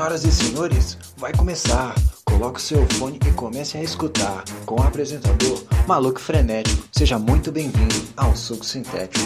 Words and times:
Senhoras 0.00 0.24
e 0.24 0.32
senhores, 0.32 0.98
vai 1.18 1.30
começar. 1.30 1.94
Coloque 2.24 2.58
o 2.58 2.62
seu 2.62 2.88
fone 2.92 3.18
e 3.28 3.32
comece 3.32 3.76
a 3.76 3.82
escutar. 3.82 4.44
Com 4.64 4.76
o 4.76 4.82
apresentador 4.82 5.62
Maluco 5.86 6.18
Frenético. 6.18 6.88
Seja 6.90 7.18
muito 7.18 7.52
bem-vindo 7.52 7.94
ao 8.16 8.34
Suco 8.34 8.64
Sintético. 8.64 9.22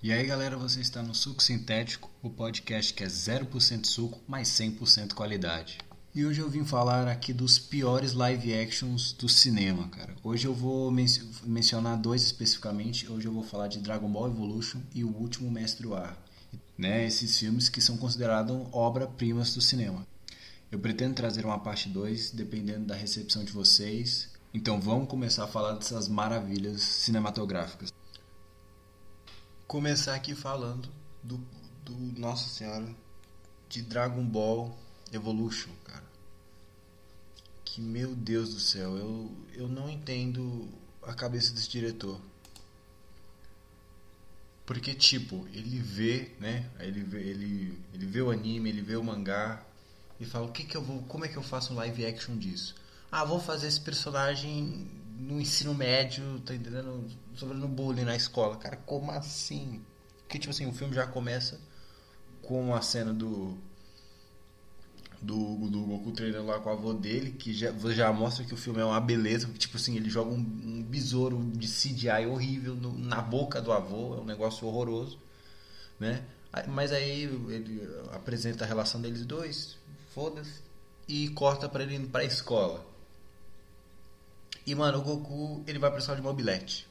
E 0.00 0.12
aí 0.12 0.24
galera, 0.24 0.56
você 0.56 0.80
está 0.80 1.02
no 1.02 1.12
Suco 1.12 1.42
Sintético, 1.42 2.08
o 2.22 2.30
podcast 2.30 2.94
que 2.94 3.02
é 3.02 3.08
0% 3.08 3.84
suco, 3.84 4.20
mais 4.28 4.46
100% 4.46 5.12
qualidade. 5.12 5.78
E 6.14 6.26
hoje 6.26 6.40
eu 6.40 6.50
vim 6.50 6.62
falar 6.64 7.08
aqui 7.08 7.32
dos 7.32 7.58
piores 7.58 8.12
live 8.12 8.52
actions 8.54 9.12
do 9.12 9.28
cinema, 9.28 9.88
cara. 9.88 10.14
Hoje 10.22 10.46
eu 10.46 10.54
vou 10.54 10.90
men 10.90 11.06
mencionar 11.44 11.96
dois 11.96 12.22
especificamente. 12.22 13.10
Hoje 13.10 13.26
eu 13.26 13.32
vou 13.32 13.42
falar 13.42 13.68
de 13.68 13.78
Dragon 13.78 14.08
Ball 14.10 14.26
Evolution 14.26 14.80
e 14.94 15.02
O 15.04 15.08
Último 15.08 15.50
Mestre 15.50 15.90
Ar. 15.94 16.16
Né, 16.76 17.06
esses 17.06 17.38
filmes 17.38 17.68
que 17.68 17.80
são 17.80 17.96
considerados 17.96 18.66
obra-primas 18.72 19.54
do 19.54 19.60
cinema. 19.60 20.06
Eu 20.70 20.78
pretendo 20.78 21.14
trazer 21.14 21.44
uma 21.46 21.58
parte 21.58 21.88
2, 21.88 22.32
dependendo 22.32 22.86
da 22.86 22.94
recepção 22.94 23.44
de 23.44 23.52
vocês. 23.52 24.30
Então 24.52 24.80
vamos 24.80 25.08
começar 25.08 25.44
a 25.44 25.48
falar 25.48 25.72
dessas 25.72 26.08
maravilhas 26.08 26.82
cinematográficas 26.82 27.92
começar 29.72 30.14
aqui 30.14 30.34
falando 30.34 30.86
do, 31.22 31.38
do 31.82 31.94
Nossa 32.20 32.46
Senhora 32.46 32.94
de 33.70 33.80
Dragon 33.80 34.22
Ball 34.22 34.76
Evolution, 35.12 35.70
cara. 35.84 36.04
Que 37.64 37.80
meu 37.80 38.14
Deus 38.14 38.54
do 38.54 38.60
céu, 38.60 38.96
eu, 38.96 39.30
eu 39.54 39.68
não 39.68 39.88
entendo 39.88 40.68
a 41.02 41.14
cabeça 41.14 41.52
desse 41.52 41.68
diretor. 41.68 42.20
Porque 44.64 44.94
tipo, 44.94 45.46
ele 45.52 45.78
vê, 45.78 46.32
né? 46.40 46.70
Ele 46.80 47.02
vê, 47.02 47.20
ele, 47.20 47.78
ele 47.92 48.06
vê 48.06 48.22
o 48.22 48.30
anime, 48.30 48.70
ele 48.70 48.82
vê 48.82 48.96
o 48.96 49.04
mangá 49.04 49.64
e 50.18 50.24
fala, 50.24 50.46
o 50.46 50.52
que 50.52 50.64
que 50.64 50.76
eu 50.76 50.82
vou, 50.82 51.02
como 51.02 51.24
é 51.24 51.28
que 51.28 51.36
eu 51.36 51.42
faço 51.42 51.72
um 51.72 51.76
live 51.76 52.06
action 52.06 52.36
disso? 52.36 52.74
Ah, 53.10 53.24
vou 53.24 53.40
fazer 53.40 53.66
esse 53.66 53.80
personagem 53.80 54.88
no 55.18 55.40
ensino 55.40 55.74
médio, 55.74 56.40
tá 56.40 56.54
entendendo? 56.54 57.10
Sofrendo 57.34 57.68
bullying 57.68 58.04
na 58.04 58.16
escola. 58.16 58.56
Cara, 58.56 58.76
como 58.76 59.10
assim? 59.10 59.82
Porque, 60.20 60.38
tipo 60.38 60.50
assim, 60.50 60.66
o 60.66 60.72
filme 60.72 60.94
já 60.94 61.06
começa 61.06 61.60
com 62.40 62.74
a 62.74 62.80
cena 62.80 63.12
do. 63.12 63.58
Do, 65.22 65.68
do 65.68 65.82
Goku 65.82 66.10
treinando 66.10 66.46
lá 66.46 66.58
com 66.58 66.68
a 66.68 66.72
avó 66.72 66.92
dele, 66.92 67.30
que 67.30 67.54
já, 67.54 67.72
já 67.90 68.12
mostra 68.12 68.44
que 68.44 68.52
o 68.52 68.56
filme 68.56 68.80
é 68.80 68.84
uma 68.84 69.00
beleza, 69.00 69.46
tipo 69.56 69.76
assim, 69.76 69.94
ele 69.94 70.10
joga 70.10 70.32
um, 70.32 70.38
um 70.38 70.82
besouro 70.82 71.40
de 71.54 71.68
CGI 71.68 72.26
horrível 72.26 72.74
no, 72.74 72.98
na 72.98 73.22
boca 73.22 73.60
do 73.60 73.70
avô, 73.70 74.16
é 74.16 74.20
um 74.20 74.24
negócio 74.24 74.66
horroroso, 74.66 75.20
né? 76.00 76.24
Mas 76.66 76.90
aí 76.90 77.22
ele 77.22 77.88
apresenta 78.12 78.64
a 78.64 78.66
relação 78.66 79.00
deles 79.00 79.24
dois, 79.24 79.78
foda-se, 80.12 80.60
e 81.06 81.28
corta 81.28 81.68
para 81.68 81.84
ele 81.84 81.94
indo 81.94 82.08
pra 82.08 82.24
escola. 82.24 82.84
E, 84.66 84.74
mano, 84.74 84.98
o 84.98 85.02
Goku, 85.02 85.64
ele 85.66 85.78
vai 85.78 85.90
pra 85.90 85.98
escola 85.98 86.16
de 86.16 86.22
mobilete. 86.22 86.86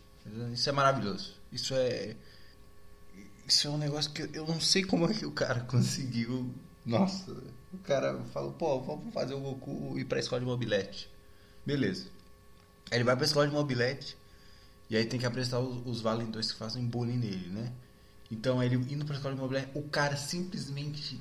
Isso 0.54 0.70
é 0.70 0.72
maravilhoso. 0.72 1.34
Isso 1.52 1.74
é. 1.74 2.16
Isso 3.48 3.68
é 3.68 3.72
um 3.72 3.78
negócio 3.78 4.12
que 4.12 4.30
eu 4.34 4.46
não 4.46 4.60
sei 4.60 4.84
como 4.84 5.10
é 5.10 5.14
que 5.14 5.26
o 5.26 5.32
cara 5.32 5.62
conseguiu. 5.66 6.54
Nossa, 6.86 7.32
o 7.74 7.78
cara 7.80 8.20
falou, 8.34 8.54
pô, 8.54 8.80
vamos 8.82 9.14
fazer 9.14 9.34
o 9.34 9.40
Goku 9.40 9.98
ir 9.98 10.06
pra 10.06 10.20
escola 10.20 10.40
de 10.42 10.48
mobilete. 10.48 11.10
Beleza. 11.66 12.08
Aí 12.90 12.98
ele 12.98 13.04
vai 13.04 13.16
pra 13.16 13.26
escola 13.26 13.48
de 13.48 13.54
mobilete. 13.54 14.18
E 14.90 14.98
aí 14.98 15.06
tem 15.06 15.20
que 15.20 15.26
apresentar 15.26 15.60
os, 15.60 15.86
os 15.86 16.02
valentões 16.02 16.52
que 16.52 16.58
fazem 16.58 16.86
bullying 16.86 17.18
nele, 17.18 17.48
né? 17.50 17.72
Então 18.30 18.62
ele 18.62 18.76
indo 18.76 19.06
pra 19.06 19.16
escola 19.16 19.36
de 19.36 19.42
mobilete, 19.42 19.70
o 19.74 19.84
cara 19.84 20.18
simplesmente. 20.18 21.20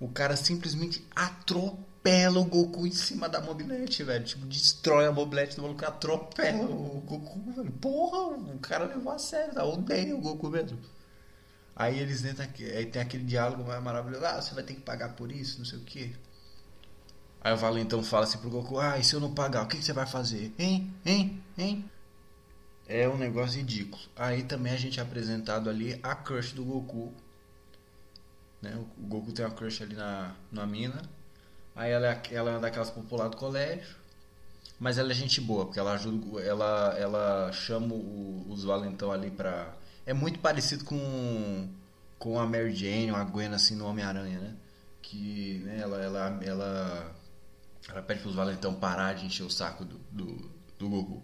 O 0.00 0.08
cara 0.08 0.36
simplesmente 0.36 1.04
atropela 1.16 2.38
o 2.38 2.44
Goku 2.44 2.86
em 2.86 2.92
cima 2.92 3.28
da 3.28 3.40
mobilete, 3.40 4.04
velho. 4.04 4.24
Tipo, 4.24 4.46
destrói 4.46 5.06
a 5.06 5.12
mobilete 5.12 5.56
do 5.56 5.62
maluco, 5.62 5.84
atropela 5.84 6.64
o 6.64 7.00
Goku, 7.00 7.52
velho. 7.52 7.72
Porra, 7.72 8.36
o 8.36 8.58
cara 8.60 8.84
levou 8.84 9.12
a 9.12 9.18
sério, 9.18 9.54
tá? 9.54 9.64
Odeia 9.64 10.14
o 10.14 10.20
Goku 10.20 10.48
mesmo. 10.48 10.78
Aí 11.78 12.00
eles 12.00 12.24
entram 12.24 12.44
aqui, 12.44 12.64
aí 12.64 12.86
tem 12.86 13.00
aquele 13.00 13.22
diálogo 13.22 13.62
maravilhoso. 13.80 14.26
Ah, 14.26 14.42
você 14.42 14.52
vai 14.52 14.64
ter 14.64 14.74
que 14.74 14.80
pagar 14.80 15.10
por 15.14 15.30
isso, 15.30 15.58
não 15.58 15.64
sei 15.64 15.78
o 15.78 15.82
que. 15.82 16.12
Aí 17.40 17.52
o 17.52 17.56
Valentão 17.56 18.02
fala 18.02 18.24
assim 18.24 18.38
pro 18.38 18.50
Goku: 18.50 18.80
Ah, 18.80 18.98
e 18.98 19.04
se 19.04 19.14
eu 19.14 19.20
não 19.20 19.32
pagar, 19.32 19.62
o 19.62 19.68
que, 19.68 19.78
que 19.78 19.84
você 19.84 19.92
vai 19.92 20.04
fazer? 20.04 20.52
Hein? 20.58 20.92
Hein? 21.06 21.40
Hein? 21.56 21.88
É 22.88 23.08
um 23.08 23.16
negócio 23.16 23.58
ridículo. 23.58 24.02
Aí 24.16 24.42
também 24.42 24.72
a 24.72 24.76
gente 24.76 24.98
é 24.98 25.02
apresentado 25.02 25.70
ali 25.70 26.00
a 26.02 26.16
crush 26.16 26.52
do 26.52 26.64
Goku. 26.64 27.12
Né? 28.60 28.74
O 28.98 29.06
Goku 29.06 29.32
tem 29.32 29.44
uma 29.44 29.54
crush 29.54 29.80
ali 29.80 29.94
na, 29.94 30.34
na 30.50 30.66
mina. 30.66 31.00
Aí 31.76 31.92
ela 31.92 32.08
é, 32.08 32.22
ela 32.32 32.56
é 32.56 32.58
daquelas 32.58 32.90
popular 32.90 33.28
do 33.28 33.36
colégio. 33.36 33.96
Mas 34.80 34.98
ela 34.98 35.12
é 35.12 35.14
gente 35.14 35.40
boa, 35.40 35.66
porque 35.66 35.78
ela 35.78 35.92
ajuda. 35.92 36.40
Ela, 36.40 36.96
ela 36.98 37.52
chama 37.52 37.94
o, 37.94 38.46
os 38.48 38.64
valentão 38.64 39.12
ali 39.12 39.30
pra. 39.30 39.74
É 40.08 40.14
muito 40.14 40.38
parecido 40.38 40.84
com, 40.84 41.68
com 42.18 42.40
a 42.40 42.46
Mary 42.46 42.74
Jane, 42.74 43.10
a 43.10 43.22
Gwen 43.24 43.52
assim 43.52 43.74
no 43.76 43.86
Homem-Aranha, 43.86 44.38
né? 44.38 44.56
Que 45.02 45.60
né, 45.64 45.80
ela, 45.80 46.00
ela, 46.00 46.40
ela, 46.42 47.16
ela 47.88 48.02
pede 48.02 48.20
pros 48.20 48.34
valentão 48.34 48.74
parar 48.74 49.12
de 49.14 49.26
encher 49.26 49.44
o 49.44 49.50
saco 49.50 49.84
do, 49.84 49.98
do, 50.10 50.50
do 50.78 50.88
Goku. 50.88 51.22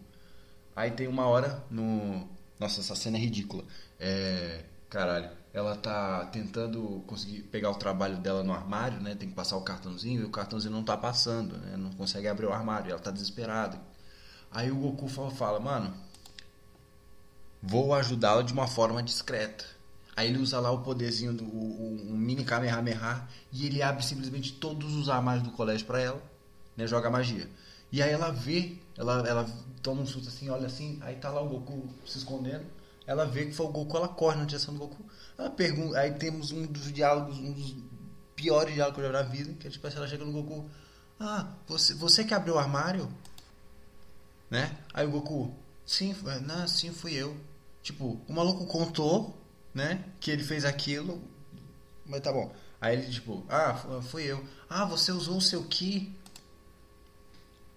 Aí 0.77 0.91
tem 0.91 1.09
uma 1.09 1.27
hora 1.27 1.65
no. 1.71 2.29
Nossa, 2.61 2.81
essa 2.81 2.95
cena 2.95 3.17
é 3.17 3.21
ridícula. 3.21 3.65
É. 3.99 4.65
Caralho 4.91 5.31
ela 5.55 5.77
tá 5.77 6.27
tentando 6.27 7.05
conseguir 7.07 7.43
pegar 7.45 7.71
o 7.71 7.77
trabalho 7.77 8.17
dela 8.17 8.43
no 8.43 8.53
armário, 8.53 9.01
né? 9.01 9.15
Tem 9.15 9.29
que 9.29 9.37
passar 9.37 9.57
o 9.57 9.63
cartãozinho 9.63 10.23
e 10.23 10.25
o 10.25 10.31
cartãozinho 10.31 10.73
não 10.75 10.83
tá 10.83 10.97
passando, 10.97 11.57
né? 11.59 11.77
Não 11.77 11.93
consegue 11.93 12.27
abrir 12.27 12.47
o 12.47 12.53
armário, 12.53 12.91
ela 12.91 12.99
tá 12.99 13.13
desesperada. 13.13 13.81
Aí 14.51 14.73
o 14.73 14.77
Goku 14.77 15.09
fala, 15.09 15.61
mano, 15.61 15.95
vou 17.67 17.95
ajudá-la 17.95 18.43
de 18.43 18.53
uma 18.53 18.67
forma 18.67 19.03
discreta. 19.03 19.65
Aí 20.17 20.29
ele 20.29 20.39
usa 20.39 20.61
lá 20.61 20.71
o 20.71 20.83
poderzinho 20.83 21.33
do 21.33 21.45
o, 21.45 22.09
um 22.09 22.17
mini 22.17 22.45
Kamehameha 22.45 23.27
e 23.51 23.67
ele 23.67 23.83
abre 23.83 24.05
simplesmente 24.05 24.53
todos 24.53 24.95
os 24.95 25.09
armários 25.09 25.43
do 25.43 25.51
colégio 25.51 25.87
para 25.87 26.01
ela, 26.01 26.23
né? 26.77 26.87
Joga 26.87 27.11
magia. 27.11 27.49
E 27.91 28.03
aí 28.03 28.11
ela 28.11 28.31
vê, 28.31 28.77
ela, 28.97 29.27
ela 29.27 29.49
toma 29.83 30.03
um 30.03 30.07
susto 30.07 30.29
assim, 30.29 30.51
olha 30.51 30.67
assim, 30.67 30.99
aí 31.03 31.17
tá 31.17 31.31
lá 31.31 31.41
o 31.41 31.49
Goku 31.49 31.89
se 32.07 32.19
escondendo. 32.19 32.65
Ela 33.07 33.27
vê 33.27 33.47
que 33.47 33.53
foi 33.53 33.67
o 33.67 33.71
Goku, 33.71 33.97
ela 33.97 34.09
corre 34.09 34.37
na 34.37 34.45
direção 34.45 34.75
do 34.75 34.81
Goku. 34.81 35.05
Ela 35.37 35.51
pergunta, 35.51 35.99
aí 35.99 36.13
temos 36.13 36.53
um 36.53 36.65
dos 36.67 36.93
diálogos, 36.93 37.39
um 37.39 37.53
dos 37.53 37.75
piores 38.37 38.75
diálogos 38.75 39.01
que 39.01 39.07
eu 39.07 39.13
já 39.13 39.23
vi 39.23 39.29
na 39.29 39.31
vida, 39.31 39.55
que 39.59 39.67
é 39.67 39.71
tipo 39.71 39.87
assim, 39.87 39.97
ela 39.97 40.09
chega 40.09 40.25
no 40.25 40.33
Goku, 40.33 40.69
ah, 41.19 41.49
você, 41.67 41.95
você 41.95 42.25
que 42.25 42.35
abriu 42.35 42.55
o 42.55 42.59
armário? 42.59 43.09
Né? 44.51 44.77
Aí 44.93 45.07
o 45.07 45.11
Goku, 45.11 45.55
sim, 45.85 46.15
não, 46.43 46.69
sim, 46.69 46.93
fui 46.93 47.15
eu. 47.15 47.37
Tipo, 47.85 48.19
o 48.27 48.33
maluco 48.33 48.67
contou, 48.67 49.39
né, 49.73 50.03
que 50.19 50.31
ele 50.31 50.43
fez 50.43 50.65
aquilo, 50.65 51.23
mas 52.07 52.23
tá 52.23 52.33
bom. 52.33 52.53
Aí 52.81 52.97
ele, 52.97 53.13
tipo, 53.13 53.45
ah, 53.49 53.75
fui 54.03 54.25
eu. 54.25 54.45
Ah, 54.69 54.85
você 54.85 55.13
usou 55.13 55.37
o 55.37 55.43
seu 55.43 55.63
Ki? 55.65 56.13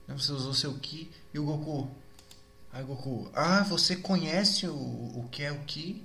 Você 0.07 0.31
usou 0.31 0.51
o 0.51 0.55
seu 0.55 0.73
Ki? 0.79 1.11
E 1.33 1.37
o 1.37 1.43
Goku, 1.43 1.91
Aí 2.71 2.83
Goku, 2.83 3.29
ah, 3.33 3.63
você 3.63 3.95
conhece 3.95 4.67
o, 4.67 4.73
o 4.73 5.27
que 5.31 5.43
é 5.43 5.51
o 5.51 5.59
Ki? 5.65 6.03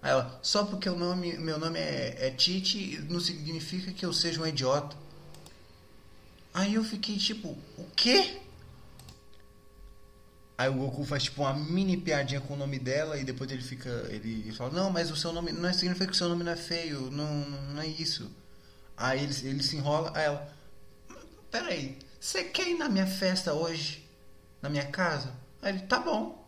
Aí 0.00 0.10
ela, 0.10 0.38
só 0.42 0.64
porque 0.64 0.88
o 0.88 0.96
nome, 0.96 1.36
meu 1.38 1.58
nome 1.58 1.78
é, 1.78 2.28
é 2.28 2.30
Titi 2.30 2.98
não 3.10 3.20
significa 3.20 3.92
que 3.92 4.06
eu 4.06 4.12
seja 4.12 4.40
um 4.40 4.46
idiota. 4.46 4.96
Aí 6.52 6.74
eu 6.74 6.84
fiquei 6.84 7.18
tipo, 7.18 7.48
o 7.76 7.84
quê? 7.94 8.40
Aí 10.56 10.68
o 10.68 10.74
Goku 10.74 11.04
faz 11.04 11.24
tipo 11.24 11.42
uma 11.42 11.52
mini 11.52 11.96
piadinha 11.96 12.40
com 12.40 12.54
o 12.54 12.56
nome 12.56 12.78
dela 12.78 13.18
e 13.18 13.24
depois 13.24 13.50
ele 13.50 13.62
fica. 13.62 13.90
Ele 14.08 14.52
fala, 14.52 14.70
não, 14.70 14.90
mas 14.90 15.10
o 15.10 15.16
seu 15.16 15.32
nome. 15.32 15.50
Não 15.52 15.72
significa 15.72 16.06
que 16.06 16.12
o 16.12 16.16
seu 16.16 16.28
nome 16.28 16.44
não 16.44 16.52
é 16.52 16.56
feio, 16.56 17.10
não, 17.10 17.40
não 17.72 17.82
é 17.82 17.86
isso. 17.86 18.30
Aí 18.96 19.24
ele, 19.24 19.34
ele 19.48 19.62
se 19.62 19.76
enrola, 19.76 20.12
aí 20.14 20.24
ela. 20.26 20.54
Peraí, 21.50 21.98
você 22.20 22.44
quer 22.44 22.68
ir 22.68 22.78
na 22.78 22.88
minha 22.88 23.06
festa 23.06 23.52
hoje? 23.52 24.08
Na 24.62 24.68
minha 24.68 24.86
casa? 24.86 25.32
Aí 25.60 25.72
ele, 25.72 25.80
tá 25.82 25.98
bom. 25.98 26.44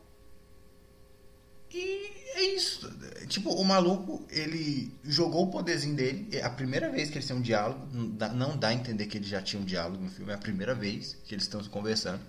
E 1.73 2.11
é 2.35 2.43
isso. 2.55 2.89
Tipo, 3.27 3.51
o 3.51 3.65
maluco, 3.65 4.25
ele 4.31 4.93
jogou 5.05 5.45
o 5.45 5.51
poderzinho 5.51 5.97
dele. 5.97 6.29
É 6.33 6.43
a 6.43 6.51
primeira 6.51 6.91
vez 6.91 7.11
que 7.11 7.19
eles 7.19 7.27
têm 7.27 7.37
um 7.37 7.43
diálogo. 7.43 7.87
Não 7.93 8.09
dá, 8.11 8.29
não 8.29 8.57
dá 8.57 8.69
a 8.69 8.75
entender 8.75 9.07
que 9.07 9.19
eles 9.19 9.29
já 9.29 9.43
tinham 9.43 9.63
um 9.63 9.67
diálogo 9.67 10.03
no 10.03 10.11
filme. 10.11 10.31
É 10.31 10.35
a 10.35 10.39
primeira 10.39 10.75
vez 10.75 11.17
que 11.25 11.35
eles 11.35 11.45
estão 11.45 11.63
conversando. 11.65 12.21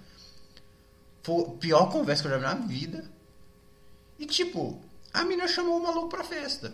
Pior 1.59 1.91
conversa 1.91 2.23
que 2.23 2.27
eu 2.27 2.31
já 2.31 2.37
vi 2.37 2.43
na 2.43 2.65
vida. 2.65 3.05
E 4.17 4.25
tipo, 4.25 4.81
a 5.13 5.23
mina 5.23 5.47
chamou 5.47 5.77
o 5.77 5.83
maluco 5.83 6.09
pra 6.09 6.23
festa. 6.23 6.73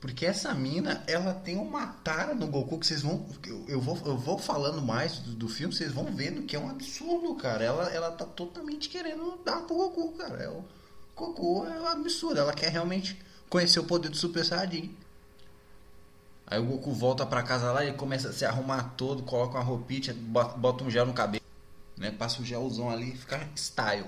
Porque 0.00 0.26
essa 0.26 0.54
mina, 0.54 1.02
ela 1.06 1.34
tem 1.34 1.56
uma 1.56 1.86
tara 1.86 2.34
no 2.34 2.46
Goku 2.46 2.78
que 2.78 2.86
vocês 2.86 3.02
vão. 3.02 3.26
Eu, 3.46 3.64
eu 3.68 3.80
vou, 3.80 3.98
eu 4.04 4.16
vou 4.16 4.38
falando 4.38 4.82
mais 4.82 5.18
do, 5.18 5.32
do, 5.32 5.48
filme, 5.48 5.74
vocês 5.74 5.90
vão 5.90 6.04
vendo 6.04 6.42
que 6.42 6.54
é 6.54 6.58
um 6.58 6.68
absurdo, 6.68 7.34
cara. 7.36 7.64
Ela, 7.64 7.90
ela 7.90 8.10
tá 8.10 8.24
totalmente 8.24 8.88
querendo 8.88 9.38
dar 9.44 9.62
pro 9.62 9.76
Goku, 9.76 10.12
cara. 10.12 10.42
É 10.42 10.48
o, 10.48 10.64
Goku 11.14 11.66
é 11.66 11.80
um 11.80 11.88
absurdo. 11.88 12.38
Ela 12.38 12.52
quer 12.52 12.70
realmente 12.70 13.18
conhecer 13.48 13.80
o 13.80 13.84
poder 13.84 14.10
do 14.10 14.16
Super 14.16 14.44
Saiyajin. 14.44 14.94
Aí 16.46 16.60
o 16.60 16.66
Goku 16.66 16.92
volta 16.92 17.26
pra 17.26 17.42
casa 17.42 17.72
lá 17.72 17.84
e 17.84 17.92
começa 17.94 18.28
a 18.28 18.32
se 18.32 18.44
arrumar 18.44 18.94
todo, 18.96 19.22
coloca 19.22 19.58
uma 19.58 19.64
roupinha, 19.64 20.14
bota 20.14 20.84
um 20.84 20.90
gel 20.90 21.04
no 21.06 21.12
cabelo, 21.12 21.44
né? 21.96 22.10
Passa 22.10 22.42
o 22.42 22.44
gelzão 22.44 22.90
ali 22.90 23.12
e 23.12 23.16
fica 23.16 23.48
style. 23.56 24.06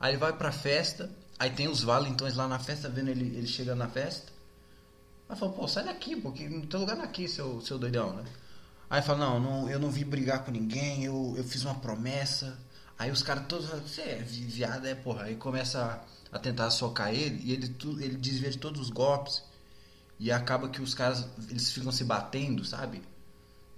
Aí 0.00 0.12
ele 0.12 0.18
vai 0.18 0.32
pra 0.32 0.50
festa, 0.50 1.10
aí 1.38 1.50
tem 1.50 1.68
os 1.68 1.82
valentões 1.82 2.34
lá 2.34 2.48
na 2.48 2.58
festa, 2.58 2.88
vendo 2.88 3.10
ele, 3.10 3.36
ele 3.36 3.46
chegando 3.46 3.78
na 3.78 3.88
festa. 3.88 4.32
Aí 5.28 5.36
fala, 5.36 5.52
pô, 5.52 5.68
sai 5.68 5.84
daqui, 5.84 6.16
porque 6.16 6.48
não 6.48 6.62
tem 6.62 6.80
lugar 6.80 6.98
aqui, 7.00 7.28
seu, 7.28 7.60
seu 7.60 7.78
doidão, 7.78 8.12
né? 8.14 8.24
Aí 8.90 9.00
fala, 9.00 9.18
não, 9.20 9.40
não, 9.40 9.70
eu 9.70 9.78
não 9.78 9.90
vim 9.90 10.04
brigar 10.04 10.44
com 10.44 10.50
ninguém, 10.50 11.04
eu, 11.04 11.34
eu 11.36 11.44
fiz 11.44 11.64
uma 11.64 11.74
promessa. 11.74 12.58
Aí 12.98 13.10
os 13.10 13.22
caras 13.22 13.46
todos 13.46 13.66
falam, 13.66 13.82
você 13.86 14.02
é 14.02 14.16
viado, 14.16 14.86
é 14.86 14.94
porra. 14.94 15.24
Aí 15.24 15.36
começa 15.36 16.04
a, 16.32 16.36
a 16.36 16.38
tentar 16.38 16.70
socar 16.70 17.12
ele 17.14 17.40
e 17.42 17.52
ele, 17.52 17.74
ele 18.00 18.16
desvia 18.16 18.50
de 18.50 18.58
todos 18.58 18.80
os 18.80 18.90
golpes. 18.90 19.42
E 20.18 20.30
acaba 20.30 20.68
que 20.68 20.82
os 20.82 20.94
caras, 20.94 21.26
eles 21.48 21.72
ficam 21.72 21.90
se 21.90 22.04
batendo, 22.04 22.64
sabe? 22.64 23.02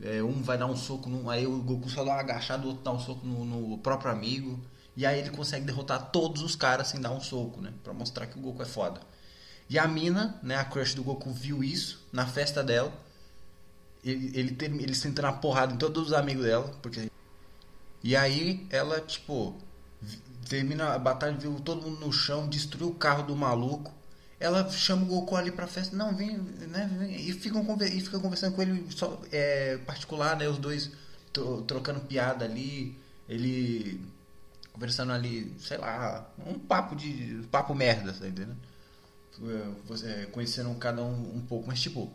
É, 0.02 0.23
um 0.23 0.43
vai 0.43 0.58
dar 0.58 0.67
um 0.67 0.76
soco, 0.76 1.08
no, 1.08 1.31
aí 1.31 1.46
o 1.46 1.62
Goku 1.62 1.88
só 1.88 2.05
dá 2.05 2.12
uma 2.12 2.20
agachada, 2.20 2.64
o 2.64 2.69
outro 2.69 2.82
dá 2.82 2.93
um 2.93 2.99
soco 2.99 3.26
no, 3.26 3.44
no, 3.44 3.79
próprio 3.79 4.11
amigo. 4.11 4.58
E 4.96 5.05
aí 5.05 5.19
ele 5.19 5.31
consegue 5.31 5.64
derrotar 5.64 6.11
todos 6.11 6.43
os 6.43 6.55
caras 6.55 6.88
sem 6.88 7.00
dar 7.00 7.11
um 7.11 7.20
soco, 7.20 7.61
né? 7.61 7.73
Pra 7.82 7.93
mostrar 7.93 8.26
que 8.26 8.38
o 8.38 8.43
Goku 8.43 8.62
é 8.62 8.67
foda. 8.67 9.00
E 9.69 9.79
a 9.79 9.88
mina, 9.88 10.38
né, 10.43 10.56
a 10.56 10.64
crush 10.64 10.94
do 10.94 11.02
Goku, 11.02 11.32
viu 11.32 11.64
isso 11.64 12.06
na 12.12 12.26
festa 12.26 12.62
dela. 12.62 12.93
Ele, 14.05 14.31
ele, 14.38 14.56
ele, 14.61 14.82
ele 14.82 14.94
sentando 14.94 15.29
a 15.29 15.32
porrada 15.32 15.73
em 15.75 15.76
todos 15.76 16.08
os 16.08 16.12
amigos 16.12 16.44
dela. 16.44 16.73
Porque... 16.82 17.11
E 18.02 18.14
aí 18.14 18.67
ela, 18.70 19.00
tipo, 19.00 19.56
termina 20.49 20.94
a 20.94 20.99
batalha, 20.99 21.37
viu 21.37 21.58
todo 21.61 21.82
mundo 21.82 22.00
no 22.05 22.12
chão, 22.12 22.49
destruiu 22.49 22.88
o 22.88 22.94
carro 22.94 23.23
do 23.25 23.35
maluco. 23.35 23.93
Ela 24.44 24.69
chama 24.70 25.05
o 25.05 25.06
Goku 25.06 25.37
ali 25.37 25.50
pra 25.50 25.67
festa, 25.67 25.96
não, 25.96 26.14
vem, 26.14 26.37
né, 26.37 26.91
vem, 26.99 27.14
e 27.14 27.32
ficam 27.32 27.64
e 27.81 28.00
fica 28.00 28.19
conversando 28.19 28.55
com 28.55 28.62
ele 28.62 28.87
só, 28.91 29.20
é, 29.32 29.79
particular, 29.79 30.37
né, 30.37 30.46
os 30.49 30.58
dois 30.58 30.91
trocando 31.67 32.00
piada 32.00 32.44
ali, 32.44 32.99
ele 33.29 34.00
conversando 34.73 35.12
ali, 35.12 35.55
sei 35.58 35.79
lá, 35.79 36.31
um 36.46 36.58
papo 36.58 36.94
de 36.94 37.43
papo 37.50 37.75
merda, 37.75 38.12
tá 38.12 38.29
entendendo? 38.29 38.56
é, 40.05 40.26
conheceram 40.26 40.75
cada 40.75 41.02
um 41.02 41.37
um 41.37 41.40
pouco, 41.40 41.67
mas 41.67 41.81
tipo, 41.81 42.12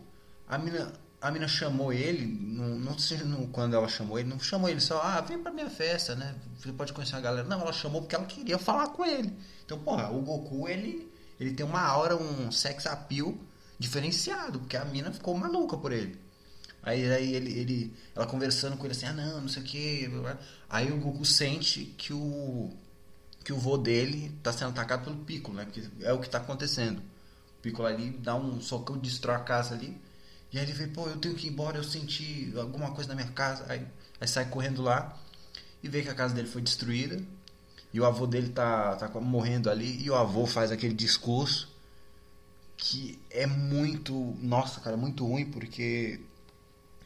a 0.48 0.56
mina, 0.56 0.92
a 1.20 1.30
mina 1.30 1.48
chamou 1.48 1.92
ele, 1.92 2.26
não, 2.26 2.78
não 2.78 2.96
não, 3.26 3.46
quando 3.48 3.74
ela 3.74 3.88
chamou 3.88 4.18
ele, 4.18 4.28
não 4.28 4.38
chamou 4.38 4.68
ele 4.68 4.80
só, 4.80 5.00
ah, 5.02 5.20
vem 5.20 5.38
pra 5.38 5.52
minha 5.52 5.68
festa, 5.68 6.14
né? 6.14 6.34
Você 6.56 6.72
pode 6.72 6.92
conhecer 6.92 7.16
a 7.16 7.20
galera. 7.20 7.46
Não, 7.46 7.60
ela 7.60 7.72
chamou 7.72 8.02
porque 8.02 8.14
ela 8.14 8.24
queria 8.24 8.58
falar 8.58 8.88
com 8.88 9.04
ele. 9.04 9.36
Então, 9.64 9.78
porra, 9.78 10.10
o 10.10 10.20
Goku, 10.22 10.68
ele, 10.68 11.09
ele 11.40 11.52
tem 11.52 11.64
uma 11.64 11.80
aura, 11.80 12.14
um 12.16 12.52
sex 12.52 12.86
appeal 12.86 13.34
diferenciado, 13.78 14.60
porque 14.60 14.76
a 14.76 14.84
mina 14.84 15.10
ficou 15.10 15.34
maluca 15.34 15.76
por 15.76 15.90
ele. 15.90 16.20
Aí, 16.82 17.10
aí 17.10 17.34
ele, 17.34 17.58
ele, 17.58 17.96
ela 18.14 18.26
conversando 18.26 18.76
com 18.76 18.84
ele 18.84 18.92
assim, 18.92 19.06
ah 19.06 19.12
não, 19.12 19.40
não 19.40 19.48
sei 19.48 19.62
o 19.62 19.66
que. 19.66 20.10
Aí 20.68 20.92
o 20.92 20.98
Goku 20.98 21.24
sente 21.24 21.86
que 21.96 22.12
o 22.12 22.70
que 23.42 23.52
o 23.54 23.56
vô 23.56 23.78
dele 23.78 24.38
tá 24.42 24.52
sendo 24.52 24.70
atacado 24.70 25.04
pelo 25.04 25.16
Piccolo, 25.24 25.56
né? 25.56 25.66
Que 25.72 25.88
é 26.02 26.12
o 26.12 26.20
que 26.20 26.28
tá 26.28 26.38
acontecendo. 26.38 26.98
O 26.98 27.62
Piccolo 27.62 27.88
ali 27.88 28.10
dá 28.10 28.34
um 28.34 28.60
socão, 28.60 28.98
destrói 28.98 29.36
a 29.36 29.40
casa 29.40 29.74
ali. 29.74 29.98
E 30.52 30.58
aí 30.58 30.64
ele 30.64 30.72
vê, 30.72 30.86
pô, 30.86 31.08
eu 31.08 31.16
tenho 31.16 31.34
que 31.34 31.46
ir 31.46 31.50
embora, 31.50 31.78
eu 31.78 31.84
senti 31.84 32.52
alguma 32.56 32.92
coisa 32.92 33.08
na 33.08 33.14
minha 33.14 33.32
casa. 33.32 33.64
Aí, 33.68 33.86
aí 34.20 34.28
sai 34.28 34.44
correndo 34.50 34.82
lá 34.82 35.18
e 35.82 35.88
vê 35.88 36.02
que 36.02 36.10
a 36.10 36.14
casa 36.14 36.34
dele 36.34 36.48
foi 36.48 36.60
destruída. 36.60 37.22
E 37.92 38.00
o 38.00 38.04
avô 38.04 38.26
dele 38.26 38.50
tá, 38.50 38.96
tá 38.96 39.08
morrendo 39.20 39.70
ali. 39.70 40.02
E 40.02 40.10
o 40.10 40.14
avô 40.14 40.46
faz 40.46 40.70
aquele 40.70 40.94
discurso 40.94 41.68
que 42.76 43.18
é 43.30 43.46
muito, 43.46 44.14
nossa, 44.40 44.80
cara, 44.80 44.96
muito 44.96 45.26
ruim 45.26 45.44
porque 45.44 46.20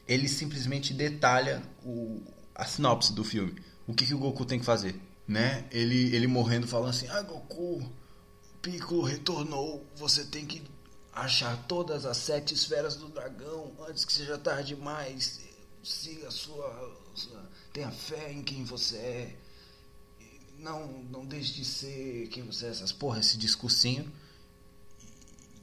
ele 0.07 0.27
simplesmente 0.27 0.93
detalha 0.93 1.61
o, 1.83 2.21
a 2.53 2.65
sinopse 2.65 3.13
do 3.13 3.23
filme. 3.23 3.55
O 3.87 3.93
que, 3.93 4.05
que 4.05 4.13
o 4.13 4.19
Goku 4.19 4.45
tem 4.45 4.59
que 4.59 4.65
fazer 4.65 4.99
né? 5.27 5.67
Ele, 5.71 6.15
ele 6.15 6.27
morrendo 6.27 6.67
falando 6.67 6.89
assim: 6.89 7.07
Ah, 7.07 7.21
Goku, 7.21 7.81
Piccolo 8.61 9.03
retornou. 9.03 9.85
Você 9.95 10.25
tem 10.25 10.45
que 10.45 10.63
achar 11.11 11.55
todas 11.67 12.05
as 12.05 12.17
sete 12.17 12.53
esferas 12.53 12.95
do 12.95 13.09
dragão 13.09 13.71
antes 13.87 14.05
que 14.05 14.13
seja 14.13 14.37
tarde 14.37 14.75
demais. 14.75 15.41
Siga 15.83 16.27
a 16.27 16.31
sua, 16.31 16.97
sua. 17.13 17.49
Tenha 17.71 17.91
fé 17.91 18.31
em 18.31 18.41
quem 18.41 18.63
você 18.63 18.97
é. 18.97 19.35
Não, 20.65 20.87
não 21.11 21.23
deixe 21.23 21.53
de 21.53 21.63
ser 21.63 22.27
quem 22.31 22.43
você 22.43 22.65
é. 22.65 22.69
Essas 22.69 22.91
porra, 22.91 23.19
esse 23.19 23.37
discursinho. 23.37 24.11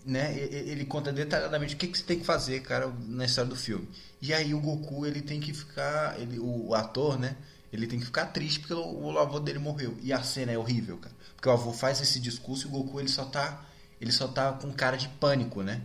Né? 0.07 0.39
Ele 0.39 0.85
conta 0.85 1.13
detalhadamente 1.13 1.75
o 1.75 1.79
que, 1.79 1.89
que 1.89 1.99
você 1.99 2.05
tem 2.05 2.21
que 2.21 2.25
fazer, 2.25 2.63
cara, 2.63 2.87
na 3.09 3.25
história 3.25 3.51
do 3.51 3.57
filme. 3.57 3.89
E 4.21 4.33
aí 4.33 4.55
o 4.55 4.61
Goku 4.61 5.05
ele 5.05 5.21
tem 5.21 5.41
que 5.41 5.53
ficar, 5.53 6.21
ele, 6.21 6.39
o 6.39 6.73
ator, 6.73 7.19
né? 7.19 7.37
Ele 7.73 7.89
tem 7.89 7.99
que 7.99 8.05
ficar 8.05 8.27
triste 8.27 8.61
porque 8.61 8.75
o, 8.75 9.13
o 9.13 9.19
avô 9.19 9.41
dele 9.41 9.59
morreu. 9.59 9.97
E 10.03 10.13
a 10.13 10.23
cena 10.23 10.53
é 10.53 10.59
horrível, 10.59 10.99
cara. 10.99 11.15
Porque 11.35 11.49
o 11.49 11.53
avô 11.53 11.73
faz 11.73 12.01
esse 12.01 12.21
discurso 12.21 12.67
e 12.67 12.69
o 12.69 12.71
Goku 12.71 13.01
ele 13.01 13.09
só 13.09 13.25
tá. 13.25 13.65
Ele 14.01 14.13
só 14.13 14.29
tá 14.29 14.53
com 14.53 14.73
cara 14.73 14.97
de 14.97 15.09
pânico, 15.09 15.65
né? 15.65 15.83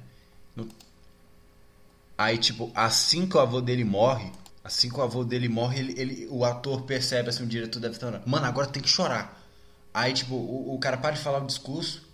No... 0.56 0.70
Aí, 2.16 2.38
tipo, 2.38 2.72
assim 2.76 3.28
que 3.28 3.36
o 3.36 3.40
avô 3.40 3.62
dele 3.62 3.84
morre, 3.84 4.32
assim 4.68 4.90
que 4.90 5.00
o 5.00 5.02
avô 5.02 5.24
dele 5.24 5.48
morre, 5.48 5.80
ele, 5.80 6.00
ele, 6.00 6.28
o 6.30 6.44
ator 6.44 6.82
percebe, 6.82 7.30
assim, 7.30 7.44
o 7.44 7.48
diretor 7.48 7.80
deve 7.80 7.96
estar. 7.96 8.22
Mano, 8.28 8.46
agora 8.46 8.68
tem 8.68 8.84
que 8.84 8.90
chorar. 8.90 9.42
Aí, 9.94 10.14
tipo, 10.14 10.36
o, 10.36 10.76
o 10.76 10.80
cara 10.80 10.98
para 10.98 11.16
de 11.16 11.22
falar 11.22 11.42
o 11.42 11.48
discurso. 11.48 12.06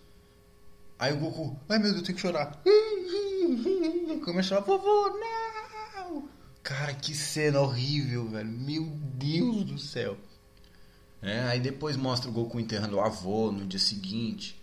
Aí 1.00 1.12
o 1.12 1.18
Goku, 1.18 1.60
ai 1.68 1.80
meu 1.80 1.92
Deus, 1.92 2.04
tem 2.04 2.14
que 2.14 2.22
chorar. 2.22 2.62
Começa 4.24 4.56
a 4.56 4.62
chorar, 4.62 4.62
vovô, 4.62 5.10
não! 5.20 6.30
Cara, 6.62 6.94
que 6.94 7.16
cena 7.16 7.60
horrível, 7.60 8.30
velho. 8.30 8.50
Meu 8.50 8.86
Deus 8.86 9.66
do 9.66 9.80
céu. 9.80 10.16
É, 11.22 11.42
aí 11.42 11.60
depois 11.60 11.98
mostra 11.98 12.30
o 12.30 12.34
Goku 12.34 12.60
enterrando 12.60 12.98
o 12.98 13.02
avô 13.02 13.52
no 13.52 13.66
dia 13.66 13.80
seguinte. 13.80 14.62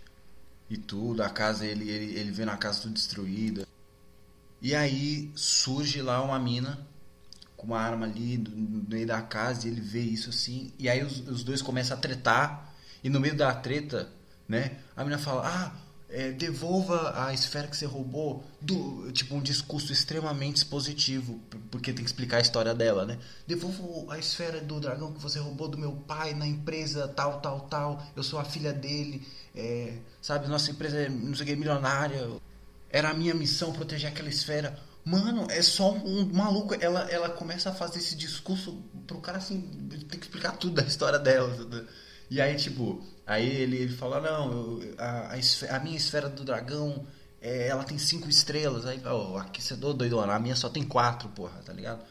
E 0.69 0.77
tudo, 0.77 1.21
a 1.21 1.29
casa, 1.29 1.65
ele, 1.65 1.89
ele, 1.89 2.17
ele 2.17 2.31
vê 2.31 2.45
na 2.45 2.55
casa 2.55 2.83
tudo 2.83 2.93
destruída. 2.93 3.67
E 4.61 4.73
aí 4.73 5.29
surge 5.35 6.01
lá 6.01 6.23
uma 6.23 6.39
mina 6.39 6.87
com 7.61 7.67
uma 7.67 7.79
arma 7.79 8.07
ali 8.07 8.39
no 8.39 8.83
meio 8.89 9.05
da 9.05 9.21
casa 9.21 9.67
e 9.67 9.71
ele 9.71 9.79
vê 9.79 10.01
isso 10.01 10.31
assim. 10.31 10.73
E 10.79 10.89
aí 10.89 11.03
os, 11.03 11.19
os 11.27 11.43
dois 11.43 11.61
começam 11.61 11.95
a 11.95 11.99
tretar. 11.99 12.73
E 13.03 13.09
no 13.09 13.19
meio 13.19 13.35
da 13.35 13.53
treta, 13.53 14.09
né, 14.49 14.77
a 14.97 15.03
mina 15.03 15.19
fala: 15.19 15.43
Ah, 15.45 15.71
é, 16.09 16.31
devolva 16.31 17.23
a 17.23 17.31
esfera 17.33 17.67
que 17.67 17.77
você 17.77 17.85
roubou 17.85 18.43
do 18.59 19.11
tipo 19.11 19.35
um 19.35 19.41
discurso 19.41 19.93
extremamente 19.93 20.57
expositivo 20.57 21.39
porque 21.69 21.93
tem 21.93 22.03
que 22.03 22.09
explicar 22.09 22.37
a 22.37 22.41
história 22.41 22.73
dela 22.73 23.05
né 23.05 23.17
devolva 23.47 24.13
a 24.13 24.19
esfera 24.19 24.59
do 24.59 24.77
dragão 24.77 25.13
que 25.13 25.21
você 25.21 25.39
roubou 25.39 25.69
do 25.69 25.77
meu 25.77 25.93
pai 25.93 26.33
na 26.33 26.45
empresa 26.45 27.07
tal 27.07 27.39
tal 27.39 27.61
tal 27.61 28.05
eu 28.13 28.23
sou 28.23 28.39
a 28.39 28.43
filha 28.43 28.73
dele 28.73 29.25
é, 29.55 29.93
sabe 30.21 30.49
nossa 30.49 30.69
empresa 30.69 30.97
é 30.97 31.07
não 31.07 31.33
sei 31.33 31.45
o 31.45 31.47
que 31.47 31.55
milionária 31.55 32.29
era 32.89 33.11
a 33.11 33.13
minha 33.13 33.33
missão 33.33 33.71
proteger 33.71 34.11
aquela 34.11 34.27
esfera 34.27 34.77
mano 35.03 35.47
é 35.49 35.61
só 35.61 35.91
um 35.93 36.25
maluco 36.31 36.75
ela 36.79 37.09
ela 37.09 37.29
começa 37.29 37.69
a 37.69 37.73
fazer 37.73 37.99
esse 37.99 38.15
discurso 38.15 38.83
pro 39.07 39.19
cara 39.19 39.39
assim 39.39 39.61
tem 40.09 40.19
que 40.19 40.25
explicar 40.25 40.51
tudo 40.57 40.75
da 40.75 40.83
história 40.83 41.17
dela 41.17 41.55
e 42.31 42.39
aí, 42.39 42.55
tipo, 42.55 43.03
aí 43.27 43.45
ele, 43.45 43.75
ele 43.75 43.93
fala, 43.93 44.21
não, 44.21 44.49
eu, 44.53 44.95
a, 44.97 45.33
a, 45.33 45.37
esfera, 45.37 45.75
a, 45.75 45.79
minha 45.81 45.97
esfera 45.97 46.29
do 46.29 46.45
dragão, 46.45 47.05
é, 47.41 47.67
ela 47.67 47.83
tem 47.83 47.97
cinco 47.97 48.29
estrelas. 48.29 48.85
Aí, 48.85 49.01
oh, 49.05 49.35
aqui 49.35 49.61
você 49.61 49.73
é 49.73 49.75
doidona, 49.75 50.33
a 50.33 50.39
minha 50.39 50.55
só 50.55 50.69
tem 50.69 50.81
quatro, 50.81 51.27
porra, 51.27 51.59
tá 51.65 51.73
ligado? 51.73 52.05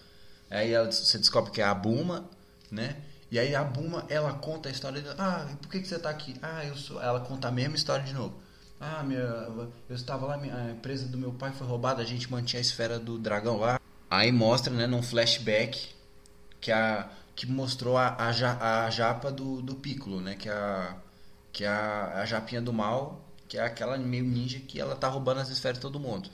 Aí 0.51 0.73
ela, 0.73 0.93
você 0.93 1.17
descobre 1.17 1.51
que 1.51 1.63
é 1.63 1.65
a 1.65 1.73
Buma, 1.73 2.29
né? 2.71 2.99
E 3.31 3.39
aí 3.39 3.55
a 3.55 3.65
Buma, 3.65 4.05
ela 4.11 4.35
conta 4.35 4.69
a 4.69 4.73
história 4.73 5.01
dela. 5.01 5.17
Ah, 5.19 5.49
por 5.63 5.71
que, 5.71 5.81
que 5.81 5.89
você 5.89 5.99
tá 5.99 6.11
aqui? 6.11 6.37
Ah, 6.43 6.67
eu 6.67 6.77
sou. 6.77 7.01
Ela 7.01 7.21
conta 7.21 7.49
a 7.49 7.51
mesma 7.51 7.77
história 7.77 8.05
de 8.05 8.13
novo. 8.13 8.43
Ah, 8.81 9.03
minha, 9.03 9.21
eu 9.21 9.95
estava 9.95 10.25
lá, 10.25 10.37
a 10.37 10.71
empresa 10.71 11.07
do 11.07 11.19
meu 11.19 11.33
pai 11.33 11.53
foi 11.53 11.67
roubada, 11.67 12.01
a 12.01 12.07
gente 12.07 12.33
mantinha 12.33 12.59
a 12.59 12.63
esfera 12.63 12.99
do 12.99 13.19
dragão 13.19 13.59
lá. 13.59 13.79
Aí 14.09 14.33
mostra, 14.33 14.73
né, 14.73 14.87
num 14.87 15.03
flashback, 15.03 15.91
que 16.59 16.73
a, 16.73 17.11
que 17.37 17.47
mostrou 17.47 17.99
a, 17.99 18.09
a, 18.09 18.87
a 18.87 18.91
japa 18.91 19.31
do, 19.31 19.61
do 19.61 19.75
Piccolo, 19.75 20.23
né? 20.23 20.35
Que 20.35 20.49
é, 20.49 20.53
a, 20.53 20.97
que 21.53 21.65
é 21.65 21.69
a, 21.69 22.23
a 22.23 22.25
japinha 22.25 22.63
do 22.63 22.73
mal, 22.73 23.23
que 23.47 23.59
é 23.59 23.63
aquela 23.63 23.99
meio 23.99 24.25
ninja 24.25 24.59
que 24.61 24.81
ela 24.81 24.97
tá 24.97 25.09
roubando 25.09 25.41
as 25.41 25.51
esferas 25.51 25.77
de 25.77 25.83
todo 25.83 26.01
mundo. 26.01 26.31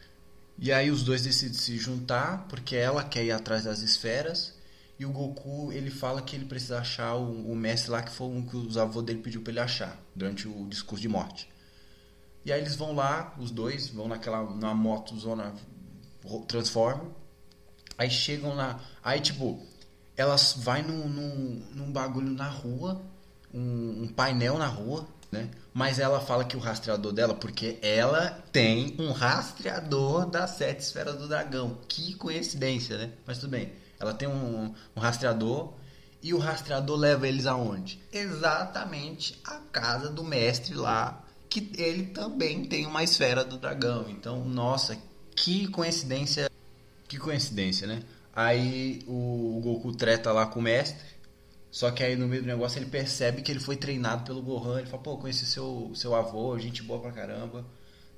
E 0.57 0.73
aí 0.73 0.89
os 0.89 1.03
dois 1.03 1.23
decidem 1.23 1.59
se 1.59 1.77
juntar, 1.77 2.47
porque 2.49 2.77
ela 2.77 3.03
quer 3.03 3.25
ir 3.25 3.33
atrás 3.33 3.65
das 3.65 3.81
esferas, 3.81 4.55
e 5.01 5.05
o 5.05 5.11
Goku, 5.11 5.73
ele 5.73 5.91
fala 5.91 6.23
que 6.23 6.37
ele 6.37 6.45
precisa 6.45 6.79
achar 6.79 7.17
o, 7.17 7.51
o 7.51 7.57
mestre 7.57 7.91
lá, 7.91 8.03
que 8.03 8.13
foi 8.13 8.29
um 8.29 8.47
que 8.47 8.57
os 8.57 8.79
avô 8.79 9.03
dele 9.03 9.21
pediu 9.21 9.43
pra 9.43 9.51
ele 9.51 9.61
achar, 9.61 10.01
durante 10.15 10.47
o 10.47 10.67
discurso 10.69 11.03
de 11.03 11.09
morte. 11.09 11.56
E 12.47 12.53
aí 12.53 12.61
eles 12.61 12.77
vão 12.77 12.95
lá, 12.95 13.35
os 13.39 13.51
dois, 13.51 13.89
vão 13.89 14.07
naquela 14.07 14.49
na 14.55 14.73
moto 14.73 15.19
zona 15.19 15.53
Transformer. 16.47 17.09
Aí 17.99 18.09
chegam 18.09 18.55
lá. 18.55 18.81
Aí, 19.03 19.21
tipo, 19.21 19.61
elas 20.17 20.55
vai 20.57 20.81
num, 20.81 21.09
num, 21.09 21.63
num 21.75 21.91
bagulho 21.91 22.31
na 22.31 22.49
rua, 22.49 23.03
um, 23.53 24.05
um, 24.05 24.09
painel 24.09 24.59
na 24.59 24.69
rua, 24.69 25.09
né? 25.33 25.51
Mas 25.75 25.99
ela 25.99 26.21
fala 26.21 26.45
que 26.45 26.57
o 26.57 26.61
rastreador 26.61 27.13
dela, 27.13 27.35
porque 27.35 27.81
ela 27.83 28.41
tem 28.53 28.95
um 28.97 29.11
rastreador 29.11 30.27
das 30.27 30.51
sete 30.51 30.85
esferas 30.85 31.17
do 31.17 31.27
dragão. 31.27 31.79
Que 31.89 32.15
coincidência, 32.15 32.97
né? 32.97 33.11
Mas 33.27 33.39
tudo 33.39 33.51
bem. 33.51 33.73
Ela 33.99 34.15
tem 34.15 34.29
um, 34.29 34.73
um 34.95 35.01
rastreador 35.01 35.73
e 36.23 36.33
o 36.33 36.39
rastreador 36.39 36.97
leva 36.97 37.27
eles 37.27 37.45
aonde? 37.45 38.01
Exatamente 38.13 39.37
a 39.45 39.57
casa 39.73 40.09
do 40.11 40.23
mestre 40.23 40.75
lá, 40.75 41.26
que 41.49 41.71
ele 41.77 42.07
também 42.07 42.65
tem 42.65 42.87
uma 42.87 43.03
esfera 43.03 43.45
do 43.45 43.59
dragão. 43.59 44.07
Então, 44.09 44.45
nossa, 44.45 44.99
que 45.35 45.69
coincidência. 45.69 46.51
Que 47.09 47.19
coincidência, 47.19 47.87
né? 47.87 48.03
Aí 48.35 49.03
o 49.07 49.61
Goku 49.63 49.93
treta 49.93 50.33
lá 50.33 50.47
com 50.47 50.61
o 50.61 50.63
mestre. 50.63 51.17
Só 51.71 51.91
que 51.91 52.03
aí 52.03 52.17
no 52.17 52.27
meio 52.27 52.43
do 52.43 52.49
negócio 52.49 52.79
ele 52.79 52.87
percebe 52.87 53.43
que 53.43 53.53
ele 53.53 53.61
foi 53.61 53.77
treinado 53.77 54.25
pelo 54.25 54.43
Gohan. 54.43 54.79
Ele 54.79 54.87
fala, 54.87 55.03
pô, 55.03 55.17
conheci 55.19 55.45
seu, 55.47 55.91
seu 55.95 56.15
avô, 56.15 56.59
gente 56.59 56.83
boa 56.83 57.01
pra 57.01 57.13
caramba. 57.13 57.65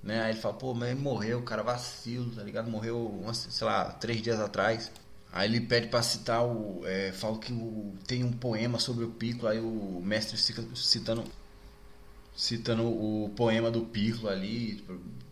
Né? 0.02 0.22
Aí 0.22 0.32
ele 0.32 0.40
fala, 0.40 0.54
pô, 0.54 0.74
mas 0.74 0.90
ele 0.90 1.00
morreu, 1.00 1.42
cara, 1.42 1.62
vacilo, 1.62 2.30
tá 2.30 2.42
ligado? 2.42 2.70
Morreu, 2.70 3.20
sei 3.32 3.66
lá, 3.66 3.86
três 3.92 4.22
dias 4.22 4.38
atrás. 4.40 4.90
Aí 5.32 5.48
ele 5.48 5.60
pede 5.60 5.88
pra 5.88 6.02
citar 6.02 6.44
o. 6.44 6.82
É, 6.86 7.12
fala 7.12 7.38
que 7.38 7.52
o, 7.52 7.94
tem 8.06 8.24
um 8.24 8.32
poema 8.32 8.78
sobre 8.78 9.04
o 9.04 9.10
Piccolo, 9.10 9.48
aí 9.48 9.60
o 9.60 10.00
mestre 10.02 10.36
fica 10.36 10.64
citando. 10.74 11.24
Citando 12.38 12.84
o 12.84 13.30
poema 13.30 13.68
do 13.68 13.80
Piccolo 13.80 14.28
ali 14.28 14.80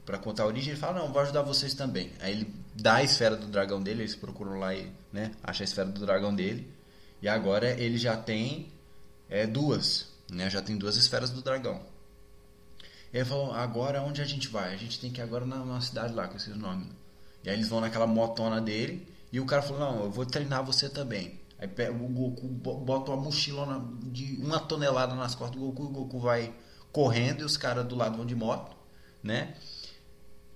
para 0.05 0.19
contar 0.19 0.43
a 0.43 0.47
origem, 0.47 0.73
ele 0.73 0.81
fala, 0.81 0.99
não, 0.99 1.13
vou 1.13 1.23
ajudar 1.23 1.43
vocês 1.43 1.73
também. 1.73 2.11
Aí 2.19 2.33
ele 2.33 2.53
dá 2.75 2.97
a 2.97 3.05
esfera 3.05 3.37
do 3.37 3.47
dragão 3.47 3.81
dele, 3.81 4.03
eles 4.03 4.17
procuram 4.17 4.59
lá 4.59 4.75
e 4.75 4.93
né, 5.13 5.31
acha 5.41 5.63
a 5.63 5.67
esfera 5.67 5.89
do 5.89 6.01
dragão 6.05 6.35
dele. 6.35 6.69
E 7.23 7.29
agora 7.29 7.71
ele 7.81 7.97
já 7.97 8.17
tem 8.17 8.73
é, 9.31 9.47
duas, 9.47 10.09
né? 10.29 10.51
Já 10.51 10.61
tem 10.61 10.77
duas 10.77 10.97
esferas 10.97 11.31
do 11.31 11.43
dragão. 11.43 11.81
Ele 13.15 13.25
falou, 13.25 13.53
agora 13.53 14.03
onde 14.03 14.21
a 14.21 14.25
gente 14.25 14.49
vai? 14.49 14.75
A 14.75 14.77
gente 14.77 14.99
tem 14.99 15.13
que 15.13 15.21
ir 15.21 15.23
agora 15.23 15.47
na, 15.47 15.65
na 15.65 15.81
cidade 15.81 16.13
lá, 16.13 16.27
com 16.27 16.37
esses 16.37 16.57
nomes. 16.57 16.89
E 17.45 17.49
aí 17.49 17.55
eles 17.55 17.69
vão 17.69 17.81
naquela 17.81 18.09
motona 18.09 18.61
dele 18.61 19.07
e 19.31 19.39
o 19.39 19.47
cara 19.47 19.63
falou, 19.63 19.79
não, 19.79 20.03
eu 20.07 20.11
vou 20.11 20.27
treinar 20.27 20.65
você 20.65 20.89
também. 20.89 21.39
Aí 21.57 21.69
o 21.89 22.09
Goku 22.09 22.49
bota 22.49 23.13
uma 23.13 23.23
mochila 23.23 23.89
de 24.03 24.37
uma 24.43 24.59
tonelada 24.59 25.15
nas 25.15 25.37
costas 25.37 25.59
do 25.59 25.67
Goku, 25.67 25.85
o 25.85 25.89
Goku 25.89 26.19
vai 26.19 26.53
correndo 26.97 27.43
e 27.43 27.45
os 27.45 27.59
caras 27.59 27.87
do 27.87 27.95
lado 27.95 28.17
vão 28.17 28.25
de 28.25 28.35
moto, 28.35 28.75
né? 29.23 29.55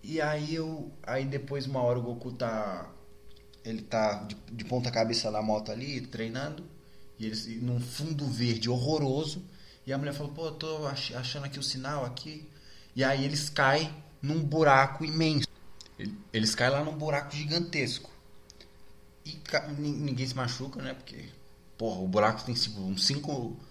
E 0.02 0.22
aí 0.22 0.54
eu. 0.54 0.90
Aí 1.02 1.26
depois 1.26 1.66
uma 1.66 1.82
hora 1.82 1.98
o 1.98 2.02
Goku 2.02 2.32
tá. 2.32 2.90
Ele 3.62 3.82
tá 3.82 4.22
de, 4.22 4.34
de 4.50 4.64
ponta 4.64 4.90
cabeça 4.90 5.30
na 5.30 5.42
moto 5.42 5.70
ali, 5.70 6.00
treinando. 6.00 6.64
E 7.18 7.26
eles 7.26 7.46
num 7.60 7.78
fundo 7.78 8.26
verde 8.26 8.70
horroroso. 8.70 9.44
E 9.86 9.92
a 9.92 9.98
mulher 9.98 10.14
falou, 10.14 10.32
pô, 10.32 10.46
eu 10.46 10.52
tô 10.52 10.86
achando 10.86 11.44
aqui 11.44 11.58
o 11.58 11.62
sinal 11.62 12.06
aqui. 12.06 12.48
E 12.96 13.04
aí 13.04 13.22
eles 13.22 13.50
caem 13.50 13.94
num 14.22 14.42
buraco 14.42 15.04
imenso. 15.04 15.46
Eles 16.32 16.54
caem 16.54 16.72
lá 16.72 16.82
num 16.82 16.96
buraco 16.96 17.36
gigantesco. 17.36 18.10
E 19.26 19.38
ninguém 19.78 20.26
se 20.26 20.34
machuca, 20.34 20.80
né? 20.80 20.94
Porque, 20.94 21.22
porra, 21.76 22.00
o 22.00 22.08
buraco 22.08 22.42
tem 22.44 22.54
tipo 22.54 22.80
uns 22.80 23.06
5. 23.06 23.69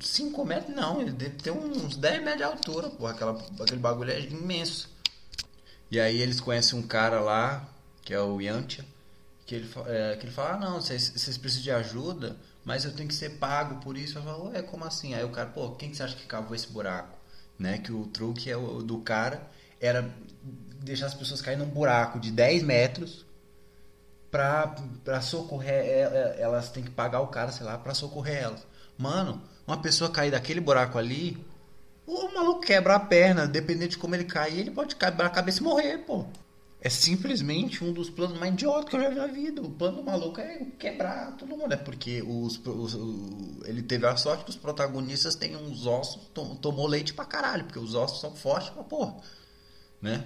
5 0.00 0.44
metros, 0.44 0.74
não, 0.74 1.00
ele 1.00 1.12
deve 1.12 1.36
ter 1.36 1.50
uns 1.50 1.96
10 1.96 2.18
metros 2.22 2.36
de 2.38 2.42
altura, 2.44 2.90
porra. 2.90 3.12
Aquela, 3.12 3.32
aquele 3.60 3.80
bagulho 3.80 4.10
é 4.10 4.20
imenso. 4.20 4.88
E 5.90 5.98
aí 5.98 6.20
eles 6.20 6.40
conhecem 6.40 6.78
um 6.78 6.82
cara 6.82 7.20
lá, 7.20 7.68
que 8.02 8.14
é 8.14 8.20
o 8.20 8.40
Yantia, 8.40 8.84
que 9.44 9.54
ele, 9.54 9.70
é, 9.86 10.16
que 10.16 10.26
ele 10.26 10.32
fala, 10.32 10.54
ah, 10.54 10.58
não, 10.58 10.80
vocês, 10.80 11.12
vocês 11.14 11.36
precisam 11.36 11.64
de 11.64 11.70
ajuda, 11.72 12.36
mas 12.64 12.84
eu 12.84 12.92
tenho 12.92 13.08
que 13.08 13.14
ser 13.14 13.30
pago 13.38 13.80
por 13.80 13.96
isso. 13.96 14.18
Eu 14.18 14.22
falo, 14.22 14.50
ué, 14.50 14.62
como 14.62 14.84
assim? 14.84 15.14
Aí 15.14 15.24
o 15.24 15.30
cara, 15.30 15.48
pô, 15.48 15.72
quem 15.72 15.90
que 15.90 15.96
você 15.96 16.02
acha 16.02 16.16
que 16.16 16.26
cavou 16.26 16.54
esse 16.54 16.68
buraco? 16.68 17.18
Né? 17.58 17.78
Que 17.78 17.92
o 17.92 18.06
truque 18.06 18.50
é 18.50 18.56
o, 18.56 18.82
do 18.82 18.98
cara 19.00 19.48
era 19.80 20.14
deixar 20.82 21.06
as 21.06 21.14
pessoas 21.14 21.40
caírem 21.42 21.64
num 21.64 21.72
buraco 21.72 22.20
de 22.20 22.30
10 22.30 22.62
metros 22.62 23.26
pra, 24.30 24.74
pra 25.04 25.20
socorrer 25.20 25.84
elas 26.38 26.70
têm 26.70 26.84
que 26.84 26.90
pagar 26.90 27.20
o 27.20 27.28
cara, 27.28 27.50
sei 27.50 27.66
lá, 27.66 27.76
pra 27.76 27.94
socorrer 27.94 28.42
elas. 28.42 28.66
Mano, 28.96 29.42
uma 29.70 29.80
pessoa 29.80 30.10
cair 30.10 30.32
daquele 30.32 30.60
buraco 30.60 30.98
ali, 30.98 31.38
o 32.06 32.34
maluco 32.34 32.60
quebra 32.60 32.96
a 32.96 33.00
perna, 33.00 33.46
dependendo 33.46 33.90
de 33.90 33.98
como 33.98 34.14
ele 34.16 34.24
cair, 34.24 34.60
ele 34.60 34.70
pode 34.70 34.96
quebrar 34.96 35.26
a 35.26 35.30
cabeça 35.30 35.60
e 35.60 35.62
morrer, 35.62 35.98
pô. 35.98 36.26
É 36.82 36.88
simplesmente 36.88 37.84
um 37.84 37.92
dos 37.92 38.08
planos 38.08 38.38
mais 38.38 38.54
idiotas 38.54 38.88
que 38.88 38.96
eu 38.96 39.02
já 39.02 39.10
vi 39.10 39.14
na 39.14 39.26
vida. 39.26 39.60
O 39.60 39.70
plano 39.70 39.98
do 39.98 40.02
maluco 40.02 40.40
é 40.40 40.64
quebrar 40.78 41.36
todo 41.36 41.54
mundo. 41.54 41.72
É 41.72 41.76
porque 41.76 42.22
os, 42.22 42.58
os, 42.66 42.94
ele 43.66 43.82
teve 43.82 44.06
a 44.06 44.16
sorte 44.16 44.44
que 44.44 44.50
os 44.50 44.56
protagonistas 44.56 45.34
têm 45.34 45.54
uns 45.54 45.86
ossos, 45.86 46.22
tom, 46.32 46.56
tomou 46.56 46.86
leite 46.86 47.12
pra 47.12 47.26
caralho, 47.26 47.64
porque 47.64 47.78
os 47.78 47.94
ossos 47.94 48.20
são 48.20 48.34
fortes 48.34 48.70
pra 48.70 48.82
porra. 48.82 49.14
Né? 50.00 50.24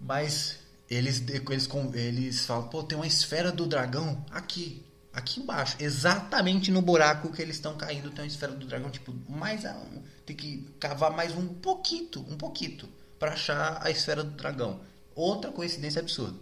Mas 0.00 0.58
eles, 0.90 1.22
eles, 1.28 1.68
eles 1.94 2.44
falam, 2.44 2.68
pô, 2.68 2.82
tem 2.82 2.98
uma 2.98 3.06
esfera 3.06 3.52
do 3.52 3.66
dragão 3.66 4.24
aqui 4.32 4.84
aqui 5.12 5.40
embaixo, 5.40 5.76
exatamente 5.80 6.70
no 6.70 6.80
buraco 6.80 7.32
que 7.32 7.42
eles 7.42 7.56
estão 7.56 7.76
caindo, 7.76 8.10
tem 8.10 8.24
uma 8.24 8.26
esfera 8.26 8.52
do 8.52 8.66
dragão, 8.66 8.90
tipo, 8.90 9.12
mais 9.28 9.64
a, 9.64 9.76
tem 10.24 10.36
que 10.36 10.66
cavar 10.78 11.10
mais 11.12 11.34
um 11.34 11.46
pouquinho, 11.48 12.08
um 12.28 12.36
pouquinho, 12.36 12.88
para 13.18 13.32
achar 13.32 13.80
a 13.84 13.90
esfera 13.90 14.22
do 14.22 14.30
dragão. 14.30 14.80
Outra 15.14 15.50
coincidência 15.50 16.00
absurda. 16.00 16.38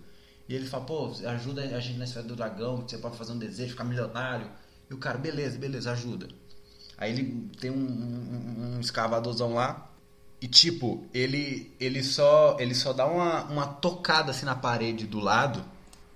E 0.49 0.55
ele 0.55 0.67
fala, 0.67 0.85
pô, 0.85 1.13
ajuda 1.27 1.63
a 1.63 1.81
gente 1.81 1.99
na 1.99 2.05
esfera 2.05 2.27
do 2.27 2.37
dragão, 2.37 2.83
que 2.83 2.91
você 2.91 2.99
pode 2.99 3.17
fazer 3.17 3.33
um 3.33 3.39
desejo, 3.39 3.71
ficar 3.71 3.85
milionário. 3.85 4.51
E 4.89 4.95
o 4.95 4.99
cara, 4.99 5.19
beleza, 5.19 5.59
beleza, 5.59 5.93
ajuda. 5.93 6.29
Aí 6.97 7.13
ele 7.13 7.51
tem 7.61 7.71
um, 7.71 7.75
um, 7.75 8.77
um 8.77 8.81
escavadorzão 8.81 9.55
lá. 9.55 9.91
E 10.41 10.47
tipo, 10.47 11.05
ele 11.13 11.75
ele 11.81 12.03
só 12.03 12.57
ele 12.61 12.73
só 12.73 12.93
dá 12.93 13.07
uma, 13.07 13.43
uma 13.45 13.67
tocada 13.67 14.31
assim 14.31 14.47
na 14.47 14.55
parede 14.55 15.05
do 15.05 15.19
lado 15.19 15.65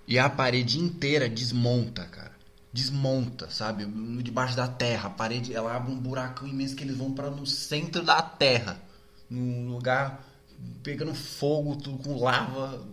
e 0.06 0.16
a 0.16 0.30
parede 0.30 0.78
inteira 0.78 1.28
desmonta, 1.28 2.04
cara 2.04 2.31
desmonta, 2.72 3.50
sabe? 3.50 3.84
Debaixo 4.22 4.56
da 4.56 4.66
terra, 4.66 5.08
a 5.08 5.10
parede, 5.10 5.54
ela 5.54 5.76
abre 5.76 5.92
um 5.92 5.98
buracão 5.98 6.48
imenso 6.48 6.74
que 6.74 6.82
eles 6.82 6.96
vão 6.96 7.12
para 7.12 7.30
no 7.30 7.46
centro 7.46 8.02
da 8.02 8.22
terra, 8.22 8.80
num 9.28 9.68
lugar 9.68 10.24
pegando 10.82 11.14
fogo, 11.14 11.76
tudo 11.76 11.98
com 11.98 12.18
lava, 12.22 12.86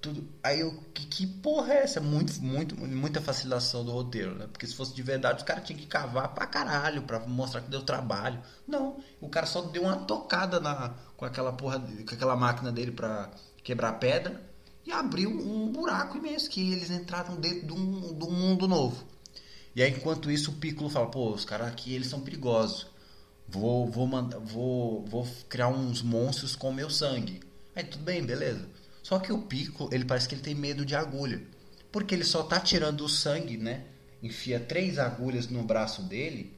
tudo. 0.00 0.28
Aí 0.42 0.60
eu, 0.60 0.72
que, 0.94 1.06
que 1.06 1.26
porra 1.26 1.74
é 1.74 1.82
essa? 1.82 2.00
Muito, 2.00 2.40
muito, 2.40 2.76
muita 2.76 3.20
facilitação 3.20 3.84
do 3.84 3.90
roteiro, 3.90 4.34
né? 4.34 4.46
Porque 4.46 4.66
se 4.66 4.74
fosse 4.74 4.94
de 4.94 5.02
verdade, 5.02 5.38
os 5.38 5.44
caras 5.44 5.64
tinham 5.64 5.80
que 5.80 5.86
cavar 5.86 6.28
pra 6.34 6.46
caralho 6.46 7.02
pra 7.02 7.20
mostrar 7.20 7.62
que 7.62 7.70
deu 7.70 7.82
trabalho. 7.82 8.40
Não, 8.66 8.98
o 9.20 9.28
cara 9.28 9.46
só 9.46 9.62
deu 9.62 9.82
uma 9.82 9.96
tocada 9.96 10.60
na, 10.60 10.94
com 11.16 11.24
aquela 11.24 11.52
porra, 11.52 11.80
com 11.80 12.14
aquela 12.14 12.36
máquina 12.36 12.70
dele 12.70 12.92
pra 12.92 13.30
quebrar 13.62 13.94
pedra 13.94 14.47
e 14.88 14.92
abriu 14.92 15.30
um 15.30 15.70
buraco 15.70 16.16
imenso 16.16 16.48
que 16.48 16.72
eles 16.72 16.90
entraram 16.90 17.36
dentro 17.36 17.66
de 17.66 17.72
um, 17.74 18.18
de 18.18 18.24
um 18.24 18.30
mundo 18.30 18.66
novo. 18.66 19.06
E 19.76 19.82
aí, 19.82 19.90
enquanto 19.90 20.30
isso, 20.30 20.50
o 20.50 20.54
Piccolo 20.54 20.88
fala: 20.88 21.10
pô, 21.10 21.30
os 21.30 21.44
caras 21.44 21.68
aqui 21.68 21.94
eles 21.94 22.08
são 22.08 22.22
perigosos. 22.22 22.86
Vou, 23.46 23.86
vou, 23.86 24.06
mandar, 24.06 24.38
vou, 24.38 25.04
vou 25.04 25.28
criar 25.48 25.68
uns 25.68 26.00
monstros 26.00 26.56
com 26.56 26.72
meu 26.72 26.88
sangue. 26.88 27.40
Aí 27.76 27.84
tudo 27.84 28.02
bem, 28.02 28.24
beleza. 28.24 28.66
Só 29.02 29.18
que 29.18 29.30
o 29.30 29.42
Piccolo, 29.42 29.90
ele 29.92 30.06
parece 30.06 30.26
que 30.26 30.34
ele 30.34 30.42
tem 30.42 30.54
medo 30.54 30.86
de 30.86 30.96
agulha. 30.96 31.42
Porque 31.92 32.14
ele 32.14 32.24
só 32.24 32.42
tá 32.42 32.58
tirando 32.58 33.02
o 33.02 33.08
sangue, 33.08 33.58
né? 33.58 33.84
Enfia 34.22 34.58
três 34.58 34.98
agulhas 34.98 35.48
no 35.48 35.62
braço 35.62 36.02
dele. 36.02 36.56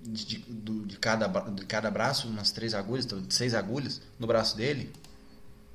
De, 0.00 0.24
de, 0.24 0.86
de, 0.86 0.98
cada, 0.98 1.26
de 1.26 1.64
cada 1.64 1.90
braço, 1.90 2.28
umas 2.28 2.50
três 2.50 2.74
agulhas, 2.74 3.06
então, 3.06 3.24
seis 3.30 3.54
agulhas 3.54 4.00
no 4.18 4.26
braço 4.26 4.56
dele. 4.56 4.92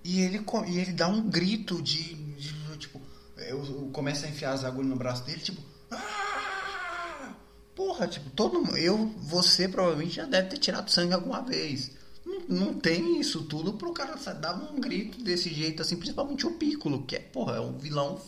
E 0.03 0.21
ele, 0.21 0.43
e 0.67 0.79
ele 0.79 0.93
dá 0.93 1.07
um 1.07 1.29
grito 1.29 1.81
de. 1.81 2.13
de 2.13 2.77
tipo, 2.77 3.01
eu, 3.37 3.63
eu 3.63 3.89
começo 3.93 4.25
a 4.25 4.29
enfiar 4.29 4.53
as 4.53 4.63
agulhas 4.63 4.89
no 4.89 4.95
braço 4.95 5.23
dele, 5.23 5.39
tipo. 5.39 5.61
Ah! 5.91 7.33
Porra, 7.75 8.07
tipo, 8.07 8.29
todo 8.29 8.77
Eu, 8.77 9.07
você 9.17 9.67
provavelmente 9.67 10.15
já 10.15 10.25
deve 10.25 10.49
ter 10.49 10.57
tirado 10.57 10.91
sangue 10.91 11.13
alguma 11.13 11.41
vez. 11.41 11.91
Não, 12.25 12.41
não 12.47 12.73
tem 12.73 13.19
isso 13.19 13.43
tudo 13.43 13.73
pro 13.73 13.93
cara 13.93 14.15
dar 14.33 14.55
um 14.55 14.79
grito 14.79 15.23
desse 15.23 15.51
jeito, 15.53 15.81
assim, 15.81 15.97
principalmente 15.97 16.45
o 16.45 16.51
Piccolo, 16.51 17.03
que 17.03 17.15
é, 17.15 17.19
porra, 17.19 17.55
é 17.55 17.59
um 17.59 17.77
vilão 17.77 18.21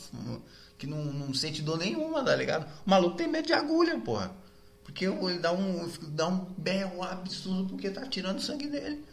que 0.77 0.87
não, 0.87 1.05
não 1.05 1.33
sente 1.33 1.61
dor 1.61 1.77
nenhuma, 1.77 2.23
tá 2.23 2.35
ligado? 2.35 2.67
O 2.85 2.89
maluco 2.89 3.15
tem 3.15 3.27
medo 3.27 3.45
de 3.45 3.53
agulha, 3.53 3.99
porra. 3.99 4.35
Porque 4.83 5.05
ele 5.05 5.39
dá 5.39 5.51
um, 5.51 5.89
dá 6.09 6.27
um 6.27 6.45
berro 6.57 7.03
absurdo 7.03 7.65
porque 7.69 7.89
tá 7.89 8.05
tirando 8.07 8.41
sangue 8.41 8.67
dele. 8.67 9.03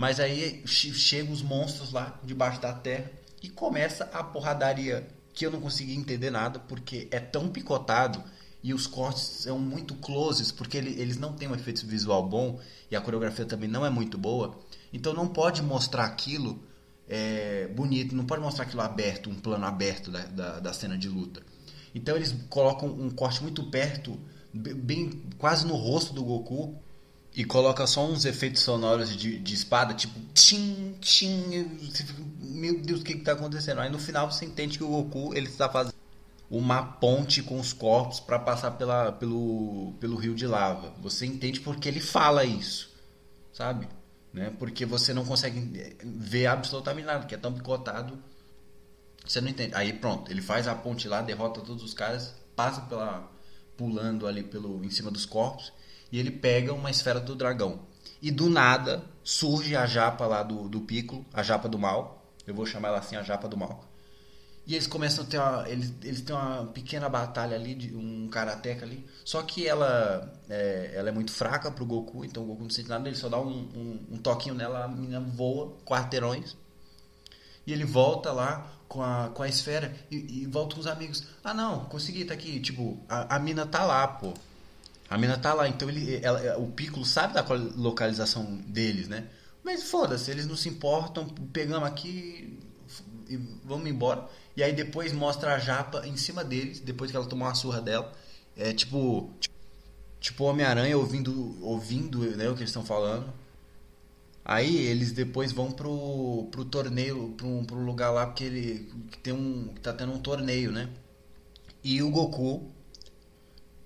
Mas 0.00 0.18
aí 0.18 0.62
chegam 0.64 1.30
os 1.30 1.42
monstros 1.42 1.92
lá 1.92 2.18
debaixo 2.24 2.58
da 2.58 2.72
terra 2.72 3.10
e 3.42 3.50
começa 3.50 4.04
a 4.14 4.24
porradaria 4.24 5.06
que 5.34 5.44
eu 5.44 5.50
não 5.50 5.60
consegui 5.60 5.94
entender 5.94 6.30
nada 6.30 6.58
porque 6.58 7.06
é 7.10 7.20
tão 7.20 7.50
picotado 7.50 8.24
e 8.62 8.72
os 8.72 8.86
cortes 8.86 9.22
são 9.22 9.58
muito 9.58 9.94
closes, 9.96 10.50
porque 10.50 10.78
ele, 10.78 10.98
eles 10.98 11.18
não 11.18 11.34
têm 11.34 11.48
um 11.48 11.54
efeito 11.54 11.86
visual 11.86 12.26
bom 12.26 12.58
e 12.90 12.96
a 12.96 13.00
coreografia 13.02 13.44
também 13.44 13.68
não 13.68 13.84
é 13.84 13.90
muito 13.90 14.16
boa. 14.16 14.58
Então 14.90 15.12
não 15.12 15.28
pode 15.28 15.60
mostrar 15.60 16.06
aquilo 16.06 16.58
é, 17.06 17.66
bonito, 17.66 18.16
não 18.16 18.24
pode 18.24 18.40
mostrar 18.40 18.64
aquilo 18.64 18.80
aberto, 18.80 19.28
um 19.28 19.34
plano 19.34 19.66
aberto 19.66 20.10
da, 20.10 20.24
da, 20.24 20.60
da, 20.60 20.72
cena 20.72 20.96
de 20.96 21.10
luta. 21.10 21.42
Então 21.94 22.16
eles 22.16 22.34
colocam 22.48 22.88
um 22.88 23.10
corte 23.10 23.42
muito 23.42 23.64
perto, 23.64 24.18
bem 24.54 25.22
quase 25.36 25.66
no 25.66 25.76
rosto 25.76 26.14
do 26.14 26.24
Goku, 26.24 26.80
e 27.34 27.44
coloca 27.44 27.86
só 27.86 28.04
uns 28.04 28.24
efeitos 28.24 28.62
sonoros 28.62 29.16
de, 29.16 29.38
de 29.38 29.54
espada, 29.54 29.94
tipo 29.94 30.18
tchim, 30.34 30.96
tchim, 31.00 31.64
meu 32.40 32.80
Deus, 32.80 33.00
o 33.00 33.04
que 33.04 33.12
está 33.12 33.32
acontecendo? 33.32 33.80
Aí 33.80 33.90
no 33.90 33.98
final 33.98 34.30
você 34.30 34.44
entende 34.44 34.76
que 34.76 34.84
o 34.84 34.88
Goku 34.88 35.34
ele 35.34 35.46
está 35.46 35.68
fazendo 35.68 35.94
uma 36.50 36.82
ponte 36.82 37.42
com 37.42 37.60
os 37.60 37.72
corpos 37.72 38.18
para 38.18 38.38
passar 38.38 38.72
pela, 38.72 39.12
pelo, 39.12 39.94
pelo 40.00 40.16
rio 40.16 40.34
de 40.34 40.46
lava. 40.46 40.92
Você 41.00 41.24
entende 41.24 41.60
porque 41.60 41.88
ele 41.88 42.00
fala 42.00 42.44
isso, 42.44 42.90
sabe? 43.52 43.88
Né? 44.32 44.52
Porque 44.58 44.84
você 44.84 45.14
não 45.14 45.24
consegue 45.24 45.96
ver 46.04 46.46
absolutamente 46.46 47.06
nada, 47.06 47.26
que 47.26 47.34
é 47.34 47.38
tão 47.38 47.52
picotado. 47.52 48.18
Você 49.24 49.40
não 49.40 49.48
entende. 49.48 49.72
Aí 49.76 49.92
pronto, 49.92 50.30
ele 50.32 50.42
faz 50.42 50.66
a 50.66 50.74
ponte 50.74 51.06
lá, 51.06 51.22
derrota 51.22 51.60
todos 51.60 51.84
os 51.84 51.94
caras, 51.94 52.34
passa 52.56 52.80
pela 52.82 53.30
pulando 53.76 54.26
ali 54.26 54.42
pelo 54.42 54.84
em 54.84 54.90
cima 54.90 55.10
dos 55.10 55.24
corpos 55.24 55.72
e 56.10 56.18
ele 56.18 56.30
pega 56.30 56.72
uma 56.72 56.90
esfera 56.90 57.20
do 57.20 57.34
dragão. 57.34 57.80
E 58.20 58.30
do 58.30 58.50
nada 58.50 59.02
surge 59.24 59.74
a 59.76 59.86
japa 59.86 60.26
lá 60.26 60.42
do, 60.42 60.68
do 60.68 60.80
Piccolo, 60.80 61.24
a 61.32 61.42
japa 61.42 61.68
do 61.68 61.78
mal. 61.78 62.24
Eu 62.46 62.54
vou 62.54 62.66
chamar 62.66 62.88
ela 62.88 62.98
assim, 62.98 63.16
a 63.16 63.22
japa 63.22 63.48
do 63.48 63.56
mal 63.56 63.90
e 64.70 64.74
eles 64.74 64.86
começam 64.86 65.24
a 65.24 65.26
ter 65.26 65.36
uma. 65.36 65.68
Eles, 65.68 65.92
eles 66.02 66.20
têm 66.20 66.34
uma 66.34 66.66
pequena 66.66 67.08
batalha 67.08 67.56
ali, 67.56 67.74
de 67.74 67.92
um 67.92 68.28
karateca 68.28 68.84
ali. 68.84 69.04
Só 69.24 69.42
que 69.42 69.66
ela 69.66 70.32
é, 70.48 70.92
ela 70.94 71.08
é 71.08 71.12
muito 71.12 71.32
fraca 71.32 71.72
pro 71.72 71.84
Goku, 71.84 72.24
então 72.24 72.44
o 72.44 72.46
Goku 72.46 72.62
não 72.62 72.70
sente 72.70 72.88
nada, 72.88 73.08
ele 73.08 73.16
só 73.16 73.28
dá 73.28 73.40
um, 73.40 73.48
um, 73.48 74.06
um 74.12 74.18
toquinho 74.18 74.54
nela, 74.54 74.84
a 74.84 74.88
menina 74.88 75.18
voa 75.18 75.76
quarteirões. 75.84 76.56
E 77.66 77.72
ele 77.72 77.84
volta 77.84 78.30
lá 78.30 78.70
com 78.88 79.02
a, 79.02 79.30
com 79.30 79.42
a 79.42 79.48
esfera 79.48 79.92
e, 80.08 80.42
e 80.42 80.46
volta 80.46 80.76
com 80.76 80.80
os 80.80 80.86
amigos. 80.86 81.26
Ah 81.42 81.52
não, 81.52 81.86
consegui, 81.86 82.24
tá 82.24 82.34
aqui. 82.34 82.60
Tipo, 82.60 82.96
a, 83.08 83.34
a 83.34 83.38
mina 83.40 83.66
tá 83.66 83.84
lá, 83.84 84.06
pô. 84.06 84.34
A 85.10 85.18
mina 85.18 85.36
tá 85.36 85.52
lá, 85.52 85.68
então 85.68 85.90
ele, 85.90 86.20
ela, 86.22 86.56
o 86.56 86.70
Piccolo 86.70 87.04
sabe 87.04 87.34
da 87.34 87.44
localização 87.76 88.44
deles, 88.68 89.08
né? 89.08 89.26
Mas 89.64 89.82
foda-se, 89.90 90.30
eles 90.30 90.46
não 90.46 90.56
se 90.56 90.68
importam, 90.68 91.26
pegamos 91.52 91.88
aqui 91.88 92.60
e 93.28 93.36
vamos 93.64 93.88
embora. 93.90 94.28
E 94.56 94.62
aí 94.62 94.72
depois 94.72 95.12
mostra 95.12 95.54
a 95.54 95.58
japa 95.58 96.06
em 96.06 96.16
cima 96.16 96.44
deles, 96.44 96.78
depois 96.78 97.10
que 97.10 97.16
ela 97.16 97.26
tomou 97.26 97.48
uma 97.48 97.54
surra 97.54 97.80
dela. 97.80 98.12
É 98.56 98.72
tipo. 98.72 99.30
Tipo 100.20 100.44
Homem-Aranha 100.44 100.98
ouvindo, 100.98 101.56
ouvindo 101.62 102.18
né, 102.36 102.48
o 102.48 102.54
que 102.54 102.60
eles 102.60 102.70
estão 102.70 102.84
falando. 102.84 103.32
Aí 104.44 104.76
eles 104.76 105.12
depois 105.12 105.50
vão 105.50 105.72
pro, 105.72 106.48
pro 106.50 106.64
torneio, 106.64 107.34
pro, 107.36 107.64
pro 107.64 107.78
lugar 107.78 108.10
lá, 108.10 108.26
porque 108.26 108.44
ele 108.44 108.92
que 109.10 109.18
tem 109.18 109.32
um. 109.32 109.72
que 109.74 109.80
tá 109.80 109.92
tendo 109.92 110.12
um 110.12 110.18
torneio, 110.18 110.70
né? 110.70 110.88
E 111.82 112.02
o 112.02 112.10
Goku 112.10 112.70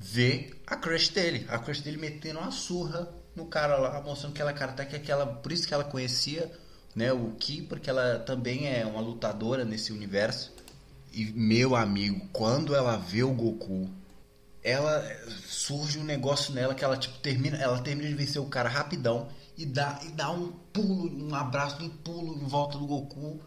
vê 0.04 0.50
a 0.66 0.76
crush 0.76 1.08
dele. 1.08 1.46
A 1.48 1.58
crush 1.58 1.80
dele 1.80 1.96
metendo 1.96 2.38
uma 2.38 2.50
surra 2.50 3.08
no 3.34 3.46
cara 3.46 3.76
lá, 3.76 4.02
mostrando 4.02 4.34
que 4.34 4.42
ela 4.42 4.50
é 4.50 4.54
cara 4.54 4.84
que 4.84 4.94
aquela. 4.94 5.24
Por 5.26 5.50
isso 5.50 5.66
que 5.66 5.72
ela 5.72 5.84
conhecia 5.84 6.52
né, 6.94 7.12
o 7.12 7.32
Ki, 7.32 7.62
porque 7.62 7.88
ela 7.88 8.18
também 8.18 8.68
é 8.68 8.84
uma 8.84 9.00
lutadora 9.00 9.64
nesse 9.64 9.92
universo. 9.92 10.52
E 11.12 11.24
meu 11.32 11.74
amigo, 11.74 12.28
quando 12.32 12.74
ela 12.74 12.96
vê 12.96 13.22
o 13.22 13.32
Goku, 13.32 13.88
ela 14.62 15.02
surge 15.46 15.98
um 15.98 16.04
negócio 16.04 16.52
nela 16.52 16.74
que 16.74 16.84
ela 16.84 16.96
tipo 16.96 17.18
termina, 17.18 17.56
ela 17.56 17.80
termina 17.80 18.08
de 18.08 18.14
vencer 18.14 18.42
o 18.42 18.46
cara 18.46 18.68
rapidão 18.68 19.28
e 19.56 19.64
dá 19.64 20.00
e 20.04 20.08
dá 20.08 20.30
um 20.30 20.52
pulo, 20.72 21.28
um 21.28 21.34
abraço, 21.34 21.82
um 21.82 21.88
pulo 21.88 22.34
em 22.34 22.46
volta 22.46 22.76
do 22.76 22.86
Goku, 22.86 23.40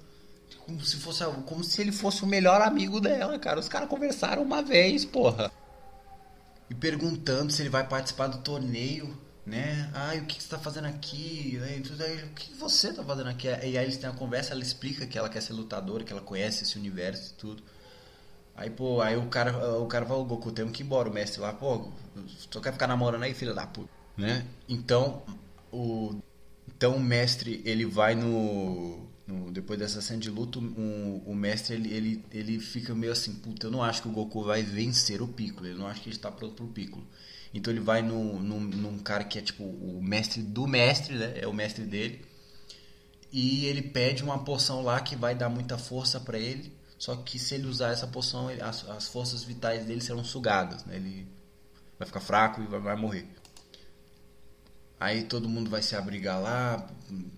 como 0.66 0.84
se 0.84 0.96
fosse 0.98 1.24
como 1.46 1.64
se 1.64 1.82
ele 1.82 1.92
fosse 1.92 2.24
o 2.24 2.28
melhor 2.28 2.62
amigo 2.62 3.00
dela, 3.00 3.38
cara. 3.38 3.60
Os 3.60 3.68
caras 3.68 3.90
conversaram 3.90 4.42
uma 4.42 4.64
vez, 4.64 5.06
porra. 5.06 5.52
E 6.70 6.76
perguntando 6.76 7.52
se 7.52 7.62
ele 7.62 7.70
vai 7.70 7.88
participar 7.88 8.28
do 8.28 8.40
torneio 8.40 9.18
né? 9.48 9.90
Ah, 9.94 10.14
o 10.22 10.26
que, 10.26 10.34
você 10.34 10.40
está 10.42 10.60
fazendo 10.60 10.88
aqui? 10.88 11.58
Aí, 11.64 11.80
o 11.80 12.34
que 12.34 12.54
você 12.54 12.90
está 12.90 13.02
fazendo 13.02 13.30
aqui? 13.30 13.48
E 13.48 13.78
aí 13.78 13.78
eles 13.78 13.96
têm 13.96 14.10
uma 14.10 14.16
conversa, 14.18 14.54
ela 14.54 14.62
explica 14.62 15.08
que 15.08 15.18
ela 15.18 15.30
quer 15.30 15.42
ser 15.42 15.54
lutadora, 15.54 16.04
que 16.04 16.12
ela 16.12 16.22
conhece 16.22 16.64
esse 16.64 16.78
universo 16.78 17.32
e 17.32 17.34
tudo. 17.36 17.64
Aí, 18.58 18.70
pô, 18.70 19.02
aí 19.02 19.16
o 19.16 19.28
cara, 19.28 19.80
o 19.80 19.88
cara 19.88 20.06
fala, 20.06 20.22
Goku, 20.26 20.52
temos 20.52 20.74
que 20.74 20.84
ir 20.84 20.86
embora. 20.86 21.10
O 21.10 21.14
mestre 21.14 21.40
lá, 21.40 21.54
pô, 21.54 21.90
só 22.52 22.60
quer 22.60 22.74
ficar 22.74 22.88
namorando 22.88 23.24
aí, 23.24 23.34
filha 23.34 23.54
da 23.54 23.66
puta. 23.66 23.90
Né? 24.18 24.46
Então, 24.68 25.24
o, 25.72 26.20
então 26.68 26.98
o 26.98 27.00
mestre, 27.00 27.62
ele 27.64 27.86
vai 27.86 28.16
no, 28.16 29.07
no 29.28 29.52
depois 29.52 29.78
dessa 29.78 30.02
cena 30.02 30.20
de 30.20 30.30
luto, 30.30 30.60
o, 30.60 31.24
o 31.26 31.36
mestre, 31.36 31.76
ele, 31.76 31.94
ele, 31.94 32.26
ele 32.32 32.60
fica 32.60 32.96
meio 32.96 33.12
assim, 33.12 33.36
puta, 33.36 33.68
eu 33.68 33.72
não 33.72 33.84
acho 33.84 34.02
que 34.02 34.08
o 34.08 34.12
Goku 34.12 34.44
vai 34.44 34.64
vencer 34.64 35.22
o 35.22 35.28
Piccolo. 35.28 35.68
Ele 35.68 35.78
não 35.78 35.88
acha 35.88 36.00
que 36.00 36.08
ele 36.08 36.16
está 36.16 36.32
pronto 36.32 36.56
pro 36.56 36.68
Piccolo. 36.68 37.06
Então 37.54 37.74
ele 37.74 37.82
vai 37.82 38.02
no, 38.02 38.40
num, 38.40 38.60
num 38.60 39.00
cara 39.00 39.24
que 39.24 39.38
é 39.38 39.42
tipo 39.42 39.64
o 39.64 40.02
mestre 40.02 40.42
do 40.42 40.66
mestre, 40.66 41.16
né? 41.16 41.34
É 41.36 41.48
o 41.48 41.54
mestre 41.54 41.84
dele. 41.84 42.26
E 43.32 43.66
ele 43.66 43.82
pede 43.82 44.24
uma 44.24 44.44
poção 44.44 44.82
lá 44.82 45.02
que 45.02 45.16
vai 45.16 45.36
dar 45.36 45.50
muita 45.50 45.78
força 45.78 46.20
para 46.20 46.40
ele. 46.40 46.74
Só 46.98 47.16
que 47.16 47.38
se 47.38 47.56
ele 47.56 47.68
usar 47.68 47.92
essa 47.92 48.08
poção, 48.08 48.50
ele, 48.50 48.62
as, 48.62 48.88
as, 48.90 49.08
forças 49.08 49.44
vitais 49.44 49.86
dele 49.86 50.02
serão 50.02 50.24
sugadas. 50.24 50.86
Né? 50.86 50.96
Ele 50.96 51.28
vai 52.00 52.08
ficar 52.08 52.22
fraco 52.22 52.62
e 52.62 52.66
vai, 52.66 52.80
vai 52.80 52.96
morrer. 52.96 53.28
Aí 55.00 55.24
todo 55.24 55.48
mundo 55.50 55.70
vai 55.70 55.84
se 55.84 55.96
abrigar 55.96 56.42
lá, 56.42 56.90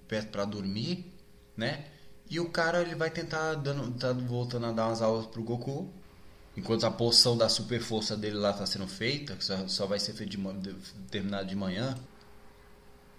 perto 0.07 0.29
para 0.29 0.45
dormir, 0.45 1.11
né? 1.59 1.85
E 2.29 2.39
o 2.39 2.49
cara 2.49 2.81
ele 2.81 2.95
vai 2.95 3.09
tentar 3.09 3.55
dando, 3.55 3.91
tá 3.99 4.13
voltando 4.13 4.67
a 4.67 4.71
dar 4.71 4.87
umas 4.87 5.01
aulas 5.01 5.25
pro 5.27 5.43
Goku. 5.43 5.91
Enquanto 6.55 6.85
a 6.85 6.91
poção 6.91 7.37
da 7.37 7.47
super 7.47 7.81
força 7.81 8.17
dele 8.17 8.35
lá 8.35 8.51
está 8.51 8.65
sendo 8.65 8.87
feita, 8.87 9.35
que 9.35 9.43
só, 9.43 9.67
só 9.67 9.85
vai 9.85 9.99
ser 9.99 10.13
feito 10.13 10.37
de, 10.37 10.73
terminado 11.09 11.47
de 11.47 11.55
manhã, 11.55 11.95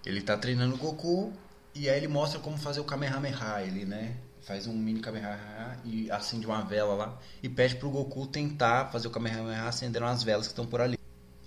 ele 0.05 0.19
está 0.19 0.37
treinando 0.37 0.75
o 0.75 0.77
Goku 0.77 1.33
e 1.73 1.89
aí 1.89 1.97
ele 1.97 2.07
mostra 2.07 2.39
como 2.39 2.57
fazer 2.57 2.79
o 2.79 2.83
Kamehameha, 2.83 3.63
ele, 3.63 3.85
né? 3.85 4.17
Faz 4.41 4.67
um 4.67 4.73
mini 4.73 4.99
Kamehameha 4.99 5.79
e 5.85 6.09
acende 6.11 6.45
uma 6.45 6.61
vela 6.61 6.95
lá 6.95 7.17
e 7.41 7.49
pede 7.49 7.75
pro 7.75 7.89
Goku 7.89 8.27
tentar 8.27 8.91
fazer 8.91 9.07
o 9.07 9.11
Kamehameha 9.11 9.63
acendendo 9.63 10.05
as 10.05 10.23
velas 10.23 10.47
que 10.47 10.51
estão 10.51 10.65
por 10.65 10.81
ali. 10.81 10.97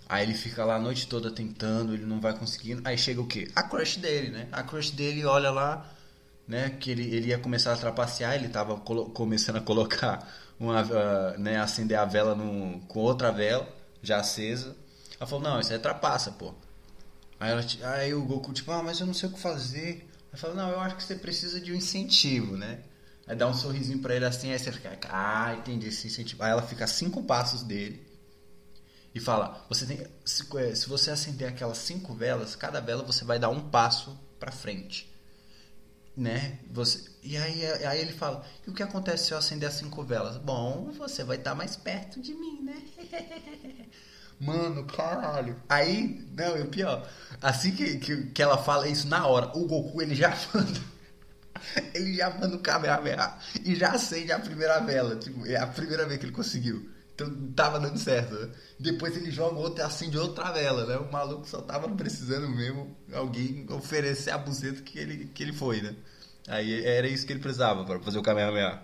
Aí 0.09 0.23
ele 0.23 0.35
fica 0.35 0.65
lá 0.65 0.77
a 0.77 0.79
noite 0.79 1.07
toda 1.07 1.31
tentando, 1.31 1.95
ele 1.95 2.05
não 2.05 2.21
vai 2.21 2.37
conseguindo. 2.37 2.83
Aí 2.85 2.99
chega 2.99 3.21
o 3.21 3.27
quê? 3.27 3.51
A 3.55 3.63
crush 3.63 3.97
dele, 3.97 4.31
né? 4.31 4.49
A 4.53 4.63
crush 4.63 4.91
dele 4.91 5.25
olha 5.25 5.51
lá, 5.51 5.94
né? 6.47 6.71
Que 6.71 6.91
ele, 6.91 7.03
ele 7.15 7.29
ia 7.29 7.39
começar 7.39 7.73
a 7.73 7.77
trapacear, 7.77 8.35
ele 8.35 8.49
tava 8.49 8.77
começando 8.79 9.57
a 9.57 9.61
colocar 9.61 10.29
uma, 10.59 10.83
uh, 10.83 11.39
né, 11.39 11.59
acender 11.59 11.99
a 11.99 12.05
vela 12.05 12.35
no, 12.35 12.81
com 12.87 13.01
outra 13.01 13.33
vela 13.33 13.69
já 14.03 14.19
acesa. 14.21 14.77
Ela 15.19 15.27
falou, 15.27 15.45
não, 15.45 15.61
isso 15.61 15.73
é 15.73 15.79
trapaça, 15.79 16.33
pô. 16.33 16.55
Aí, 17.41 17.51
ela, 17.51 17.65
aí 17.95 18.15
o 18.15 18.25
Goku, 18.25 18.53
tipo, 18.53 18.71
ah, 18.73 18.83
mas 18.83 19.01
eu 19.01 19.07
não 19.07 19.15
sei 19.15 19.29
o 19.29 19.33
que 19.33 19.41
fazer. 19.41 20.09
Ela 20.31 20.39
falou, 20.39 20.57
não, 20.57 20.71
eu 20.71 20.81
acho 20.81 20.97
que 20.97 21.05
você 21.05 21.15
precisa 21.15 21.61
de 21.61 21.73
um 21.73 21.75
incentivo, 21.75 22.57
né? 22.57 22.81
Aí 23.27 23.35
dá 23.35 23.49
um 23.49 23.55
sorrisinho 23.55 24.01
pra 24.01 24.15
ele 24.15 24.27
assim, 24.27 24.53
aí 24.53 24.59
você 24.59 24.71
fica, 24.71 24.99
ah, 25.09 25.55
entendi 25.55 25.89
esse 25.89 26.07
incentivo. 26.07 26.43
Aí 26.43 26.51
ela 26.51 26.63
fica 26.63 26.85
a 26.85 26.89
cinco 26.89 27.23
passos 27.23 27.63
dele 27.63 28.07
e 29.15 29.21
fala, 29.21 29.65
você 29.69 29.87
tem, 29.87 30.07
se, 30.25 30.45
é, 30.59 30.75
se 30.75 30.89
você 30.89 31.11
acender 31.11 31.49
aquelas 31.49 31.79
cinco 31.79 32.13
velas, 32.13 32.55
cada 32.55 32.81
vela 32.81 33.03
você 33.03 33.25
vai 33.25 33.39
dar 33.39 33.49
um 33.49 33.71
passo 33.71 34.19
para 34.39 34.53
frente 34.53 35.14
né? 36.17 36.59
Você, 36.71 37.11
e 37.23 37.37
aí, 37.37 37.67
aí 37.85 38.01
ele 38.01 38.13
fala: 38.13 38.45
e 38.67 38.71
o 38.71 38.75
que 38.75 38.83
acontece 38.83 39.27
se 39.27 39.33
eu 39.33 39.39
acender 39.39 39.69
as 39.69 39.75
cinco 39.75 40.03
velas? 40.03 40.37
Bom, 40.37 40.91
você 40.97 41.25
vai 41.25 41.37
estar 41.37 41.55
mais 41.55 41.77
perto 41.77 42.21
de 42.21 42.35
mim, 42.35 42.63
né? 42.63 42.83
Mano, 44.41 44.85
caralho. 44.85 45.57
Aí, 45.69 46.27
não, 46.37 46.57
e 46.57 46.63
o 46.63 46.69
pior, 46.69 47.09
assim 47.41 47.75
que, 47.75 47.99
que, 47.99 48.27
que 48.27 48.43
ela 48.43 48.59
fala 48.59 48.89
isso 48.89 49.07
na 49.09 49.27
hora, 49.27 49.47
o 49.57 49.67
Goku 49.67 50.03
ele 50.03 50.15
já 50.15 50.31
manda. 50.53 50.95
Ele 51.95 52.15
já 52.15 52.31
manda 52.31 52.57
o 52.57 52.59
Kamehameha 52.59 53.39
e 53.65 53.75
já 53.75 53.93
acende 53.93 54.33
a 54.33 54.39
primeira 54.39 54.81
vela. 54.81 55.17
Tipo, 55.17 55.47
é 55.47 55.57
a 55.57 55.67
primeira 55.67 56.05
vez 56.07 56.19
que 56.19 56.27
ele 56.27 56.33
conseguiu. 56.33 56.91
Então 57.15 57.53
tava 57.55 57.79
dando 57.79 57.99
certo. 57.99 58.35
Né? 58.35 58.51
Depois 58.79 59.17
ele 59.17 59.31
joga 59.31 59.59
outra 59.59 59.85
e 59.85 59.87
acende 59.87 60.19
outra 60.19 60.51
vela, 60.51 60.85
né? 60.87 60.97
O 60.97 61.11
maluco 61.11 61.49
só 61.49 61.61
tava 61.61 61.89
precisando 61.91 62.49
mesmo 62.49 62.97
alguém 63.13 63.67
oferecer 63.71 64.31
a 64.31 64.39
buceta 64.39 64.83
que 64.83 64.99
ele, 64.99 65.27
que 65.27 65.43
ele 65.43 65.53
foi, 65.53 65.81
né? 65.81 65.95
Aí 66.49 66.85
era 66.85 67.07
isso 67.07 67.25
que 67.27 67.33
ele 67.33 67.41
precisava 67.41 67.85
para 67.85 68.01
fazer 68.01 68.19
o 68.19 68.23
Kamehameha. 68.23 68.83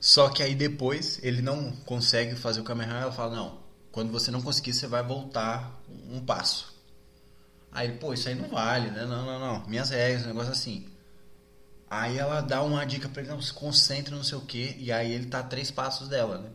Só 0.00 0.28
que 0.28 0.42
aí 0.42 0.54
depois 0.54 1.18
ele 1.22 1.42
não 1.42 1.72
consegue 1.84 2.34
fazer 2.36 2.60
o 2.60 2.64
Kamehameha, 2.64 3.02
ela 3.02 3.12
fala, 3.12 3.36
não, 3.36 3.60
quando 3.92 4.10
você 4.10 4.30
não 4.30 4.40
conseguir, 4.40 4.72
você 4.72 4.86
vai 4.86 5.02
voltar 5.02 5.82
um 6.10 6.20
passo. 6.20 6.72
Aí 7.70 7.88
ele, 7.88 7.98
pô, 7.98 8.14
isso 8.14 8.28
aí 8.28 8.34
não 8.34 8.48
vale, 8.48 8.90
né? 8.90 9.04
Não, 9.04 9.26
não, 9.26 9.38
não. 9.38 9.66
Minhas 9.66 9.90
regras, 9.90 10.24
um 10.24 10.28
negócio 10.28 10.52
assim. 10.52 10.86
Aí 11.90 12.16
ela 12.18 12.40
dá 12.40 12.62
uma 12.62 12.84
dica 12.84 13.08
pra 13.08 13.22
ele, 13.22 13.30
não, 13.30 13.42
se 13.42 13.52
concentre, 13.52 14.14
não 14.14 14.24
sei 14.24 14.38
o 14.38 14.40
que, 14.40 14.76
e 14.78 14.90
aí 14.90 15.12
ele 15.12 15.26
tá 15.26 15.40
a 15.40 15.42
três 15.42 15.70
passos 15.70 16.08
dela, 16.08 16.38
né? 16.38 16.50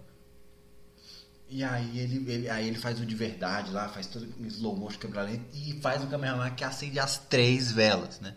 E 1.50 1.64
aí 1.64 2.00
ele, 2.00 2.32
ele, 2.32 2.50
aí 2.50 2.68
ele 2.68 2.78
faz 2.78 3.00
o 3.00 3.06
de 3.06 3.16
verdade 3.16 3.72
lá, 3.72 3.90
faz 3.90 4.06
todo 4.06 4.28
em 4.40 4.48
slow 4.48 4.76
motion, 4.76 5.00
câmera 5.00 5.32
e 5.52 5.80
faz 5.82 6.04
o 6.04 6.08
cameraman 6.08 6.52
que 6.52 6.64
acende 6.64 7.00
as 7.00 7.18
três 7.18 7.72
velas, 7.72 8.20
né? 8.20 8.36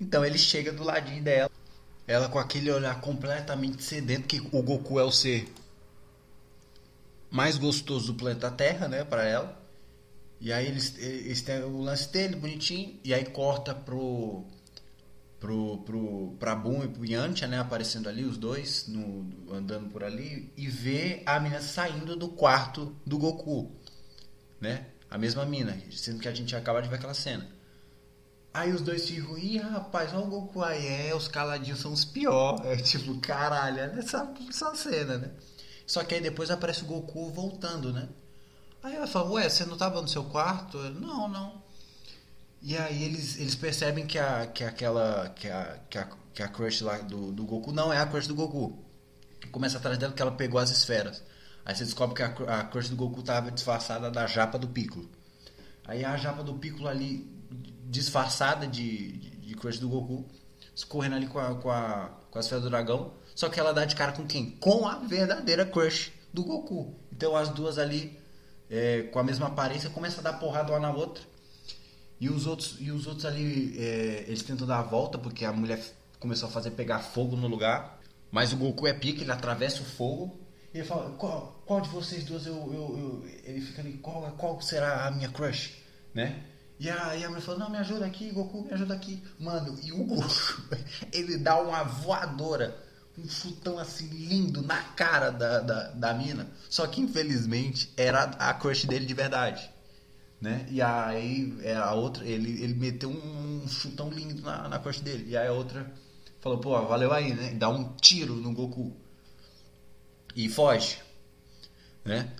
Então 0.00 0.24
ele 0.24 0.38
chega 0.38 0.72
do 0.72 0.82
ladinho 0.82 1.22
dela, 1.22 1.50
ela 2.06 2.28
com 2.28 2.38
aquele 2.38 2.70
olhar 2.70 2.98
completamente 3.00 3.82
sedento, 3.84 4.26
que 4.26 4.40
o 4.52 4.62
Goku 4.62 4.98
é 4.98 5.04
o 5.04 5.10
ser 5.10 5.52
mais 7.30 7.58
gostoso 7.58 8.12
do 8.12 8.14
planeta 8.14 8.50
Terra, 8.50 8.88
né, 8.88 9.04
para 9.04 9.24
ela. 9.24 9.62
E 10.40 10.52
aí 10.52 10.66
eles, 10.66 10.96
eles 10.98 11.42
têm 11.42 11.62
o 11.62 11.80
lance 11.80 12.10
dele, 12.10 12.36
bonitinho, 12.36 12.98
e 13.04 13.12
aí 13.12 13.24
corta 13.24 13.74
pro 13.74 14.44
pro, 15.44 15.76
pro, 15.84 16.36
pra 16.40 16.54
Boom 16.54 16.84
e 16.84 16.88
pro 16.88 17.04
Yantia, 17.04 17.46
né, 17.46 17.58
aparecendo 17.58 18.08
ali, 18.08 18.24
os 18.24 18.38
dois, 18.38 18.86
no, 18.88 19.30
andando 19.54 19.90
por 19.90 20.02
ali, 20.02 20.50
e 20.56 20.68
vê 20.68 21.22
a 21.26 21.38
mina 21.38 21.60
saindo 21.60 22.16
do 22.16 22.28
quarto 22.28 22.96
do 23.04 23.18
Goku, 23.18 23.70
né, 24.58 24.86
a 25.10 25.18
mesma 25.18 25.44
mina, 25.44 25.78
sendo 25.90 26.18
que 26.18 26.28
a 26.28 26.34
gente 26.34 26.56
acaba 26.56 26.80
de 26.80 26.88
ver 26.88 26.94
aquela 26.96 27.12
cena. 27.12 27.46
Aí 28.54 28.72
os 28.72 28.80
dois 28.80 29.06
ficam, 29.06 29.36
ih, 29.36 29.58
rapaz, 29.58 30.14
olha 30.14 30.24
o 30.24 30.28
Goku 30.28 30.62
aí, 30.62 30.86
é, 30.86 31.14
os 31.14 31.28
caladinhos 31.28 31.80
são 31.80 31.92
os 31.92 32.06
piores, 32.06 32.64
é 32.64 32.76
tipo, 32.76 33.20
caralho, 33.20 33.82
olha 33.82 33.98
essa, 33.98 34.32
essa 34.48 34.74
cena, 34.74 35.18
né. 35.18 35.30
Só 35.86 36.02
que 36.02 36.14
aí 36.14 36.22
depois 36.22 36.50
aparece 36.50 36.84
o 36.84 36.86
Goku 36.86 37.28
voltando, 37.28 37.92
né. 37.92 38.08
Aí 38.82 38.96
ela 38.96 39.06
fala, 39.06 39.30
ué, 39.32 39.46
você 39.46 39.66
não 39.66 39.76
tava 39.76 40.00
no 40.00 40.08
seu 40.08 40.24
quarto? 40.24 40.78
Não, 40.78 41.28
não. 41.28 41.62
E 42.66 42.78
aí 42.78 43.04
eles, 43.04 43.38
eles 43.38 43.54
percebem 43.54 44.06
que, 44.06 44.18
a, 44.18 44.46
que 44.46 44.64
aquela. 44.64 45.28
Que 45.36 45.50
a, 45.50 45.78
que 45.90 45.98
a, 45.98 46.08
que 46.32 46.42
a 46.42 46.48
crush 46.48 46.80
lá 46.80 46.96
do, 46.96 47.30
do 47.30 47.44
Goku 47.44 47.70
não 47.72 47.92
é 47.92 47.98
a 47.98 48.06
crush 48.06 48.26
do 48.26 48.34
Goku. 48.34 48.82
Começa 49.52 49.76
atrás 49.76 49.98
dela 49.98 50.14
que 50.14 50.22
ela 50.22 50.32
pegou 50.32 50.58
as 50.58 50.70
esferas. 50.70 51.22
Aí 51.62 51.74
você 51.74 51.84
descobre 51.84 52.16
que 52.16 52.22
a, 52.22 52.60
a 52.60 52.64
crush 52.64 52.88
do 52.88 52.96
Goku 52.96 53.20
estava 53.20 53.50
disfarçada 53.50 54.10
da 54.10 54.26
japa 54.26 54.58
do 54.58 54.66
Piccolo. 54.66 55.10
Aí 55.86 56.06
a 56.06 56.16
japa 56.16 56.42
do 56.42 56.54
Piccolo 56.54 56.88
ali, 56.88 57.30
disfarçada 57.84 58.66
de, 58.66 59.12
de, 59.12 59.30
de 59.36 59.54
crush 59.56 59.78
do 59.78 59.90
Goku, 59.90 60.24
escorrendo 60.74 61.16
ali 61.16 61.26
com 61.26 61.38
a, 61.38 61.54
com, 61.56 61.70
a, 61.70 62.18
com 62.30 62.38
a 62.38 62.40
esfera 62.40 62.62
do 62.62 62.70
dragão. 62.70 63.12
Só 63.34 63.50
que 63.50 63.60
ela 63.60 63.74
dá 63.74 63.84
de 63.84 63.94
cara 63.94 64.12
com 64.12 64.26
quem? 64.26 64.52
Com 64.52 64.88
a 64.88 65.00
verdadeira 65.00 65.66
crush 65.66 66.12
do 66.32 66.42
Goku. 66.42 66.94
Então 67.12 67.36
as 67.36 67.50
duas 67.50 67.78
ali, 67.78 68.18
é, 68.70 69.02
com 69.02 69.18
a 69.18 69.22
mesma 69.22 69.48
aparência, 69.48 69.90
começam 69.90 70.20
a 70.20 70.22
dar 70.22 70.38
porrada 70.38 70.72
uma 70.72 70.80
na 70.80 70.90
outra. 70.90 71.33
E 72.24 72.30
os 72.30 72.46
outros, 72.46 72.76
e 72.80 72.90
os 72.90 73.06
outros 73.06 73.26
ali, 73.26 73.78
é, 73.78 74.24
eles 74.26 74.42
tentam 74.42 74.66
dar 74.66 74.78
a 74.78 74.82
volta 74.82 75.18
porque 75.18 75.44
a 75.44 75.52
mulher 75.52 75.78
começou 76.18 76.48
a 76.48 76.52
fazer 76.52 76.70
pegar 76.70 77.00
fogo 77.00 77.36
no 77.36 77.46
lugar. 77.46 78.00
Mas 78.30 78.50
o 78.50 78.56
Goku 78.56 78.86
é 78.86 78.94
pique, 78.94 79.20
ele 79.20 79.30
atravessa 79.30 79.82
o 79.82 79.84
fogo. 79.84 80.40
E 80.72 80.78
ele 80.78 80.86
fala, 80.86 81.10
qual, 81.18 81.62
qual 81.66 81.82
de 81.82 81.90
vocês 81.90 82.24
duas 82.24 82.46
eu, 82.46 82.54
eu, 82.54 82.98
eu, 82.98 83.26
Ele 83.44 83.60
fica 83.60 83.82
ali, 83.82 83.98
qual, 83.98 84.22
qual 84.38 84.58
será 84.62 85.06
a 85.06 85.10
minha 85.10 85.28
crush? 85.28 85.74
Né? 86.14 86.42
E 86.80 86.88
a, 86.88 87.14
e 87.14 87.24
a 87.24 87.28
mulher 87.28 87.42
falou, 87.42 87.60
não, 87.60 87.68
me 87.68 87.76
ajuda 87.76 88.06
aqui, 88.06 88.30
Goku, 88.30 88.64
me 88.64 88.72
ajuda 88.72 88.94
aqui. 88.94 89.22
Mano, 89.38 89.78
e 89.82 89.92
o 89.92 90.02
Goku, 90.04 90.24
ele 91.12 91.36
dá 91.36 91.60
uma 91.60 91.82
voadora, 91.82 92.74
um 93.18 93.28
chutão 93.28 93.78
assim 93.78 94.06
lindo 94.06 94.62
na 94.62 94.82
cara 94.82 95.28
da, 95.28 95.60
da, 95.60 95.88
da 95.90 96.14
mina. 96.14 96.48
Só 96.70 96.86
que 96.86 97.02
infelizmente 97.02 97.92
era 97.98 98.22
a 98.22 98.54
crush 98.54 98.86
dele 98.86 99.04
de 99.04 99.12
verdade 99.12 99.73
né? 100.40 100.66
E 100.70 100.82
aí 100.82 101.56
é, 101.62 101.74
a 101.74 101.92
outra, 101.92 102.24
ele, 102.24 102.62
ele 102.62 102.74
meteu 102.74 103.10
um 103.10 103.66
chutão 103.68 104.10
lindo 104.10 104.42
na, 104.42 104.68
na 104.68 104.78
costa 104.78 105.02
dele. 105.02 105.30
E 105.30 105.36
aí 105.36 105.48
a 105.48 105.52
outra 105.52 105.92
falou, 106.40 106.58
pô, 106.58 106.80
valeu 106.86 107.12
aí, 107.12 107.32
né? 107.34 107.54
Dá 107.54 107.68
um 107.68 107.94
tiro 107.96 108.34
no 108.34 108.52
Goku. 108.52 108.94
E 110.36 110.48
foge, 110.48 110.98
né? 112.04 112.32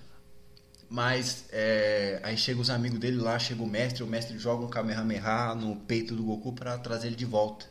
Mas 0.89 1.45
é, 1.51 2.19
aí 2.23 2.37
chega 2.37 2.61
os 2.61 2.69
amigos 2.69 2.99
dele 2.99 3.17
lá, 3.17 3.39
chega 3.39 3.63
o 3.63 3.67
mestre, 3.67 4.03
o 4.03 4.07
mestre 4.07 4.37
joga 4.37 4.65
um 4.65 4.69
Kamehameha 4.69 5.55
no 5.55 5.75
peito 5.77 6.15
do 6.15 6.23
Goku 6.23 6.53
para 6.53 6.77
trazer 6.77 7.07
ele 7.07 7.15
de 7.15 7.25
volta. 7.25 7.65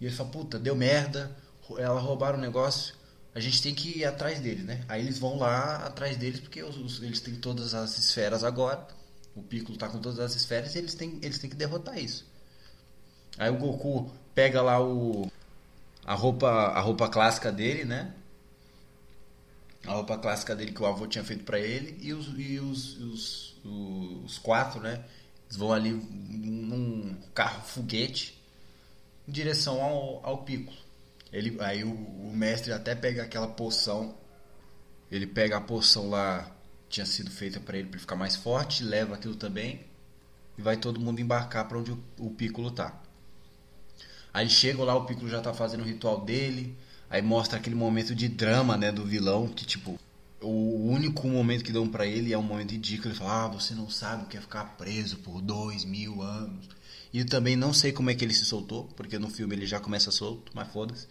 E 0.00 0.06
ele 0.06 0.14
fala, 0.14 0.30
puta, 0.30 0.58
deu 0.58 0.74
merda, 0.74 1.36
ela 1.78 2.00
roubaram 2.00 2.38
o 2.38 2.40
negócio, 2.40 2.94
a 3.34 3.40
gente 3.40 3.62
tem 3.62 3.74
que 3.74 3.98
ir 3.98 4.04
atrás 4.04 4.40
deles, 4.40 4.64
né? 4.64 4.84
Aí 4.88 5.00
eles 5.00 5.18
vão 5.18 5.38
lá 5.38 5.76
atrás 5.86 6.16
deles 6.16 6.40
porque 6.40 6.62
os, 6.62 6.76
os, 6.76 7.02
eles 7.02 7.20
têm 7.20 7.34
todas 7.34 7.74
as 7.74 7.96
esferas 7.98 8.44
agora. 8.44 8.86
O 9.34 9.42
Piccolo 9.42 9.78
tá 9.78 9.88
com 9.88 9.98
todas 9.98 10.18
as 10.18 10.34
esferas 10.34 10.74
e 10.74 10.78
eles 10.78 10.94
têm, 10.94 11.18
eles 11.22 11.38
têm 11.38 11.48
que 11.48 11.56
derrotar 11.56 11.98
isso. 11.98 12.26
Aí 13.38 13.48
o 13.50 13.56
Goku 13.56 14.12
pega 14.34 14.60
lá 14.60 14.82
o 14.82 15.30
a 16.04 16.14
roupa 16.14 16.48
a 16.48 16.80
roupa 16.80 17.08
clássica 17.08 17.50
dele, 17.50 17.84
né? 17.84 18.12
A 19.86 19.94
roupa 19.94 20.18
clássica 20.18 20.54
dele 20.54 20.72
que 20.72 20.82
o 20.82 20.86
avô 20.86 21.06
tinha 21.06 21.24
feito 21.24 21.44
para 21.44 21.58
ele 21.58 21.96
e 22.00 22.12
os 22.12 22.26
e 22.38 22.58
os, 22.60 22.98
os, 22.98 23.56
os, 24.24 24.38
quatro, 24.38 24.80
né? 24.80 25.04
Eles 25.46 25.56
vão 25.56 25.72
ali 25.72 25.90
num 25.92 27.16
carro 27.34 27.62
foguete 27.62 28.38
em 29.26 29.32
direção 29.32 29.82
ao, 29.82 30.20
ao 30.24 30.38
Piccolo. 30.44 30.76
Ele, 31.32 31.56
aí 31.60 31.82
o, 31.84 31.92
o 31.92 32.32
mestre 32.34 32.72
até 32.72 32.94
pega 32.94 33.22
aquela 33.22 33.48
poção. 33.48 34.14
Ele 35.10 35.26
pega 35.26 35.56
a 35.56 35.60
poção 35.60 36.10
lá 36.10 36.50
tinha 36.92 37.06
sido 37.06 37.30
feita 37.30 37.58
para 37.58 37.78
ele 37.78 37.88
para 37.88 37.98
ficar 37.98 38.16
mais 38.16 38.36
forte, 38.36 38.84
leva 38.84 39.14
aquilo 39.14 39.34
também 39.34 39.80
e 40.58 40.62
vai 40.62 40.76
todo 40.76 41.00
mundo 41.00 41.20
embarcar 41.20 41.66
para 41.66 41.78
onde 41.78 41.90
o, 41.90 41.98
o 42.18 42.30
Piccolo 42.30 42.70
tá. 42.70 43.00
Aí 44.32 44.48
chegam 44.48 44.84
lá, 44.84 44.94
o 44.94 45.06
Piccolo 45.06 45.28
já 45.28 45.40
tá 45.40 45.54
fazendo 45.54 45.80
o 45.80 45.86
ritual 45.86 46.22
dele, 46.22 46.76
aí 47.08 47.22
mostra 47.22 47.58
aquele 47.58 47.74
momento 47.74 48.14
de 48.14 48.28
drama, 48.28 48.76
né, 48.76 48.92
do 48.92 49.04
vilão, 49.06 49.48
que 49.48 49.64
tipo, 49.64 49.98
o 50.40 50.90
único 50.90 51.26
momento 51.26 51.64
que 51.64 51.72
dão 51.72 51.88
para 51.88 52.06
ele 52.06 52.32
é 52.32 52.38
um 52.38 52.42
momento 52.42 52.72
ridículo, 52.72 53.10
ele 53.10 53.18
fala, 53.18 53.44
ah, 53.44 53.48
você 53.48 53.74
não 53.74 53.88
sabe 53.88 54.24
o 54.24 54.26
que 54.26 54.36
é 54.36 54.40
ficar 54.40 54.76
preso 54.76 55.16
por 55.18 55.40
dois 55.40 55.84
mil 55.84 56.20
anos. 56.20 56.68
E 57.12 57.24
também 57.24 57.56
não 57.56 57.72
sei 57.72 57.92
como 57.92 58.10
é 58.10 58.14
que 58.14 58.24
ele 58.24 58.34
se 58.34 58.44
soltou, 58.44 58.84
porque 58.96 59.18
no 59.18 59.28
filme 59.28 59.54
ele 59.54 59.66
já 59.66 59.80
começa 59.80 60.10
solto, 60.10 60.50
mas 60.54 60.68
foda-se. 60.68 61.06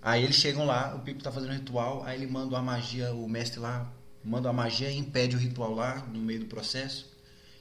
Aí 0.00 0.22
eles 0.22 0.36
chegam 0.36 0.64
lá, 0.64 0.94
o 0.94 1.00
Piccolo 1.00 1.24
tá 1.24 1.32
fazendo 1.32 1.50
o 1.50 1.54
ritual, 1.54 2.04
aí 2.04 2.16
ele 2.16 2.30
manda 2.30 2.56
a 2.56 2.62
magia, 2.62 3.12
o 3.12 3.28
mestre 3.28 3.58
lá 3.58 3.92
manda 4.24 4.48
a 4.48 4.52
magia 4.52 4.90
e 4.90 4.98
impede 4.98 5.36
o 5.36 5.38
ritual 5.38 5.74
lá 5.74 6.06
no 6.12 6.20
meio 6.20 6.40
do 6.40 6.46
processo. 6.46 7.10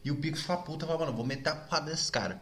E 0.03 0.11
o 0.11 0.15
Pico 0.17 0.37
fala, 0.37 0.61
puta, 0.61 0.85
fala, 0.85 0.99
mano, 0.99 1.13
vou 1.13 1.25
meter 1.25 1.49
a 1.49 1.55
porrada 1.55 1.91
desses 1.91 2.09
caras. 2.09 2.37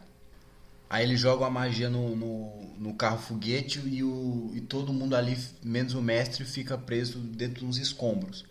Aí 0.88 1.04
ele 1.04 1.16
joga 1.16 1.46
a 1.46 1.50
magia 1.50 1.90
no, 1.90 2.14
no, 2.14 2.74
no, 2.78 2.94
carro 2.94 3.18
foguete 3.18 3.80
e, 3.80 4.04
o, 4.04 4.52
e 4.54 4.60
todo 4.60 4.92
mundo 4.92 5.16
ali, 5.16 5.36
menos 5.62 5.94
o 5.94 6.02
mestre, 6.02 6.44
fica 6.44 6.78
preso 6.78 7.18
dentro 7.18 7.66
dos 7.66 7.78
escombros. 7.78 8.44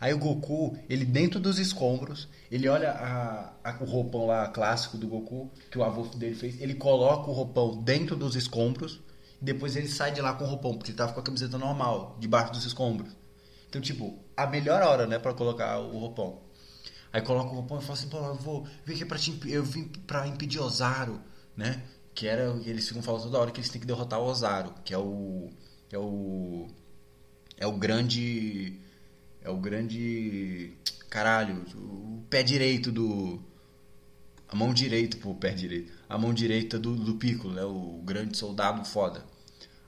Aí 0.00 0.14
o 0.14 0.18
Goku, 0.18 0.78
ele 0.88 1.04
dentro 1.04 1.40
dos 1.40 1.58
escombros, 1.58 2.28
ele 2.50 2.68
olha 2.68 2.92
a, 2.92 3.52
a, 3.64 3.82
o 3.82 3.84
roupão 3.84 4.26
lá 4.26 4.48
clássico 4.48 4.96
do 4.96 5.08
Goku, 5.08 5.50
que 5.70 5.78
o 5.78 5.82
avô 5.84 6.04
dele 6.16 6.34
fez, 6.34 6.60
ele 6.60 6.74
coloca 6.74 7.28
o 7.28 7.34
roupão 7.34 7.82
dentro 7.82 8.16
dos 8.16 8.36
escombros, 8.36 9.00
depois 9.40 9.76
ele 9.76 9.88
sai 9.88 10.12
de 10.12 10.20
lá 10.20 10.34
com 10.34 10.44
o 10.44 10.46
roupão, 10.46 10.74
porque 10.76 10.90
ele 10.90 10.98
tava 10.98 11.12
com 11.12 11.20
a 11.20 11.22
camiseta 11.22 11.56
normal, 11.56 12.16
debaixo 12.20 12.52
dos 12.52 12.64
escombros. 12.64 13.16
Então, 13.68 13.80
tipo, 13.80 14.18
a 14.36 14.46
melhor 14.46 14.82
hora, 14.82 15.06
né, 15.06 15.18
para 15.18 15.32
colocar 15.32 15.78
o 15.78 15.98
roupão. 15.98 16.40
Aí 17.12 17.22
coloca 17.22 17.50
o 17.50 17.54
roupão 17.54 17.78
e 17.78 17.82
fala 17.82 17.94
assim, 17.94 18.08
pô, 18.08 18.18
eu 18.18 18.34
vou 18.34 18.66
vir 18.84 18.94
aqui 18.94 19.04
pra 19.04 19.18
te 19.18 19.38
eu 19.50 19.64
vim 19.64 19.84
pra 20.06 20.26
impedir 20.26 20.60
Ozaru, 20.60 21.20
né? 21.56 21.82
Que 22.14 22.26
era, 22.26 22.56
eles 22.64 22.86
ficam 22.86 23.02
falando 23.02 23.22
toda 23.24 23.38
hora 23.38 23.50
que 23.50 23.60
eles 23.60 23.70
têm 23.70 23.80
que 23.80 23.86
derrotar 23.86 24.20
o 24.20 24.26
Ozaru, 24.26 24.74
que 24.84 24.94
é 24.94 24.98
o 24.98 25.50
é 25.90 25.98
o 25.98 26.68
é 27.56 27.66
o 27.66 27.72
grande 27.72 28.78
é 29.42 29.50
o 29.50 29.56
grande 29.56 30.76
caralho, 31.08 31.64
o 31.74 32.22
pé 32.30 32.42
direito 32.42 32.92
do 32.92 33.42
a 34.50 34.56
mão 34.56 34.74
direita, 34.74 35.16
pô, 35.16 35.32
pé 35.32 35.52
direito. 35.52 35.92
A 36.08 36.18
mão 36.18 36.34
direita 36.34 36.76
do, 36.76 36.96
do 36.96 37.14
Piccolo, 37.14 37.54
né? 37.54 37.64
O 37.64 38.02
grande 38.04 38.36
soldado 38.36 38.84
foda. 38.84 39.24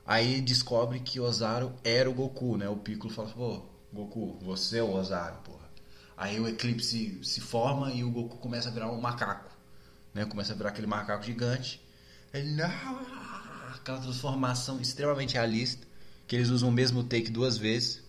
Aí 0.05 0.39
descobre 0.39 1.01
que 1.01 1.19
Ozaru 1.19 1.73
era 1.83 2.09
o 2.09 2.13
Goku, 2.13 2.55
né? 2.55 2.69
O 2.69 2.77
Piccolo 2.77 3.13
fala, 3.13 3.29
pô, 3.29 3.61
Goku, 3.91 4.39
você 4.41 4.77
é 4.77 4.83
o 4.83 4.93
Ozaru, 4.93 5.35
porra. 5.43 5.69
Aí 6.15 6.39
o 6.39 6.47
eclipse 6.47 7.19
se 7.23 7.41
forma 7.41 7.91
e 7.91 8.05
o 8.05 8.09
Goku 8.09 8.37
começa 8.37 8.69
a 8.69 8.71
virar 8.71 8.89
um 8.89 9.01
macaco, 9.01 9.51
né? 10.13 10.23
Começa 10.23 10.53
a 10.53 10.55
virar 10.55 10.69
aquele 10.69 10.87
macaco 10.87 11.25
gigante. 11.25 11.81
Ele, 12.33 12.61
aquela 12.61 13.99
transformação 13.99 14.79
extremamente 14.79 15.33
realista, 15.33 15.85
que 16.25 16.37
eles 16.37 16.47
usam 16.47 16.69
o 16.69 16.71
mesmo 16.71 17.03
take 17.03 17.29
duas 17.29 17.57
vezes. 17.57 18.01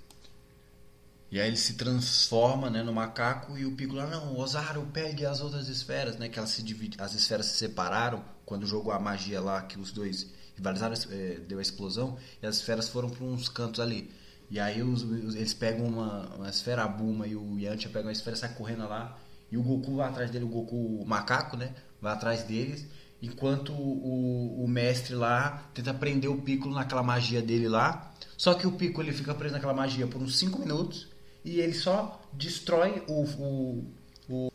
E 1.35 1.41
aí 1.41 1.49
ele 1.49 1.57
se 1.57 1.75
transforma, 1.75 2.71
né, 2.71 2.81
no 2.85 2.93
macaco 2.93 3.59
e 3.59 3.67
o 3.67 3.73
Piccolo, 3.73 4.03
ah, 4.03 4.07
não, 4.07 4.39
Ozaru, 4.39 4.87
pegue 4.93 5.27
as 5.27 5.41
outras 5.41 5.67
esferas, 5.69 6.17
né, 6.17 6.29
que 6.29 6.39
elas 6.39 6.51
se 6.51 6.63
divide, 6.63 6.97
as 7.01 7.13
esferas 7.13 7.47
se 7.47 7.57
separaram 7.57 8.25
quando 8.47 8.65
jogou 8.69 8.93
a 8.93 9.01
magia 9.01 9.41
lá 9.41 9.61
que 9.63 9.77
os 9.77 9.91
dois 9.91 10.31
rivalizaram, 10.55 10.95
é, 11.11 11.41
deu 11.41 11.59
a 11.59 11.63
explosão 11.63 12.17
e 12.41 12.47
as 12.47 12.59
esferas 12.59 12.89
foram 12.89 13.11
para 13.11 13.25
uns 13.25 13.49
cantos 13.49 13.81
ali. 13.81 14.13
E 14.49 14.61
aí 14.61 14.81
os, 14.81 15.03
os, 15.03 15.35
eles 15.35 15.53
pegam 15.53 15.89
uma, 15.89 16.37
uma 16.37 16.49
esfera, 16.49 16.85
a 16.85 16.87
Buma 16.87 17.27
e 17.27 17.35
o 17.35 17.59
Yantia 17.59 17.91
pegam 17.91 18.11
a 18.11 18.13
esfera, 18.13 18.37
sai 18.37 18.55
correndo 18.55 18.89
lá. 18.89 19.19
E 19.51 19.57
o 19.59 19.63
Goku 19.65 19.97
vai 19.97 20.09
atrás 20.09 20.31
dele, 20.31 20.45
o 20.45 20.49
Goku 20.49 21.05
macaco, 21.05 21.57
né? 21.57 21.75
Vai 22.01 22.13
atrás 22.13 22.45
deles. 22.45 22.87
Enquanto 23.21 23.73
o, 23.73 24.63
o 24.65 24.69
mestre 24.69 25.17
lá 25.17 25.69
tenta 25.75 25.93
prender 25.93 26.31
o 26.31 26.43
Piccolo 26.43 26.77
naquela 26.77 27.03
magia 27.03 27.43
dele 27.43 27.69
lá. 27.69 28.15
Só 28.37 28.55
que 28.55 28.69
o 28.69 28.73
Piccolo 28.73 29.09
ele 29.09 29.17
fica 29.17 29.35
preso 29.35 29.55
naquela 29.55 29.75
magia 29.75 30.07
por 30.07 30.23
uns 30.23 30.39
5 30.39 30.61
minutos. 30.61 31.13
E 31.45 31.61
ele 31.61 31.75
só 31.75 32.21
destrói 32.33 33.05
o, 33.07 33.23
o, 33.23 33.93
o, 34.29 34.53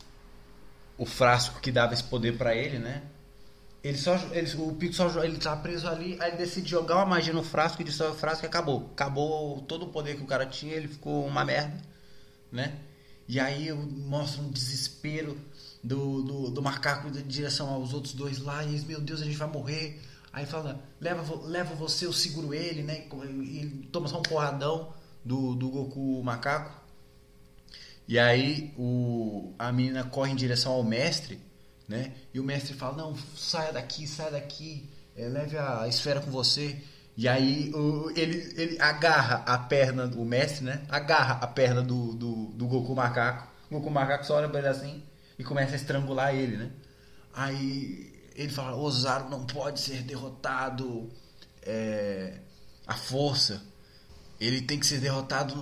o 0.98 1.06
frasco 1.06 1.60
que 1.60 1.70
dava 1.70 1.94
esse 1.94 2.04
poder 2.04 2.36
para 2.36 2.54
ele, 2.54 2.78
né? 2.78 3.02
Ele 3.82 3.96
só, 3.96 4.16
ele, 4.32 4.54
o 4.58 4.74
Pico 4.74 4.92
só 4.92 5.24
ele 5.24 5.38
tá 5.38 5.56
preso 5.56 5.88
ali, 5.88 6.18
aí 6.20 6.30
ele 6.30 6.36
decide 6.36 6.68
jogar 6.68 6.96
uma 6.96 7.06
magia 7.06 7.32
no 7.32 7.42
frasco 7.42 7.80
e 7.80 7.84
destrói 7.84 8.10
o 8.10 8.14
frasco 8.14 8.44
e 8.44 8.48
acabou. 8.48 8.90
Acabou 8.92 9.62
todo 9.62 9.86
o 9.86 9.88
poder 9.88 10.16
que 10.16 10.22
o 10.22 10.26
cara 10.26 10.44
tinha, 10.44 10.74
ele 10.74 10.88
ficou 10.88 11.26
uma 11.26 11.44
merda, 11.44 11.80
né? 12.52 12.78
E 13.26 13.38
aí 13.38 13.72
mostra 13.72 14.42
um 14.42 14.50
desespero 14.50 15.38
do, 15.82 16.22
do, 16.22 16.50
do 16.50 16.60
macaco 16.60 17.08
em 17.08 17.12
direção 17.22 17.70
aos 17.70 17.94
outros 17.94 18.12
dois 18.12 18.38
lá, 18.38 18.62
e 18.64 18.70
eles, 18.70 18.84
meu 18.84 19.00
Deus, 19.00 19.22
a 19.22 19.24
gente 19.24 19.36
vai 19.36 19.48
morrer. 19.48 20.02
Aí 20.32 20.44
fala, 20.44 20.82
leva, 21.00 21.46
leva 21.46 21.74
você, 21.74 22.06
eu 22.06 22.12
seguro 22.12 22.52
ele, 22.52 22.82
né? 22.82 23.06
E 23.24 23.88
toma 23.90 24.08
só 24.08 24.18
um 24.18 24.22
porradão 24.22 24.92
do, 25.24 25.54
do 25.54 25.70
Goku 25.70 26.22
macaco. 26.22 26.79
E 28.10 28.18
aí 28.18 28.74
o, 28.76 29.54
a 29.58 29.72
menina 29.72 30.04
corre 30.04 30.32
em 30.32 30.36
direção 30.36 30.72
ao 30.72 30.84
mestre 30.84 31.40
né? 31.90 32.12
E 32.32 32.38
o 32.38 32.44
mestre 32.44 32.72
fala: 32.72 32.96
Não, 32.96 33.16
saia 33.36 33.72
daqui, 33.72 34.06
saia 34.06 34.30
daqui, 34.30 34.88
é, 35.16 35.26
leve 35.26 35.58
a 35.58 35.88
esfera 35.88 36.20
com 36.20 36.30
você. 36.30 36.80
E 37.16 37.26
aí 37.26 37.72
o, 37.74 38.10
ele, 38.14 38.54
ele 38.56 38.80
agarra 38.80 39.42
a 39.44 39.58
perna 39.58 40.06
do 40.06 40.24
mestre, 40.24 40.64
né? 40.64 40.82
Agarra 40.88 41.40
a 41.42 41.48
perna 41.48 41.82
do, 41.82 42.14
do, 42.14 42.46
do 42.52 42.66
Goku 42.68 42.94
macaco. 42.94 43.48
O 43.68 43.74
Goku 43.74 43.90
macaco 43.90 44.24
só 44.24 44.36
olha 44.36 44.48
pra 44.48 44.60
ele 44.60 44.68
assim 44.68 45.02
e 45.36 45.42
começa 45.42 45.72
a 45.72 45.76
estrangular 45.76 46.32
ele, 46.32 46.56
né? 46.56 46.70
Aí 47.34 48.30
ele 48.36 48.50
fala: 48.50 48.76
Osaru 48.76 49.28
não 49.28 49.44
pode 49.44 49.80
ser 49.80 50.04
derrotado. 50.04 51.10
É, 51.62 52.38
a 52.86 52.94
força. 52.94 53.60
Ele 54.40 54.62
tem 54.62 54.78
que 54.78 54.86
ser 54.86 55.00
derrotado 55.00 55.54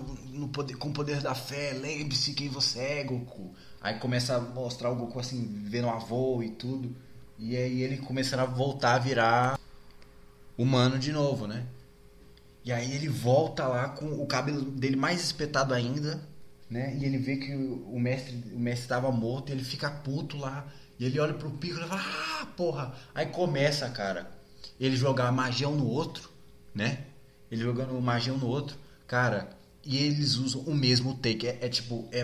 poder, 0.53 0.77
com 0.77 0.89
o 0.89 0.93
poder 0.93 1.21
da 1.21 1.35
fé. 1.35 1.73
Lembre-se 1.73 2.33
quem 2.33 2.49
você 2.49 2.79
é, 2.79 3.05
Goku. 3.05 3.53
Aí 3.81 3.99
começa 3.99 4.37
a 4.37 4.41
mostrar 4.41 4.91
o 4.91 4.97
Goku 4.97 5.19
assim, 5.19 5.63
vendo 5.65 5.89
o 5.89 5.91
avô 5.91 6.43
e 6.43 6.51
tudo. 6.51 6.95
E 7.39 7.57
aí 7.57 7.83
ele 7.83 7.99
começando 7.99 8.41
a 8.41 8.45
voltar 8.45 8.95
a 8.95 8.99
virar 8.99 9.59
humano 10.57 10.99
de 10.99 11.13
novo, 11.13 11.47
né? 11.47 11.67
E 12.65 12.73
aí 12.73 12.93
ele 12.93 13.09
volta 13.09 13.67
lá 13.67 13.89
com 13.89 14.07
o 14.07 14.27
cabelo 14.27 14.63
dele 14.63 14.97
mais 14.97 15.23
espetado 15.23 15.73
ainda, 15.73 16.21
né? 16.69 16.97
E 16.97 17.05
ele 17.05 17.19
vê 17.19 17.37
que 17.37 17.55
o 17.55 17.99
mestre 17.99 18.45
o 18.53 18.59
mestre 18.59 18.85
estava 18.85 19.11
morto, 19.11 19.49
e 19.49 19.53
ele 19.53 19.65
fica 19.65 19.91
puto 19.91 20.37
lá. 20.37 20.67
E 20.99 21.05
ele 21.05 21.19
olha 21.19 21.35
pro 21.35 21.51
Piccolo 21.51 21.87
e 21.87 21.89
fala: 21.89 22.03
"Ah, 22.05 22.47
porra". 22.57 22.95
Aí 23.15 23.27
começa, 23.27 23.89
cara, 23.91 24.31
ele 24.79 24.97
jogar 24.97 25.33
magia 25.33 25.69
um 25.69 25.77
no 25.77 25.87
outro, 25.87 26.31
né? 26.75 27.05
Ele 27.51 27.63
jogando 27.63 28.01
magia 28.01 28.33
um 28.33 28.39
no 28.39 28.47
outro. 28.47 28.77
Cara, 29.07 29.51
e 29.85 29.97
eles 29.97 30.37
usam 30.37 30.63
o 30.63 30.75
mesmo 30.75 31.15
take. 31.15 31.47
É, 31.47 31.59
é 31.63 31.69
tipo, 31.69 32.09
é, 32.13 32.21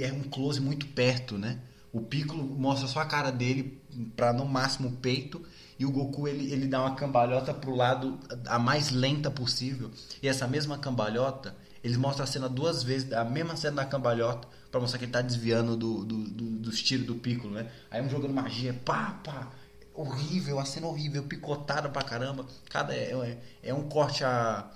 é 0.00 0.12
um 0.12 0.22
close 0.22 0.60
muito 0.60 0.86
perto, 0.88 1.36
né? 1.36 1.58
O 1.92 2.00
Piccolo 2.00 2.44
mostra 2.44 2.86
só 2.86 3.00
a 3.00 3.06
cara 3.06 3.30
dele 3.30 3.80
para 4.14 4.32
no 4.32 4.44
máximo 4.44 4.88
o 4.88 4.92
peito 4.92 5.42
e 5.78 5.86
o 5.86 5.90
Goku 5.90 6.28
ele, 6.28 6.52
ele 6.52 6.66
dá 6.66 6.80
uma 6.80 6.94
cambalhota 6.94 7.54
pro 7.54 7.74
lado 7.74 8.18
a 8.46 8.58
mais 8.58 8.90
lenta 8.90 9.30
possível. 9.30 9.90
E 10.22 10.28
essa 10.28 10.46
mesma 10.46 10.76
cambalhota, 10.76 11.56
eles 11.82 11.96
mostram 11.96 12.24
a 12.24 12.26
cena 12.26 12.48
duas 12.48 12.82
vezes, 12.82 13.12
a 13.12 13.24
mesma 13.24 13.56
cena 13.56 13.76
da 13.76 13.84
cambalhota, 13.84 14.48
para 14.70 14.80
mostrar 14.80 14.98
que 14.98 15.04
ele 15.04 15.12
tá 15.12 15.22
desviando 15.22 15.76
do, 15.76 16.04
do, 16.04 16.18
do, 16.24 16.44
dos 16.58 16.82
tiros 16.82 17.06
do 17.06 17.14
Piccolo, 17.14 17.54
né? 17.54 17.70
Aí 17.90 18.02
um 18.02 18.08
jogando 18.08 18.34
magia, 18.34 18.74
pá, 18.84 19.20
pá. 19.24 19.50
Horrível, 20.00 20.58
a 20.58 20.64
cena 20.64 20.86
horrível, 20.86 21.24
picotada 21.24 21.88
pra 21.88 22.02
caramba. 22.02 22.46
Cada, 22.70 22.94
é, 22.94 23.12
é, 23.12 23.38
é 23.70 23.74
um 23.74 23.88
corte 23.88 24.24
a 24.24 24.70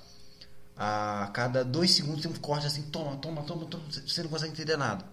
a 0.77 1.31
cada 1.33 1.65
dois 1.65 1.91
segundos 1.93 2.23
tem 2.23 2.31
um 2.31 2.35
corte 2.35 2.67
assim, 2.67 2.83
toma, 2.83 3.17
toma, 3.19 3.43
toma, 3.43 3.67
toma, 3.67 3.85
você 3.89 4.23
não 4.23 4.31
consegue 4.31 4.53
entender 4.53 4.77
nada. 4.77 5.05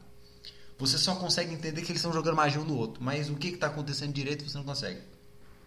Você 0.78 0.98
só 0.98 1.16
consegue 1.16 1.54
entender 1.54 1.82
que 1.82 1.92
eles 1.92 2.00
estão 2.00 2.14
jogando 2.14 2.36
magia 2.36 2.62
um 2.62 2.66
no 2.66 2.78
outro, 2.78 3.04
mas 3.04 3.30
o 3.30 3.36
que 3.36 3.50
está 3.50 3.68
acontecendo 3.68 4.14
direito 4.14 4.50
você 4.50 4.58
não 4.58 4.64
consegue. 4.64 5.02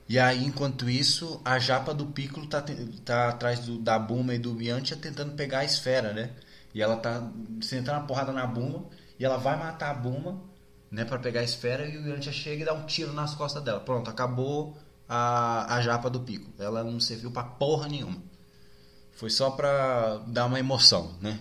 E 0.09 0.19
aí, 0.19 0.45
enquanto 0.45 0.89
isso, 0.89 1.41
a 1.45 1.59
japa 1.59 1.95
do 1.95 2.07
Piccolo 2.07 2.47
tá, 2.47 2.65
tá 3.05 3.29
atrás 3.29 3.61
do, 3.61 3.79
da 3.79 3.99
Buma 3.99 4.35
e 4.35 4.39
do 4.39 4.61
Yantia 4.61 4.97
tentando 4.97 5.35
pegar 5.35 5.61
a 5.61 5.65
esfera, 5.65 6.13
né? 6.13 6.31
E 6.75 6.83
ela 6.83 6.97
tá 6.97 7.31
sentando 7.61 7.99
a 7.99 8.07
porrada 8.07 8.33
na 8.33 8.47
Buma 8.47 8.87
e 9.19 9.25
ela 9.25 9.37
vai 9.37 9.59
matar 9.59 9.91
a 9.91 9.95
Buma, 9.95 10.41
né, 10.93 11.07
para 11.07 11.19
pegar 11.19 11.41
a 11.41 11.45
esfera 11.45 11.89
e 11.89 11.97
o 11.97 12.07
Yantia 12.07 12.31
chega 12.31 12.63
e 12.63 12.67
dá 12.67 12.75
um 12.75 12.85
tiro 12.85 13.15
nas 13.15 13.35
costas 13.35 13.65
dela. 13.65 13.81
Pronto, 13.81 14.11
acabou 14.11 14.77
a, 15.09 15.77
a 15.77 15.81
japa 15.81 16.11
do 16.11 16.21
Piccolo. 16.21 16.53
Ela 16.59 16.85
não 16.85 17.01
serviu 17.01 17.33
para 17.33 17.45
porra 17.45 17.89
nenhuma. 17.89 18.23
Foi 19.13 19.31
só 19.31 19.51
pra 19.51 20.19
dar 20.27 20.45
uma 20.45 20.61
emoção, 20.61 21.17
né? 21.19 21.41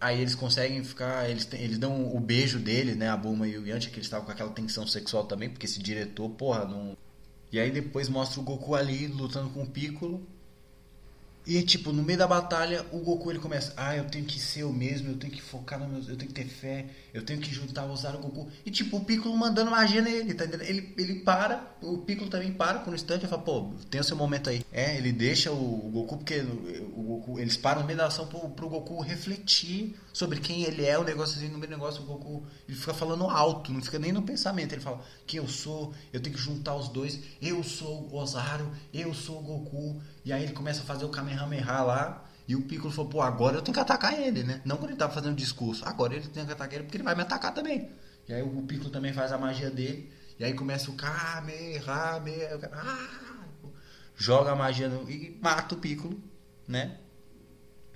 Aí 0.00 0.20
eles 0.20 0.34
conseguem 0.34 0.82
ficar. 0.82 1.28
Eles, 1.28 1.46
eles 1.52 1.78
dão 1.78 2.16
o 2.16 2.18
beijo 2.18 2.58
dele, 2.58 2.94
né? 2.94 3.08
A 3.10 3.16
Bulma 3.16 3.46
e 3.46 3.58
o 3.58 3.66
Yantia, 3.66 3.90
que 3.90 3.96
eles 3.96 4.06
estavam 4.06 4.24
com 4.24 4.32
aquela 4.32 4.50
tensão 4.50 4.86
sexual 4.86 5.24
também, 5.24 5.50
porque 5.50 5.66
esse 5.66 5.80
diretor, 5.80 6.28
porra, 6.30 6.64
não. 6.64 6.96
E 7.52 7.60
aí 7.60 7.70
depois 7.70 8.08
mostra 8.08 8.40
o 8.40 8.42
Goku 8.42 8.74
ali 8.74 9.06
lutando 9.08 9.50
com 9.50 9.62
o 9.62 9.68
Piccolo. 9.68 10.26
E 11.46 11.60
tipo, 11.62 11.92
no 11.92 12.02
meio 12.02 12.18
da 12.18 12.26
batalha, 12.26 12.86
o 12.92 12.98
Goku 12.98 13.30
ele 13.30 13.40
começa, 13.40 13.72
ah, 13.76 13.96
eu 13.96 14.04
tenho 14.04 14.24
que 14.24 14.38
ser 14.38 14.60
eu 14.60 14.72
mesmo, 14.72 15.10
eu 15.10 15.16
tenho 15.16 15.32
que 15.32 15.42
focar 15.42 15.78
no 15.78 15.88
meu, 15.88 15.98
eu 15.98 16.16
tenho 16.16 16.30
que 16.30 16.34
ter 16.34 16.46
fé, 16.46 16.86
eu 17.12 17.24
tenho 17.24 17.40
que 17.40 17.52
juntar, 17.52 17.84
usar 17.86 18.14
o 18.14 18.18
Goku. 18.18 18.48
E 18.64 18.70
tipo, 18.70 18.96
o 18.96 19.04
Piccolo 19.04 19.36
mandando 19.36 19.70
magia 19.70 20.00
nele, 20.00 20.34
tá 20.34 20.44
entendendo? 20.44 20.68
Ele, 20.68 20.94
ele 20.96 21.20
para, 21.20 21.74
o 21.82 21.98
Piccolo 21.98 22.30
também 22.30 22.52
para 22.52 22.78
por 22.78 22.92
um 22.92 22.94
instante 22.94 23.24
e 23.24 23.28
fala, 23.28 23.42
pô, 23.42 23.72
tem 23.90 24.00
o 24.00 24.04
seu 24.04 24.16
momento 24.16 24.50
aí. 24.50 24.64
É, 24.72 24.96
ele 24.96 25.12
deixa 25.12 25.50
o, 25.50 25.90
Goku, 25.92 26.18
porque 26.18 26.40
o 26.40 27.02
Goku, 27.02 27.40
eles 27.40 27.56
param 27.56 27.80
no 27.80 27.86
meio 27.86 27.98
da 27.98 28.06
ação 28.06 28.26
pro, 28.26 28.48
pro 28.50 28.68
Goku 28.68 29.00
refletir 29.00 29.96
sobre 30.12 30.40
quem 30.40 30.62
ele 30.64 30.84
é, 30.84 30.98
o 30.98 31.04
negócio 31.04 31.38
assim, 31.38 31.48
no 31.48 31.58
do 31.58 31.66
negócio, 31.66 32.02
Goku, 32.02 32.44
ele 32.68 32.76
fica 32.76 32.92
falando 32.92 33.24
alto, 33.24 33.72
não 33.72 33.80
fica 33.80 33.98
nem 33.98 34.12
no 34.12 34.22
pensamento, 34.22 34.72
ele 34.72 34.82
fala, 34.82 35.00
quem 35.26 35.38
eu 35.38 35.48
sou, 35.48 35.94
eu 36.12 36.20
tenho 36.20 36.34
que 36.34 36.40
juntar 36.40 36.74
os 36.74 36.88
dois, 36.88 37.20
eu 37.40 37.62
sou 37.62 38.08
o 38.08 38.16
Ozaru, 38.16 38.70
eu 38.92 39.14
sou 39.14 39.38
o 39.38 39.42
Goku, 39.42 40.02
e 40.24 40.32
aí 40.32 40.42
ele 40.42 40.52
começa 40.52 40.82
a 40.82 40.84
fazer 40.84 41.04
o 41.04 41.08
Kamehameha 41.08 41.82
lá. 41.82 42.28
E 42.46 42.56
o 42.56 42.62
Piccolo 42.62 42.92
falou, 42.92 43.08
pô, 43.08 43.22
agora 43.22 43.56
eu 43.56 43.62
tenho 43.62 43.72
que 43.72 43.80
atacar 43.80 44.20
ele, 44.20 44.42
né? 44.42 44.60
Não 44.64 44.76
quando 44.76 44.90
ele 44.90 44.98
tava 44.98 45.14
fazendo 45.14 45.36
discurso. 45.36 45.84
Agora 45.86 46.14
ele 46.14 46.26
tem 46.26 46.44
que 46.44 46.52
atacar 46.52 46.74
ele 46.74 46.84
porque 46.84 46.96
ele 46.96 47.04
vai 47.04 47.14
me 47.14 47.22
atacar 47.22 47.54
também. 47.54 47.88
E 48.28 48.32
aí 48.32 48.42
o 48.42 48.62
Piccolo 48.62 48.90
também 48.90 49.12
faz 49.12 49.30
a 49.30 49.38
magia 49.38 49.70
dele. 49.70 50.12
E 50.38 50.44
aí 50.44 50.52
começa 50.52 50.90
o 50.90 50.94
Kamehameha. 50.94 52.60
Ah, 52.72 53.44
joga 54.16 54.50
a 54.50 54.56
magia 54.56 54.88
no, 54.88 55.08
e 55.08 55.38
mata 55.40 55.76
o 55.76 55.78
Piccolo, 55.78 56.20
né? 56.66 56.98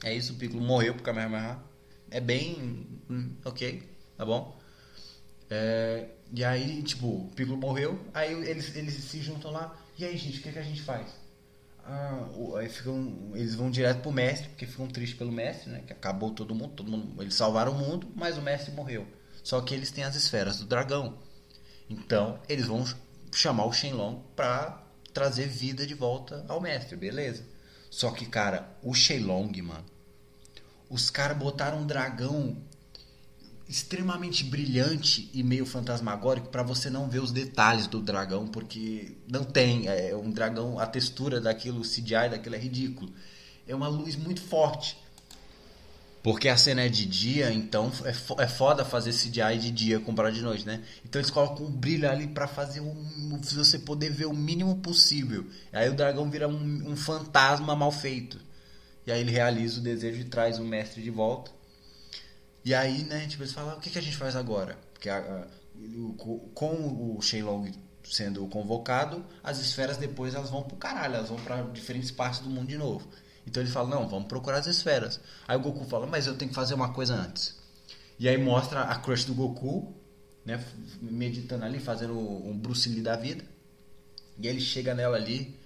É 0.04 0.14
isso, 0.14 0.34
o 0.34 0.36
Piccolo 0.36 0.62
morreu 0.62 0.94
pro 0.94 1.02
Kamehameha. 1.02 1.58
É 2.10 2.20
bem... 2.20 2.86
Hum, 3.10 3.36
ok, 3.44 3.82
tá 4.16 4.24
bom? 4.24 4.58
É, 5.48 6.08
e 6.32 6.44
aí, 6.44 6.82
tipo, 6.82 7.30
Piccolo 7.36 7.56
morreu. 7.56 7.98
Aí 8.12 8.32
eles, 8.32 8.74
eles 8.74 8.94
se 8.94 9.20
juntam 9.20 9.50
lá. 9.50 9.76
E 9.98 10.04
aí, 10.04 10.16
gente, 10.16 10.40
o 10.40 10.42
que, 10.42 10.52
que 10.52 10.58
a 10.58 10.62
gente 10.62 10.82
faz? 10.82 11.26
ah, 11.86 12.28
aí 12.58 12.68
ficam, 12.68 13.30
eles 13.34 13.54
vão 13.54 13.70
direto 13.70 14.02
pro 14.02 14.10
mestre, 14.10 14.48
porque 14.48 14.66
ficam 14.66 14.88
tristes 14.88 15.16
pelo 15.16 15.30
mestre, 15.30 15.70
né? 15.70 15.82
Que 15.86 15.92
acabou 15.92 16.32
todo 16.32 16.54
mundo, 16.54 16.74
todo 16.74 16.90
mundo, 16.90 17.22
eles 17.22 17.34
salvaram 17.34 17.72
o 17.72 17.78
mundo, 17.78 18.08
mas 18.14 18.36
o 18.36 18.42
mestre 18.42 18.72
morreu. 18.72 19.06
Só 19.42 19.60
que 19.60 19.72
eles 19.72 19.90
têm 19.92 20.02
as 20.02 20.16
esferas 20.16 20.58
do 20.58 20.66
dragão. 20.66 21.18
Então, 21.88 22.40
eles 22.48 22.66
vão 22.66 22.84
chamar 23.32 23.66
o 23.66 23.72
Shenlong 23.72 24.20
pra 24.34 24.84
trazer 25.14 25.46
vida 25.46 25.86
de 25.86 25.94
volta 25.94 26.44
ao 26.48 26.60
mestre, 26.60 26.96
beleza? 26.96 27.44
Só 27.88 28.10
que, 28.10 28.26
cara, 28.26 28.76
o 28.82 28.92
Shenlong, 28.92 29.52
mano, 29.62 29.84
os 30.88 31.10
caras 31.10 31.36
botaram 31.36 31.80
um 31.80 31.86
dragão 31.86 32.56
extremamente 33.68 34.44
brilhante 34.44 35.28
e 35.34 35.42
meio 35.42 35.66
fantasmagórico 35.66 36.48
para 36.48 36.62
você 36.62 36.88
não 36.88 37.08
ver 37.08 37.20
os 37.20 37.32
detalhes 37.32 37.86
do 37.86 38.00
dragão, 38.00 38.46
porque 38.46 39.16
não 39.28 39.44
tem. 39.44 39.88
É 39.88 40.14
um 40.14 40.30
dragão, 40.30 40.78
a 40.78 40.86
textura 40.86 41.40
daquilo, 41.40 41.80
o 41.80 41.82
CGI 41.82 42.30
daquilo 42.30 42.54
é 42.54 42.58
ridículo. 42.58 43.12
É 43.66 43.74
uma 43.74 43.88
luz 43.88 44.14
muito 44.14 44.40
forte. 44.40 44.96
Porque 46.22 46.48
a 46.48 46.56
cena 46.56 46.82
é 46.82 46.88
de 46.88 47.06
dia, 47.06 47.52
então 47.52 47.92
é, 48.04 48.42
é 48.42 48.48
foda 48.48 48.84
fazer 48.84 49.12
CGI 49.12 49.58
de 49.60 49.70
dia 49.70 50.00
comparado 50.00 50.34
de 50.34 50.42
noite, 50.42 50.66
né? 50.66 50.82
Então 51.04 51.20
eles 51.20 51.30
colocam 51.30 51.66
um 51.66 51.70
brilho 51.70 52.10
ali 52.10 52.26
para 52.26 52.48
fazer 52.48 52.80
um, 52.80 53.40
você 53.40 53.78
poder 53.78 54.10
ver 54.10 54.26
o 54.26 54.32
mínimo 54.32 54.76
possível. 54.78 55.46
Aí 55.72 55.88
o 55.88 55.94
dragão 55.94 56.28
vira 56.28 56.48
um, 56.48 56.90
um 56.90 56.96
fantasma 56.96 57.76
mal 57.76 57.92
feito. 57.92 58.40
E 59.06 59.12
aí 59.12 59.20
ele 59.20 59.30
realiza 59.30 59.80
o 59.80 59.82
desejo 59.82 60.20
e 60.20 60.24
traz 60.24 60.58
o 60.58 60.64
mestre 60.64 61.02
de 61.02 61.10
volta. 61.10 61.50
E 62.64 62.74
aí, 62.74 63.04
né, 63.04 63.26
tipo, 63.26 63.42
eles 63.42 63.52
falam, 63.52 63.76
o 63.76 63.80
que, 63.80 63.90
que 63.90 63.98
a 63.98 64.02
gente 64.02 64.16
faz 64.16 64.34
agora? 64.34 64.76
Porque 64.92 65.08
a, 65.08 65.18
a, 65.18 65.46
com 66.54 67.16
o 67.16 67.22
Shenlong 67.22 67.70
sendo 68.04 68.46
convocado, 68.46 69.24
as 69.42 69.58
esferas 69.58 69.96
depois 69.96 70.34
elas 70.34 70.50
vão 70.50 70.62
pro 70.62 70.76
caralho, 70.76 71.16
elas 71.16 71.28
vão 71.28 71.38
para 71.38 71.62
diferentes 71.62 72.10
partes 72.10 72.40
do 72.40 72.48
mundo 72.48 72.68
de 72.68 72.76
novo. 72.76 73.06
Então 73.46 73.62
ele 73.62 73.70
fala, 73.70 73.88
não, 73.88 74.08
vamos 74.08 74.26
procurar 74.26 74.58
as 74.58 74.66
esferas. 74.66 75.20
Aí 75.46 75.56
o 75.56 75.60
Goku 75.60 75.84
fala, 75.84 76.06
mas 76.06 76.26
eu 76.26 76.36
tenho 76.36 76.48
que 76.48 76.54
fazer 76.54 76.74
uma 76.74 76.92
coisa 76.92 77.14
antes. 77.14 77.56
E 78.18 78.28
aí 78.28 78.36
mostra 78.36 78.82
a 78.82 78.96
crush 78.96 79.24
do 79.24 79.34
Goku, 79.34 79.94
né, 80.44 80.62
meditando 81.00 81.64
ali, 81.64 81.78
fazendo 81.78 82.18
um 82.18 82.56
Bruce 82.56 82.88
Lee 82.88 83.02
da 83.02 83.16
vida. 83.16 83.44
E 84.38 84.46
ele 84.46 84.60
chega 84.60 84.94
nela 84.94 85.16
ali, 85.16 85.56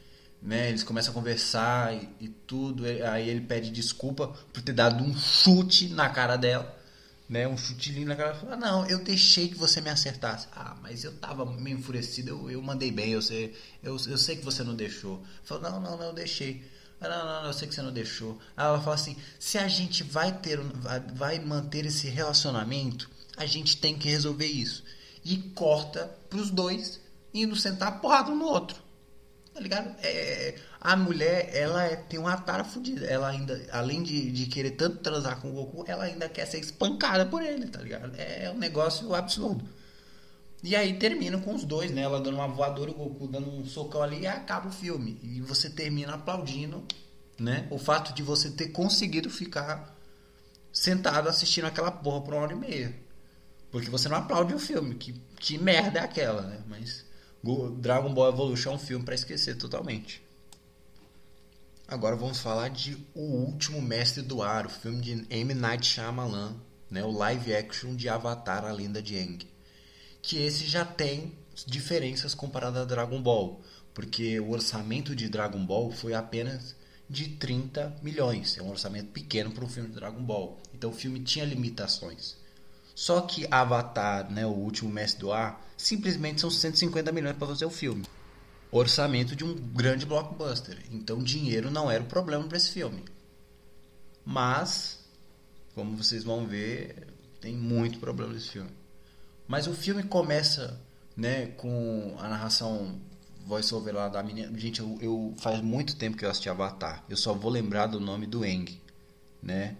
né? 0.42 0.68
Eles 0.68 0.82
começam 0.82 1.12
a 1.12 1.14
conversar 1.14 1.94
e, 1.94 2.08
e 2.20 2.28
tudo. 2.28 2.84
Aí 3.10 3.28
ele 3.28 3.40
pede 3.40 3.70
desculpa 3.70 4.28
por 4.52 4.62
ter 4.62 4.72
dado 4.72 5.02
um 5.02 5.16
chute 5.16 5.88
na 5.88 6.08
cara 6.08 6.36
dela 6.36 6.80
né, 7.30 7.46
um 7.46 7.56
chute 7.56 7.92
lindo 7.92 8.08
na 8.08 8.16
cara. 8.16 8.34
Fala, 8.34 8.56
não, 8.56 8.84
eu 8.86 8.98
deixei 8.98 9.48
que 9.48 9.54
você 9.54 9.80
me 9.80 9.88
acertasse. 9.88 10.48
Ah, 10.52 10.76
mas 10.82 11.04
eu 11.04 11.12
tava 11.12 11.46
meio 11.46 11.78
enfurecido, 11.78 12.28
eu, 12.28 12.50
eu 12.50 12.60
mandei 12.60 12.90
bem, 12.90 13.12
eu 13.12 13.22
sei, 13.22 13.56
eu, 13.84 13.96
eu 14.08 14.18
sei 14.18 14.34
que 14.34 14.44
você 14.44 14.64
não 14.64 14.74
deixou. 14.74 15.22
Falou, 15.44 15.70
não, 15.70 15.80
não, 15.80 15.96
não, 15.96 16.06
eu 16.06 16.12
deixei. 16.12 16.68
Ah, 17.00 17.08
não, 17.08 17.24
não, 17.24 17.42
não, 17.42 17.46
eu 17.46 17.52
sei 17.52 17.68
que 17.68 17.74
você 17.74 17.82
não 17.82 17.92
deixou. 17.92 18.36
Aí 18.56 18.66
ela 18.66 18.80
fala 18.80 18.96
assim: 18.96 19.16
se 19.38 19.58
a 19.58 19.68
gente 19.68 20.02
vai 20.02 20.36
ter, 20.40 20.58
vai 21.14 21.38
manter 21.38 21.86
esse 21.86 22.08
relacionamento, 22.08 23.08
a 23.36 23.46
gente 23.46 23.76
tem 23.76 23.96
que 23.96 24.08
resolver 24.08 24.46
isso. 24.46 24.82
E 25.24 25.36
corta 25.36 26.06
pros 26.28 26.50
dois 26.50 27.00
indo 27.32 27.54
sentar 27.54 28.00
porrada 28.00 28.32
um 28.32 28.36
no 28.36 28.46
outro. 28.46 28.82
Tá 29.60 29.62
ligado? 29.62 29.94
É, 30.02 30.54
a 30.80 30.96
mulher, 30.96 31.50
ela 31.54 31.84
é, 31.84 31.94
tem 31.94 32.18
uma 32.18 32.34
tara 32.34 32.64
fodida. 32.64 33.04
Ela 33.04 33.28
ainda, 33.28 33.60
além 33.70 34.02
de, 34.02 34.32
de 34.32 34.46
querer 34.46 34.70
tanto 34.70 34.96
transar 34.98 35.38
com 35.38 35.50
o 35.50 35.52
Goku, 35.52 35.84
ela 35.86 36.04
ainda 36.04 36.30
quer 36.30 36.46
ser 36.46 36.60
espancada 36.60 37.26
por 37.26 37.42
ele, 37.42 37.66
tá 37.66 37.78
ligado? 37.82 38.10
É 38.16 38.50
um 38.50 38.56
negócio 38.56 39.14
absurdo. 39.14 39.62
E 40.62 40.74
aí 40.74 40.98
termina 40.98 41.36
com 41.36 41.54
os 41.54 41.64
dois, 41.64 41.90
né? 41.90 42.00
Ela 42.00 42.20
dando 42.22 42.36
uma 42.36 42.48
voadora, 42.48 42.90
o 42.90 42.94
Goku 42.94 43.26
dando 43.28 43.50
um 43.50 43.66
socão 43.66 44.02
ali 44.02 44.20
e 44.20 44.26
acaba 44.26 44.68
o 44.68 44.72
filme. 44.72 45.20
E 45.22 45.42
você 45.42 45.68
termina 45.68 46.14
aplaudindo, 46.14 46.82
né? 47.38 47.68
O 47.70 47.78
fato 47.78 48.14
de 48.14 48.22
você 48.22 48.50
ter 48.50 48.68
conseguido 48.68 49.28
ficar 49.28 49.94
sentado 50.72 51.28
assistindo 51.28 51.66
aquela 51.66 51.90
porra 51.90 52.22
por 52.22 52.32
uma 52.32 52.42
hora 52.44 52.54
e 52.54 52.56
meia. 52.56 52.94
Porque 53.70 53.90
você 53.90 54.08
não 54.08 54.16
aplaude 54.16 54.54
o 54.54 54.58
filme. 54.58 54.94
Que, 54.94 55.12
que 55.38 55.58
merda 55.58 55.98
é 55.98 56.02
aquela, 56.02 56.40
né? 56.40 56.60
Mas 56.66 57.09
Dragon 57.78 58.12
Ball 58.12 58.28
Evolution 58.28 58.72
é 58.72 58.74
um 58.74 58.78
filme 58.78 59.04
para 59.04 59.14
esquecer 59.14 59.56
totalmente. 59.56 60.22
Agora 61.88 62.14
vamos 62.14 62.38
falar 62.38 62.68
de 62.68 62.96
O 63.14 63.20
Último 63.20 63.80
Mestre 63.80 64.22
do 64.22 64.42
Ar, 64.42 64.66
o 64.66 64.70
filme 64.70 65.00
de 65.00 65.26
M. 65.30 65.54
Night 65.54 65.86
Shyamalan, 65.86 66.54
né, 66.90 67.02
o 67.02 67.10
live 67.10 67.54
action 67.54 67.96
de 67.96 68.08
Avatar, 68.08 68.64
a 68.64 68.72
Lenda 68.72 69.02
de 69.02 69.16
Aang. 69.16 69.48
Que 70.22 70.38
esse 70.38 70.66
já 70.66 70.84
tem 70.84 71.32
diferenças 71.66 72.34
comparado 72.34 72.78
a 72.78 72.84
Dragon 72.84 73.20
Ball, 73.20 73.60
porque 73.94 74.38
o 74.38 74.50
orçamento 74.50 75.16
de 75.16 75.28
Dragon 75.28 75.64
Ball 75.64 75.90
foi 75.90 76.14
apenas 76.14 76.76
de 77.08 77.28
30 77.28 77.96
milhões. 78.02 78.56
É 78.56 78.62
um 78.62 78.70
orçamento 78.70 79.10
pequeno 79.10 79.50
para 79.50 79.64
um 79.64 79.68
filme 79.68 79.88
de 79.88 79.96
Dragon 79.96 80.22
Ball. 80.22 80.60
Então 80.72 80.90
o 80.90 80.94
filme 80.94 81.20
tinha 81.20 81.44
limitações. 81.44 82.36
Só 82.94 83.22
que 83.22 83.48
Avatar, 83.50 84.30
né, 84.30 84.46
o 84.46 84.50
último 84.50 84.90
mestre 84.90 85.20
do 85.20 85.32
ar, 85.32 85.60
simplesmente 85.80 86.40
são 86.40 86.50
150 86.50 87.10
milhões 87.12 87.36
para 87.36 87.46
fazer 87.46 87.64
o 87.64 87.70
filme 87.70 88.04
orçamento 88.70 89.34
de 89.34 89.44
um 89.44 89.54
grande 89.54 90.06
blockbuster. 90.06 90.78
Então 90.90 91.22
dinheiro 91.22 91.70
não 91.70 91.90
era 91.90 92.02
o 92.02 92.06
problema 92.06 92.44
para 92.44 92.56
esse 92.56 92.70
filme. 92.70 93.04
Mas, 94.24 95.00
como 95.74 95.96
vocês 95.96 96.22
vão 96.22 96.46
ver, 96.46 97.08
tem 97.40 97.54
muito 97.54 97.98
problema 97.98 98.32
nesse 98.32 98.50
filme. 98.50 98.70
Mas 99.48 99.66
o 99.66 99.74
filme 99.74 100.02
começa, 100.04 100.80
né, 101.16 101.46
com 101.46 102.14
a 102.18 102.28
narração 102.28 103.00
voice-over 103.46 103.94
lá 103.94 104.08
da 104.08 104.22
menina. 104.22 104.56
Gente, 104.56 104.80
eu, 104.80 104.98
eu, 105.00 105.34
faz 105.38 105.60
muito 105.60 105.96
tempo 105.96 106.16
que 106.16 106.24
eu 106.24 106.30
assisti 106.30 106.48
Avatar. 106.48 107.02
Eu 107.08 107.16
só 107.16 107.34
vou 107.34 107.50
lembrar 107.50 107.86
do 107.86 107.98
nome 107.98 108.26
do 108.26 108.44
Eng, 108.44 108.80
né? 109.42 109.76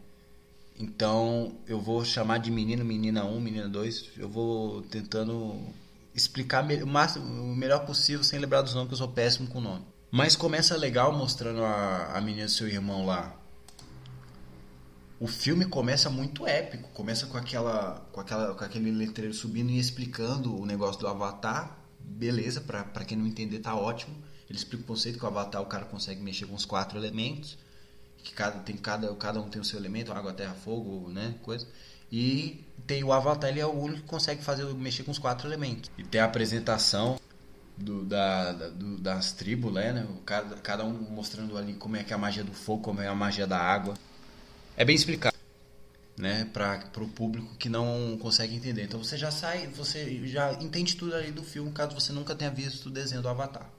Então, 0.77 1.55
eu 1.67 1.79
vou 1.79 2.05
chamar 2.05 2.39
de 2.39 2.51
menino, 2.51 2.85
menina 2.85 3.25
1, 3.25 3.41
menina 3.41 3.69
2. 3.69 4.13
Eu 4.17 4.29
vou 4.29 4.81
tentando 4.83 5.63
explicar 6.15 6.65
o, 6.65 6.87
máximo, 6.87 7.25
o 7.25 7.55
melhor 7.55 7.87
possível 7.87 8.25
sem 8.25 8.39
lembrar 8.39 8.63
dos 8.63 8.75
nomes, 8.75 8.89
que 8.89 8.95
eu 8.95 8.99
sou 8.99 9.09
péssimo 9.09 9.49
com 9.49 9.61
nome. 9.61 9.85
Mas 10.11 10.35
começa 10.35 10.77
legal 10.77 11.13
mostrando 11.13 11.63
a, 11.63 12.17
a 12.17 12.21
menina 12.21 12.47
do 12.47 12.51
seu 12.51 12.69
irmão 12.69 13.07
lá. 13.07 13.37
O 15.21 15.27
filme 15.27 15.67
começa 15.67 16.09
muito 16.09 16.47
épico, 16.47 16.89
começa 16.91 17.27
com 17.27 17.37
aquela, 17.37 18.07
com 18.11 18.21
aquela, 18.21 18.55
com 18.55 18.65
aquele 18.65 18.91
letreiro 18.91 19.35
subindo 19.35 19.71
e 19.71 19.79
explicando 19.79 20.59
o 20.59 20.65
negócio 20.65 21.01
do 21.01 21.07
Avatar. 21.07 21.79
Beleza, 22.01 22.61
para 22.61 23.05
quem 23.05 23.19
não 23.19 23.27
entender 23.27 23.61
tá 23.61 23.75
ótimo. 23.77 24.17
Ele 24.49 24.59
explica 24.59 24.83
o 24.83 24.87
conceito 24.87 25.19
que 25.19 25.25
o 25.25 25.29
Avatar 25.29 25.63
o 25.63 25.67
cara 25.67 25.85
consegue 25.85 26.21
mexer 26.21 26.47
com 26.47 26.55
os 26.55 26.65
quatro 26.65 26.99
elementos, 26.99 27.57
que 28.17 28.33
cada 28.33 28.59
tem 28.61 28.77
cada 28.77 29.15
cada 29.15 29.41
um 29.41 29.49
tem 29.49 29.61
o 29.61 29.65
seu 29.65 29.79
elemento, 29.79 30.13
água, 30.13 30.33
terra, 30.33 30.55
fogo, 30.55 31.09
né, 31.09 31.37
coisa. 31.43 31.69
E 32.11 32.65
tem 32.87 33.05
o 33.05 33.13
Avatar, 33.13 33.51
ele 33.51 33.61
é 33.61 33.67
o 33.67 33.71
único 33.73 34.03
que 34.03 34.09
consegue 34.09 34.43
fazer 34.43 34.65
mexer 34.75 35.05
com 35.05 35.11
os 35.11 35.19
quatro 35.19 35.47
elementos. 35.47 35.91
E 35.97 36.03
tem 36.03 36.21
a 36.21 36.25
apresentação 36.25 37.21
do, 37.77 38.05
da, 38.05 38.53
da 38.53 38.69
do, 38.69 38.99
das 38.99 39.33
tribos, 39.33 39.73
né? 39.73 40.07
Cada, 40.25 40.57
cada 40.57 40.85
um 40.85 40.93
mostrando 40.93 41.57
ali 41.57 41.75
como 41.75 41.97
é 41.97 42.05
que 42.05 42.13
é 42.13 42.17
a 42.17 42.19
magia 42.19 42.45
do 42.45 42.53
fogo, 42.53 42.83
como 42.83 43.01
é 43.01 43.09
a 43.09 43.15
magia 43.15 43.47
da 43.47 43.59
água. 43.59 43.95
É 44.77 44.85
bem 44.85 44.97
explicado, 44.97 45.37
né, 46.17 46.49
para 46.53 46.83
o 46.99 47.09
público 47.09 47.55
que 47.57 47.69
não 47.69 48.19
consegue 48.21 48.57
entender. 48.57 48.85
Então 48.85 49.03
você 49.03 49.17
já 49.17 49.31
sai, 49.31 49.67
você 49.69 50.27
já 50.27 50.53
entende 50.55 50.97
tudo 50.97 51.15
ali 51.15 51.31
do 51.31 51.43
filme, 51.43 51.71
caso 51.73 51.95
você 51.95 52.13
nunca 52.13 52.35
tenha 52.35 52.51
visto 52.51 52.87
o 52.87 52.91
desenho 52.91 53.23
do 53.23 53.29
Avatar. 53.29 53.71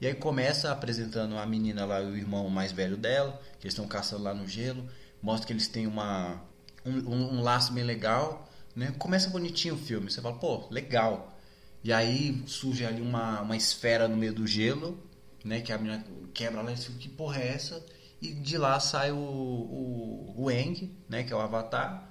E 0.00 0.06
aí 0.06 0.14
começa 0.14 0.70
apresentando 0.70 1.38
a 1.38 1.46
menina 1.46 1.86
lá, 1.86 2.00
o 2.00 2.16
irmão 2.16 2.50
mais 2.50 2.70
velho 2.70 2.96
dela, 2.96 3.40
que 3.58 3.66
eles 3.66 3.72
estão 3.72 3.88
caçando 3.88 4.24
lá 4.24 4.34
no 4.34 4.46
gelo. 4.46 4.86
Mostra 5.22 5.46
que 5.46 5.52
eles 5.54 5.68
têm 5.68 5.86
uma 5.86 6.42
um, 6.86 7.36
um, 7.38 7.42
laço 7.42 7.72
bem 7.72 7.84
legal, 7.84 8.48
né? 8.74 8.94
Começa 8.98 9.30
bonitinho 9.30 9.74
o 9.74 9.78
filme, 9.78 10.10
você 10.10 10.20
fala, 10.20 10.36
pô, 10.36 10.66
legal. 10.70 11.36
E 11.82 11.92
aí 11.92 12.42
surge 12.46 12.84
ali 12.84 13.00
uma, 13.00 13.40
uma 13.42 13.56
esfera 13.56 14.08
no 14.08 14.16
meio 14.16 14.32
do 14.32 14.46
gelo, 14.46 14.98
né? 15.44 15.60
Que 15.60 15.72
a 15.72 15.78
menina 15.78 16.04
quebra 16.32 16.62
lá 16.62 16.72
e 16.72 16.74
diz, 16.74 16.88
que 16.88 17.08
porra 17.08 17.40
é 17.40 17.48
essa? 17.48 17.84
E 18.20 18.32
de 18.32 18.56
lá 18.56 18.80
sai 18.80 19.12
o, 19.12 19.16
o, 19.16 20.34
o 20.36 20.50
Eng, 20.50 20.92
né? 21.08 21.22
Que 21.22 21.32
é 21.32 21.36
o 21.36 21.40
Avatar. 21.40 22.10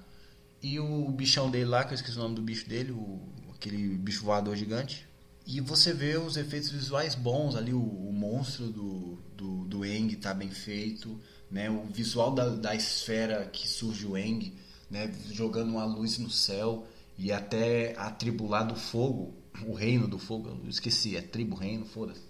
E 0.62 0.80
o 0.80 1.10
bichão 1.10 1.50
dele 1.50 1.66
lá, 1.66 1.84
que 1.84 1.92
eu 1.92 1.94
esqueci 1.94 2.16
o 2.16 2.22
nome 2.22 2.34
do 2.34 2.42
bicho 2.42 2.68
dele, 2.68 2.92
o, 2.92 3.20
aquele 3.54 3.96
bicho 3.98 4.24
voador 4.24 4.56
gigante. 4.56 5.06
E 5.46 5.60
você 5.60 5.92
vê 5.92 6.16
os 6.16 6.36
efeitos 6.36 6.70
visuais 6.70 7.14
bons 7.14 7.54
ali, 7.54 7.72
o, 7.72 7.78
o 7.78 8.12
monstro 8.12 8.66
do, 8.66 9.18
do, 9.36 9.64
do 9.64 9.84
Eng 9.84 10.16
tá 10.16 10.34
bem 10.34 10.50
feito, 10.50 11.20
né? 11.50 11.70
O 11.70 11.84
visual 11.84 12.34
da, 12.34 12.48
da 12.48 12.74
esfera 12.74 13.46
que 13.46 13.68
surge 13.68 14.06
o 14.06 14.16
Eng 14.16 14.52
né, 14.90 15.12
jogando 15.30 15.70
uma 15.70 15.84
luz 15.84 16.18
no 16.18 16.30
céu 16.30 16.86
e 17.18 17.32
até 17.32 17.94
a 17.96 18.10
tribo 18.10 18.46
lá 18.46 18.62
do 18.62 18.76
fogo, 18.76 19.34
o 19.66 19.72
reino 19.72 20.06
do 20.06 20.18
fogo, 20.18 20.60
eu 20.62 20.68
esqueci, 20.68 21.16
é 21.16 21.22
tribo, 21.22 21.56
reino, 21.56 21.84
foda-se. 21.84 22.22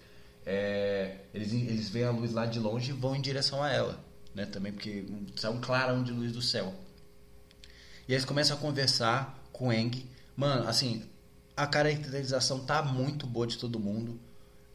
É, 0.45 1.23
eles, 1.35 1.53
eles 1.53 1.89
veem 1.89 2.05
a 2.05 2.11
luz 2.11 2.33
lá 2.33 2.47
de 2.47 2.61
longe 2.61 2.91
e 2.91 2.95
vão 2.95 3.17
em 3.17 3.21
direção 3.21 3.63
a 3.63 3.71
ela, 3.71 4.05
né, 4.35 4.47
também 4.47 4.73
porque 4.73 5.05
sai 5.35 5.51
um 5.51 5.61
clarão 5.61 6.03
de 6.03 6.13
luz 6.13 6.33
do 6.33 6.41
céu. 6.41 6.73
E 8.09 8.13
eles 8.13 8.25
começam 8.25 8.57
a 8.57 8.61
conversar 8.61 9.43
com 9.53 9.73
Eng. 9.73 10.07
Mano, 10.37 10.69
assim, 10.69 11.03
a 11.57 11.67
caracterização 11.67 12.61
tá 12.61 12.83
muito 12.83 13.27
boa 13.27 13.47
de 13.47 13.59
todo 13.59 13.81
mundo. 13.81 14.21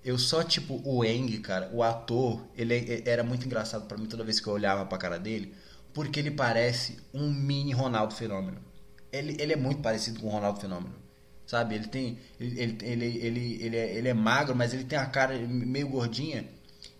Eu 0.03 0.17
só, 0.17 0.43
tipo, 0.43 0.81
o 0.83 1.05
Eng, 1.05 1.39
cara, 1.39 1.69
o 1.71 1.81
ator, 1.81 2.43
ele 2.55 3.03
era 3.05 3.23
muito 3.23 3.45
engraçado 3.45 3.87
para 3.87 3.97
mim 3.97 4.07
toda 4.07 4.23
vez 4.23 4.39
que 4.39 4.47
eu 4.47 4.53
olhava 4.53 4.85
pra 4.85 4.97
cara 4.97 5.17
dele 5.17 5.55
porque 5.93 6.19
ele 6.19 6.31
parece 6.31 6.97
um 7.13 7.29
mini 7.31 7.73
Ronaldo 7.73 8.13
Fenômeno. 8.13 8.57
Ele, 9.11 9.35
ele 9.39 9.53
é 9.53 9.55
muito 9.57 9.81
parecido 9.81 10.19
com 10.19 10.27
o 10.27 10.29
Ronaldo 10.31 10.59
Fenômeno. 10.59 10.95
Sabe? 11.45 11.75
Ele 11.75 11.87
tem. 11.87 12.17
Ele, 12.39 12.61
ele, 12.61 12.77
ele, 12.81 13.05
ele, 13.05 13.63
ele, 13.63 13.77
é, 13.77 13.97
ele 13.97 14.07
é 14.07 14.13
magro, 14.13 14.55
mas 14.55 14.73
ele 14.73 14.85
tem 14.85 14.97
a 14.97 15.05
cara 15.05 15.37
meio 15.37 15.89
gordinha. 15.89 16.45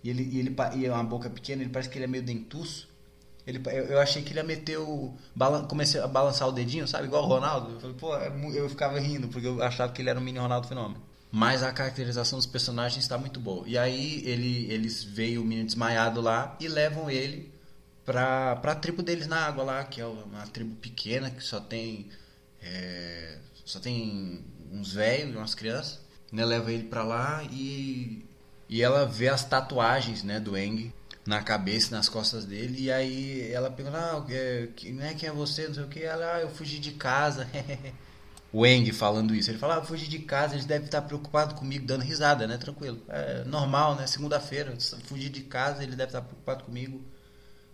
E 0.04 0.10
ele, 0.10 0.23
e 0.23 0.39
ele 0.39 0.56
e 0.75 0.86
é 0.86 0.91
uma 0.91 1.04
boca 1.04 1.30
pequena, 1.30 1.62
ele 1.62 1.69
parece 1.69 1.89
que 1.89 1.97
ele 1.97 2.06
é 2.06 2.08
meio 2.08 2.23
dentuço. 2.23 2.89
Ele, 3.47 3.62
eu, 3.65 3.86
eu 3.86 3.99
achei 3.99 4.21
que 4.21 4.32
ele 4.32 4.39
ia 4.39 4.43
meter 4.43 4.77
o. 4.77 5.13
Balan, 5.34 5.65
comecei 5.65 6.01
a 6.01 6.08
balançar 6.08 6.47
o 6.47 6.51
dedinho, 6.51 6.88
sabe? 6.88 7.06
Igual 7.06 7.23
o 7.23 7.27
Ronaldo. 7.27 7.71
Eu, 7.73 7.80
falei, 7.80 7.95
pô, 7.95 8.15
é 8.15 8.32
eu 8.56 8.69
ficava 8.69 8.99
rindo, 8.99 9.30
porque 9.30 9.47
eu 9.47 9.63
achava 9.63 9.91
que 9.93 10.01
ele 10.01 10.10
era 10.10 10.19
um 10.19 10.23
mini 10.23 10.38
Ronaldo 10.38 10.67
Fenômeno. 10.67 11.01
Mas 11.32 11.63
a 11.63 11.71
caracterização 11.71 12.38
dos 12.38 12.45
personagens 12.45 13.01
está 13.01 13.17
muito 13.17 13.39
boa. 13.39 13.63
E 13.65 13.77
aí 13.77 14.21
ele, 14.25 14.69
eles 14.69 15.01
veem 15.01 15.38
o 15.38 15.45
menino 15.45 15.65
desmaiado 15.65 16.19
lá 16.19 16.58
e 16.60 16.67
levam 16.67 17.10
ele 17.10 17.50
pra, 18.05 18.55
pra 18.57 18.75
tribo 18.75 19.01
deles 19.01 19.27
na 19.27 19.45
água 19.45 19.63
lá, 19.63 19.83
que 19.83 20.01
é 20.01 20.05
uma 20.05 20.45
tribo 20.47 20.75
pequena 20.75 21.30
que 21.30 21.43
só 21.43 21.59
tem. 21.59 22.09
É, 22.61 23.38
só 23.65 23.80
tem 23.80 24.43
uns 24.71 24.93
velhos, 24.93 25.36
umas 25.36 25.55
crianças. 25.55 25.99
Né, 26.32 26.45
leva 26.45 26.71
ele 26.71 26.86
pra 26.86 27.03
lá 27.03 27.43
e. 27.51 28.26
E 28.69 28.82
ela 28.82 29.05
vê 29.05 29.28
as 29.28 29.43
tatuagens 29.43 30.23
né, 30.23 30.39
do 30.39 30.57
Eng 30.57 30.93
na 31.26 31.43
cabeça, 31.43 31.93
nas 31.95 32.07
costas 32.07 32.45
dele. 32.45 32.84
E 32.84 32.91
aí 32.91 33.51
ela 33.51 33.69
pergunta, 33.69 33.97
ah, 33.97 34.21
que, 34.76 34.91
né, 34.93 35.13
quem 35.13 35.28
é 35.28 35.32
você? 35.32 35.67
Não 35.67 35.73
sei 35.73 35.84
o 35.84 35.88
que. 35.88 36.03
Ela, 36.03 36.36
ah, 36.36 36.41
eu 36.41 36.49
fugi 36.49 36.80
de 36.80 36.91
casa. 36.91 37.47
o 38.53 38.65
Eng 38.65 38.89
falando 38.93 39.36
isso. 39.36 39.51
Ele 39.51 39.57
fala, 39.57 39.78
ah, 39.78 39.84
fugi 39.84 40.07
de 40.07 40.19
casa, 40.19 40.55
eles 40.55 40.65
devem 40.65 40.86
estar 40.86 41.01
preocupados 41.01 41.59
comigo, 41.59 41.86
dando 41.86 42.03
risada, 42.03 42.47
né? 42.47 42.57
Tranquilo. 42.57 43.01
É 43.09 43.43
normal, 43.43 43.95
né? 43.95 44.07
Segunda-feira, 44.07 44.73
fugi 45.05 45.30
de 45.30 45.41
casa, 45.41 45.84
ele 45.84 45.95
deve 45.97 46.09
estar 46.09 46.21
preocupado 46.21 46.63
comigo 46.63 47.01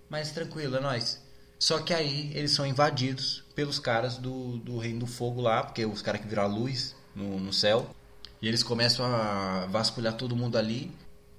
mas 0.10 0.32
tranquilo, 0.32 0.78
é 0.78 0.80
nóis. 0.80 1.22
Só 1.60 1.80
que 1.80 1.94
aí 1.94 2.32
eles 2.36 2.52
são 2.52 2.66
invadidos 2.66 3.44
pelos 3.56 3.80
caras 3.80 4.18
do, 4.18 4.58
do 4.58 4.78
Reino 4.78 5.00
do 5.00 5.08
Fogo 5.08 5.42
lá, 5.42 5.64
porque 5.64 5.86
os 5.86 6.02
caras 6.02 6.22
que 6.22 6.28
viram 6.28 6.44
a 6.44 6.48
luz 6.48 6.96
no, 7.16 7.40
no 7.40 7.52
céu. 7.52 7.90
E 8.42 8.48
eles 8.48 8.62
começam 8.62 9.06
a 9.06 9.66
vasculhar 9.66 10.14
todo 10.14 10.36
mundo 10.36 10.58
ali. 10.58 10.92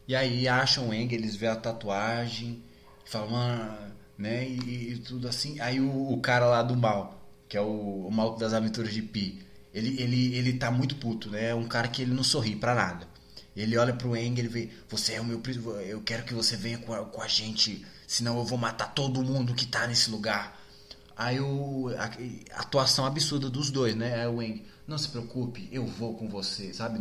E 0.08 0.16
aí 0.16 0.48
acham 0.48 0.88
o 0.88 0.94
Eng, 0.94 1.12
eles 1.14 1.36
vê 1.36 1.46
a 1.46 1.54
tatuagem, 1.54 2.62
falam, 3.04 3.30
mano, 3.30 3.94
né? 4.16 4.48
E, 4.48 4.92
e, 4.92 4.98
tudo 4.98 5.28
assim. 5.28 5.60
Aí 5.60 5.80
o, 5.80 6.12
o, 6.12 6.20
cara 6.20 6.46
lá 6.46 6.62
do 6.62 6.76
mal, 6.76 7.24
que 7.48 7.56
é 7.56 7.60
o, 7.60 8.06
o 8.06 8.10
maluco 8.10 8.40
das 8.40 8.52
aventuras 8.52 8.92
de 8.92 9.02
Pi, 9.02 9.46
ele, 9.72 10.00
ele, 10.02 10.34
ele 10.34 10.52
tá 10.54 10.70
muito 10.70 10.96
puto, 10.96 11.30
né? 11.30 11.50
É 11.50 11.54
um 11.54 11.68
cara 11.68 11.88
que 11.88 12.02
ele 12.02 12.12
não 12.12 12.24
sorri 12.24 12.56
pra 12.56 12.74
nada. 12.74 13.06
Ele 13.56 13.76
olha 13.76 13.92
pro 13.92 14.16
Eng, 14.16 14.38
ele 14.38 14.48
vê, 14.48 14.70
você 14.88 15.14
é 15.14 15.20
o 15.20 15.24
meu 15.24 15.42
eu 15.86 16.00
quero 16.02 16.24
que 16.24 16.32
você 16.32 16.56
venha 16.56 16.78
com 16.78 16.92
a, 16.94 17.04
com 17.04 17.20
a 17.20 17.26
gente, 17.28 17.84
senão 18.08 18.38
eu 18.38 18.44
vou 18.44 18.58
matar 18.58 18.94
todo 18.94 19.22
mundo 19.22 19.54
que 19.54 19.66
tá 19.66 19.86
nesse 19.86 20.10
lugar. 20.10 20.58
Aí 21.14 21.38
o, 21.38 21.90
a, 21.90 22.56
a 22.56 22.60
atuação 22.62 23.04
absurda 23.04 23.50
dos 23.50 23.70
dois, 23.70 23.94
né? 23.94 24.22
Aí 24.22 24.26
o 24.26 24.42
Eng, 24.42 24.64
não 24.86 24.96
se 24.96 25.08
preocupe, 25.08 25.68
eu 25.70 25.86
vou 25.86 26.14
com 26.14 26.26
você, 26.26 26.72
sabe? 26.72 26.98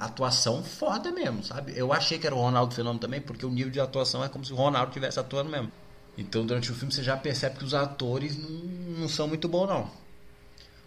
Atuação 0.00 0.64
foda 0.64 1.12
mesmo, 1.12 1.44
sabe? 1.44 1.74
Eu 1.76 1.92
achei 1.92 2.18
que 2.18 2.26
era 2.26 2.34
o 2.34 2.40
Ronaldo 2.40 2.74
Fenômeno 2.74 2.98
também, 2.98 3.20
porque 3.20 3.44
o 3.44 3.50
nível 3.50 3.70
de 3.70 3.78
atuação 3.78 4.24
é 4.24 4.30
como 4.30 4.44
se 4.44 4.52
o 4.52 4.56
Ronaldo 4.56 4.88
estivesse 4.88 5.20
atuando 5.20 5.50
mesmo. 5.50 5.70
Então 6.16 6.46
durante 6.46 6.72
o 6.72 6.74
filme 6.74 6.92
você 6.92 7.02
já 7.02 7.16
percebe 7.18 7.58
que 7.58 7.64
os 7.64 7.74
atores 7.74 8.38
não, 8.38 8.48
não 9.00 9.08
são 9.08 9.28
muito 9.28 9.46
bons, 9.48 9.68
não. 9.68 9.90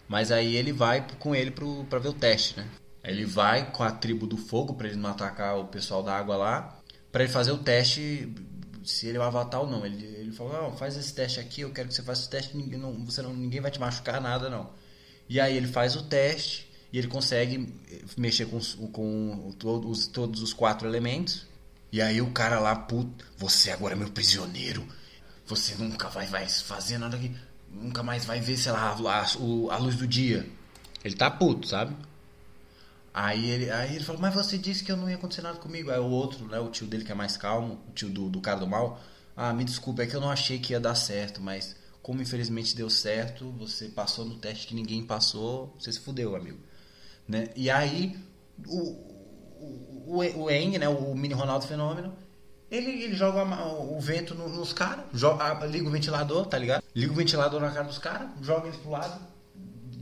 Mas 0.08 0.32
aí 0.32 0.56
ele 0.56 0.72
vai 0.72 1.06
com 1.20 1.32
ele 1.32 1.52
pro, 1.52 1.84
pra 1.84 2.00
ver 2.00 2.08
o 2.08 2.12
teste, 2.12 2.56
né? 2.56 2.66
Ele 3.04 3.24
vai 3.24 3.70
com 3.70 3.84
a 3.84 3.92
tribo 3.92 4.26
do 4.26 4.36
fogo 4.36 4.74
para 4.74 4.88
ele 4.88 4.96
não 4.96 5.10
atacar 5.10 5.56
o 5.58 5.66
pessoal 5.66 6.02
da 6.02 6.16
água 6.16 6.36
lá, 6.36 6.80
para 7.12 7.22
ele 7.22 7.32
fazer 7.32 7.52
o 7.52 7.58
teste 7.58 8.34
se 8.90 9.06
ele 9.06 9.18
é 9.18 9.20
um 9.20 9.24
avatar 9.24 9.60
ou 9.60 9.66
não. 9.66 9.84
Ele, 9.84 10.04
ele 10.04 10.32
falou: 10.32 10.52
Não, 10.52 10.76
faz 10.76 10.96
esse 10.96 11.14
teste 11.14 11.40
aqui, 11.40 11.62
eu 11.62 11.70
quero 11.70 11.88
que 11.88 11.94
você 11.94 12.02
faça 12.02 12.26
o 12.26 12.30
teste, 12.30 12.56
ninguém, 12.56 12.78
não, 12.78 12.92
você 13.04 13.22
não, 13.22 13.34
ninguém 13.34 13.60
vai 13.60 13.70
te 13.70 13.78
machucar, 13.78 14.20
nada 14.20 14.50
não. 14.50 14.70
E 15.28 15.40
aí 15.40 15.56
ele 15.56 15.68
faz 15.68 15.94
o 15.96 16.02
teste 16.02 16.68
e 16.92 16.98
ele 16.98 17.06
consegue 17.06 17.72
mexer 18.16 18.46
com, 18.46 18.58
com 18.88 19.52
todos, 19.58 20.06
todos 20.08 20.42
os 20.42 20.52
quatro 20.52 20.88
elementos. 20.88 21.46
E 21.92 22.00
aí 22.00 22.20
o 22.20 22.30
cara 22.30 22.58
lá, 22.58 22.74
puto, 22.74 23.24
você 23.36 23.70
agora 23.70 23.94
é 23.94 23.96
meu 23.96 24.10
prisioneiro. 24.10 24.86
Você 25.46 25.74
nunca 25.76 26.08
vai, 26.08 26.26
vai 26.26 26.48
fazer 26.48 26.98
nada 26.98 27.16
aqui. 27.16 27.34
Nunca 27.70 28.02
mais 28.02 28.24
vai 28.24 28.40
ver, 28.40 28.56
sei 28.56 28.72
lá, 28.72 28.90
a, 28.90 29.20
a, 29.20 29.74
a 29.74 29.78
luz 29.78 29.96
do 29.96 30.06
dia. 30.06 30.48
Ele 31.04 31.14
tá 31.14 31.30
puto, 31.30 31.66
sabe? 31.66 31.96
Aí 33.12 33.50
ele, 33.50 33.70
aí 33.70 33.96
ele 33.96 34.04
falou, 34.04 34.20
mas 34.20 34.34
você 34.34 34.56
disse 34.56 34.84
que 34.84 34.92
eu 34.92 34.96
não 34.96 35.10
ia 35.10 35.16
acontecer 35.16 35.42
nada 35.42 35.58
comigo. 35.58 35.90
Aí 35.90 35.98
o 35.98 36.08
outro, 36.10 36.46
né, 36.46 36.58
o 36.60 36.70
tio 36.70 36.86
dele 36.86 37.04
que 37.04 37.12
é 37.12 37.14
mais 37.14 37.36
calmo, 37.36 37.80
o 37.88 37.92
tio 37.92 38.08
do, 38.08 38.28
do 38.28 38.40
cara 38.40 38.60
do 38.60 38.66
mal, 38.66 39.00
ah, 39.36 39.52
me 39.52 39.64
desculpa, 39.64 40.02
é 40.02 40.06
que 40.06 40.14
eu 40.14 40.20
não 40.20 40.30
achei 40.30 40.58
que 40.58 40.72
ia 40.72 40.80
dar 40.80 40.94
certo, 40.94 41.40
mas 41.40 41.76
como 42.02 42.22
infelizmente 42.22 42.76
deu 42.76 42.88
certo, 42.88 43.50
você 43.52 43.88
passou 43.88 44.24
no 44.24 44.36
teste 44.36 44.66
que 44.66 44.74
ninguém 44.74 45.04
passou, 45.04 45.74
você 45.78 45.92
se 45.92 46.00
fudeu, 46.00 46.36
amigo. 46.36 46.58
Né? 47.26 47.48
E 47.56 47.70
aí 47.70 48.16
o, 48.66 49.10
o, 50.06 50.18
o, 50.18 50.50
Eng, 50.50 50.78
né, 50.78 50.88
o 50.88 51.14
mini 51.14 51.34
Ronaldo 51.34 51.66
Fenômeno, 51.66 52.14
ele, 52.70 52.90
ele 53.02 53.14
joga 53.14 53.44
o 53.44 54.00
vento 54.00 54.34
nos 54.34 54.72
caras, 54.72 55.04
liga 55.68 55.88
o 55.88 55.90
ventilador, 55.90 56.46
tá 56.46 56.56
ligado? 56.56 56.84
Liga 56.94 57.12
o 57.12 57.16
ventilador 57.16 57.60
na 57.60 57.70
cara 57.70 57.86
dos 57.86 57.98
caras, 57.98 58.28
joga 58.40 58.68
eles 58.68 58.78
pro 58.78 58.90
lado, 58.90 59.20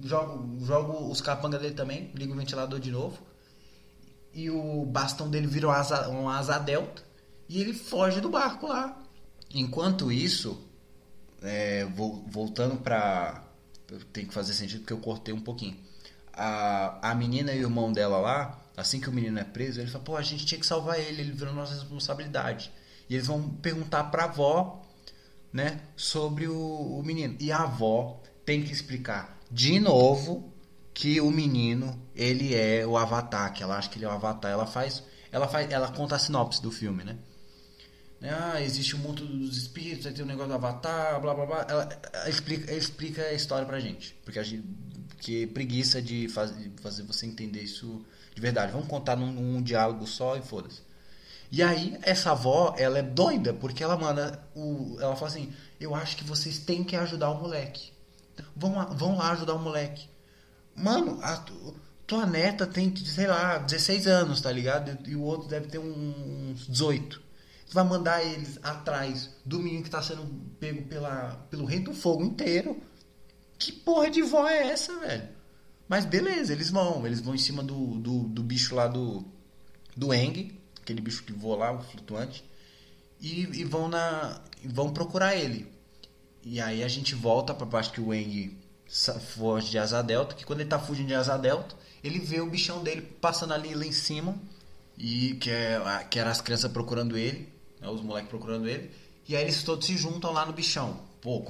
jogo, 0.02 0.64
jogo 0.64 1.10
os 1.10 1.20
capangas 1.20 1.60
dele 1.60 1.74
também, 1.74 2.10
ligo 2.14 2.32
o 2.32 2.36
ventilador 2.36 2.78
de 2.78 2.90
novo. 2.90 3.18
E 4.32 4.50
o 4.50 4.84
bastão 4.84 5.28
dele 5.28 5.46
vira 5.46 5.66
uma 5.66 5.76
asa, 5.76 6.08
uma 6.08 6.38
asa 6.38 6.58
delta. 6.58 7.02
E 7.48 7.60
ele 7.60 7.72
foge 7.72 8.20
do 8.20 8.28
barco 8.28 8.66
lá. 8.66 9.00
Enquanto 9.52 10.12
isso, 10.12 10.62
é, 11.42 11.86
voltando 12.26 12.76
pra. 12.76 13.44
Tem 14.12 14.26
que 14.26 14.34
fazer 14.34 14.52
sentido 14.52 14.80
porque 14.80 14.92
eu 14.92 15.00
cortei 15.00 15.32
um 15.32 15.40
pouquinho. 15.40 15.76
A, 16.32 17.10
a 17.10 17.14
menina 17.14 17.52
e 17.52 17.60
o 17.60 17.62
irmão 17.62 17.90
dela 17.90 18.18
lá, 18.18 18.62
assim 18.76 19.00
que 19.00 19.08
o 19.08 19.12
menino 19.12 19.38
é 19.38 19.44
preso, 19.44 19.80
ele 19.80 19.90
fala: 19.90 20.04
pô, 20.04 20.16
a 20.16 20.22
gente 20.22 20.44
tinha 20.44 20.60
que 20.60 20.66
salvar 20.66 21.00
ele, 21.00 21.22
ele 21.22 21.32
virou 21.32 21.54
nossa 21.54 21.74
responsabilidade. 21.74 22.70
E 23.08 23.14
eles 23.14 23.26
vão 23.26 23.48
perguntar 23.48 24.04
pra 24.04 24.24
avó, 24.24 24.86
né, 25.50 25.80
sobre 25.96 26.46
o, 26.46 26.98
o 26.98 27.02
menino. 27.02 27.34
E 27.40 27.50
a 27.50 27.62
avó 27.62 28.22
tem 28.44 28.62
que 28.62 28.72
explicar 28.72 29.37
de 29.50 29.80
novo 29.80 30.52
que 30.92 31.20
o 31.20 31.30
menino, 31.30 32.00
ele 32.14 32.54
é 32.54 32.86
o 32.86 32.96
avatar, 32.96 33.52
que 33.52 33.62
ela 33.62 33.76
acha 33.76 33.88
que 33.88 33.98
ele 33.98 34.04
é 34.04 34.08
o 34.08 34.12
avatar. 34.12 34.50
Ela 34.50 34.66
faz, 34.66 35.02
ela 35.30 35.46
faz, 35.46 35.70
ela 35.70 35.88
conta 35.92 36.16
a 36.16 36.18
sinopse 36.18 36.60
do 36.60 36.70
filme, 36.70 37.04
né? 37.04 37.16
Ah, 38.20 38.60
existe 38.60 38.96
o 38.96 38.98
mundo 38.98 39.24
dos 39.24 39.56
espíritos, 39.56 40.06
aí 40.06 40.12
tem 40.12 40.22
o 40.22 40.24
um 40.24 40.28
negócio 40.28 40.48
do 40.48 40.54
avatar, 40.56 41.20
blá 41.20 41.34
blá 41.34 41.46
blá. 41.46 41.66
Ela, 41.68 42.00
ela 42.12 42.28
explica, 42.28 42.68
ela 42.68 42.78
explica 42.78 43.22
a 43.22 43.32
história 43.32 43.64
pra 43.64 43.78
gente, 43.78 44.16
porque 44.24 44.40
a 44.40 44.42
gente 44.42 44.64
que 45.20 45.46
preguiça 45.46 46.00
de, 46.00 46.28
faz, 46.28 46.52
fazer 46.80 47.02
você 47.02 47.26
entender 47.26 47.62
isso 47.62 48.04
de 48.34 48.40
verdade. 48.40 48.72
Vamos 48.72 48.88
contar 48.88 49.16
num, 49.16 49.32
num 49.32 49.62
diálogo 49.62 50.06
só 50.06 50.36
e 50.36 50.42
foda-se. 50.42 50.82
E 51.50 51.62
aí, 51.62 51.98
essa 52.02 52.32
avó, 52.32 52.74
ela 52.76 52.98
é 52.98 53.02
doida, 53.02 53.54
porque 53.54 53.82
ela 53.82 53.96
manda 53.96 54.42
o. 54.54 54.96
Ela 55.00 55.16
fala 55.16 55.30
assim: 55.30 55.52
Eu 55.80 55.94
acho 55.94 56.16
que 56.16 56.24
vocês 56.24 56.58
têm 56.58 56.84
que 56.84 56.94
ajudar 56.94 57.30
o 57.30 57.40
moleque. 57.40 57.92
Vão 58.56 58.94
vão 58.94 59.16
lá 59.16 59.32
ajudar 59.32 59.54
o 59.54 59.58
moleque. 59.58 60.08
Mano, 60.74 61.18
a 61.22 61.44
tua 62.06 62.24
neta 62.24 62.66
tem, 62.66 62.94
sei 62.96 63.26
lá, 63.26 63.58
16 63.58 64.06
anos, 64.06 64.40
tá 64.40 64.50
ligado? 64.50 64.98
E 65.08 65.14
o 65.14 65.22
outro 65.22 65.48
deve 65.48 65.66
ter 65.66 65.78
uns 65.78 66.66
18. 66.66 67.20
Tu 67.68 67.74
vai 67.74 67.84
mandar 67.84 68.24
eles 68.24 68.58
atrás 68.62 69.30
do 69.44 69.58
menino 69.58 69.82
que 69.82 69.90
tá 69.90 70.02
sendo 70.02 70.24
pego 70.58 70.82
pela, 70.88 71.46
pelo 71.50 71.66
rei 71.66 71.80
do 71.80 71.92
fogo 71.92 72.24
inteiro. 72.24 72.80
Que 73.58 73.72
porra 73.72 74.10
de 74.10 74.22
vó 74.22 74.48
é 74.48 74.68
essa, 74.68 74.98
velho? 75.00 75.28
Mas 75.86 76.06
beleza, 76.06 76.52
eles 76.52 76.70
vão. 76.70 77.04
Eles 77.06 77.20
vão 77.20 77.34
em 77.34 77.38
cima 77.38 77.62
do, 77.62 77.98
do, 77.98 78.20
do 78.28 78.42
bicho 78.42 78.74
lá 78.74 78.86
do. 78.86 79.24
Do 79.96 80.14
Eng, 80.14 80.56
aquele 80.80 81.00
bicho 81.00 81.24
que 81.24 81.32
voa 81.32 81.56
lá, 81.56 81.72
o 81.72 81.82
flutuante. 81.82 82.44
E, 83.20 83.40
e 83.60 83.64
vão 83.64 83.88
na. 83.88 84.40
vão 84.64 84.92
procurar 84.92 85.34
ele. 85.34 85.70
E 86.50 86.62
aí 86.62 86.82
a 86.82 86.88
gente 86.88 87.14
volta 87.14 87.52
pra 87.52 87.66
parte 87.66 87.92
que 87.92 88.00
o 88.00 88.14
Eng 88.14 88.56
foge 89.36 89.70
de 89.70 89.78
asa 89.78 90.02
delta, 90.02 90.34
que 90.34 90.46
quando 90.46 90.60
ele 90.60 90.68
tá 90.70 90.78
fugindo 90.78 91.08
de 91.08 91.14
asa 91.14 91.36
delta, 91.36 91.76
ele 92.02 92.18
vê 92.18 92.40
o 92.40 92.48
bichão 92.48 92.82
dele 92.82 93.02
passando 93.02 93.52
ali 93.52 93.74
lá 93.74 93.84
em 93.84 93.92
cima, 93.92 94.34
e 94.96 95.34
que, 95.34 95.50
é, 95.50 95.78
que 96.10 96.18
era 96.18 96.30
as 96.30 96.40
crianças 96.40 96.72
procurando 96.72 97.18
ele, 97.18 97.52
né, 97.78 97.88
os 97.90 98.00
moleques 98.00 98.30
procurando 98.30 98.66
ele, 98.66 98.90
e 99.28 99.36
aí 99.36 99.42
eles 99.42 99.62
todos 99.62 99.86
se 99.86 99.94
juntam 99.98 100.32
lá 100.32 100.46
no 100.46 100.54
bichão. 100.54 100.98
Pô, 101.20 101.44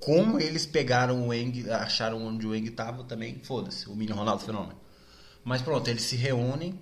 como 0.00 0.40
eles 0.40 0.64
pegaram 0.64 1.28
o 1.28 1.34
Eng, 1.34 1.68
acharam 1.70 2.24
onde 2.26 2.46
o 2.46 2.54
Eng 2.54 2.70
tava 2.70 3.04
também, 3.04 3.38
foda-se, 3.44 3.86
o 3.86 3.94
mini 3.94 4.12
Ronaldo 4.12 4.44
Fenômeno. 4.44 4.80
Mas 5.44 5.60
pronto, 5.60 5.86
eles 5.88 6.04
se 6.04 6.16
reúnem, 6.16 6.80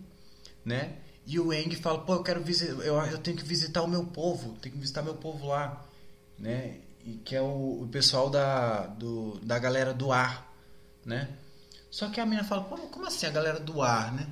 né? 0.65 0.99
E 1.27 1.41
o 1.41 1.53
Eng 1.53 1.75
fala, 1.75 1.99
pô, 1.99 2.15
eu 2.15 2.23
quero 2.23 2.41
visitar, 2.45 2.81
eu, 2.85 2.95
eu 3.07 3.19
tenho 3.19 3.37
que 3.37 3.45
visitar 3.45 3.83
o 3.83 3.89
meu 3.89 4.05
povo, 4.05 4.57
tenho 4.61 4.73
que 4.73 4.81
visitar 4.81 5.03
meu 5.03 5.15
povo 5.15 5.49
lá, 5.49 5.85
né? 6.39 6.83
Que 7.25 7.35
é 7.35 7.41
o, 7.41 7.83
o 7.83 7.89
pessoal 7.91 8.31
da, 8.31 8.87
do, 8.87 9.39
da 9.43 9.59
galera 9.59 9.93
do 9.93 10.13
ar, 10.13 10.53
né? 11.05 11.29
Só 11.91 12.09
que 12.09 12.21
a 12.21 12.27
menina 12.27 12.45
fala, 12.45 12.63
como 12.65 13.07
assim 13.07 13.27
a 13.27 13.31
galera 13.31 13.59
do 13.59 13.83
ar, 13.83 14.13
né? 14.13 14.27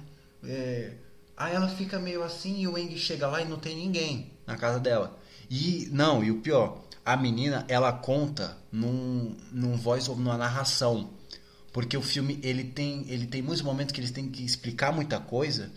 É, 0.44 0.92
aí 1.36 1.54
ela 1.54 1.68
fica 1.68 1.98
meio 1.98 2.22
assim 2.22 2.60
e 2.60 2.68
o 2.68 2.78
Eng 2.78 2.96
chega 2.96 3.26
lá 3.26 3.42
e 3.42 3.48
não 3.48 3.58
tem 3.58 3.76
ninguém 3.76 4.32
na 4.46 4.56
casa 4.56 4.78
dela. 4.78 5.18
E 5.50 5.88
não, 5.90 6.22
e 6.22 6.30
o 6.30 6.40
pior, 6.40 6.84
a 7.04 7.16
menina 7.16 7.64
ela 7.68 7.92
conta 7.92 8.56
num, 8.70 9.36
num 9.50 9.76
voice 9.76 10.08
ou 10.10 10.16
numa 10.16 10.36
narração, 10.36 11.10
porque 11.72 11.96
o 11.96 12.02
filme 12.02 12.38
ele 12.42 12.64
tem 12.64 13.04
ele 13.08 13.26
tem 13.26 13.42
muitos 13.42 13.62
momentos 13.62 13.92
que 13.92 14.00
eles 14.00 14.10
têm 14.10 14.28
que 14.28 14.44
explicar 14.44 14.92
muita 14.92 15.18
coisa 15.18 15.72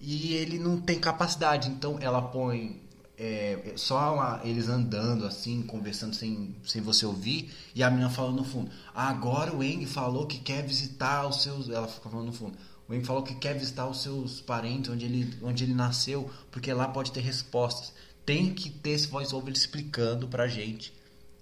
e 0.00 0.34
ele 0.34 0.58
não 0.58 0.80
tem 0.80 0.98
capacidade, 0.98 1.68
então 1.68 1.96
ela 2.00 2.20
põe 2.20 2.81
é, 3.24 3.74
só 3.76 4.14
uma, 4.14 4.40
eles 4.42 4.68
andando 4.68 5.24
assim, 5.24 5.62
conversando 5.62 6.12
sem, 6.12 6.56
sem 6.64 6.82
você 6.82 7.06
ouvir, 7.06 7.52
e 7.72 7.80
a 7.80 7.88
menina 7.88 8.10
falando 8.10 8.38
no 8.38 8.44
fundo. 8.44 8.68
Agora 8.92 9.54
o 9.54 9.62
Eng 9.62 9.86
falou 9.86 10.26
que 10.26 10.40
quer 10.40 10.66
visitar 10.66 11.24
os 11.28 11.40
seus. 11.40 11.68
Ela 11.68 11.86
fica 11.86 12.10
falando 12.10 12.26
no 12.26 12.32
fundo. 12.32 12.58
O 12.88 12.92
Eng 12.92 13.04
falou 13.04 13.22
que 13.22 13.36
quer 13.36 13.56
visitar 13.56 13.86
os 13.86 14.02
seus 14.02 14.40
parentes, 14.40 14.90
onde 14.90 15.04
ele, 15.04 15.32
onde 15.40 15.62
ele 15.62 15.72
nasceu, 15.72 16.28
porque 16.50 16.72
lá 16.72 16.88
pode 16.88 17.12
ter 17.12 17.20
respostas. 17.20 17.92
Tem 18.26 18.52
que 18.52 18.68
ter 18.68 18.90
esse 18.90 19.06
voice-over 19.06 19.52
explicando 19.52 20.26
pra 20.26 20.48
gente, 20.48 20.92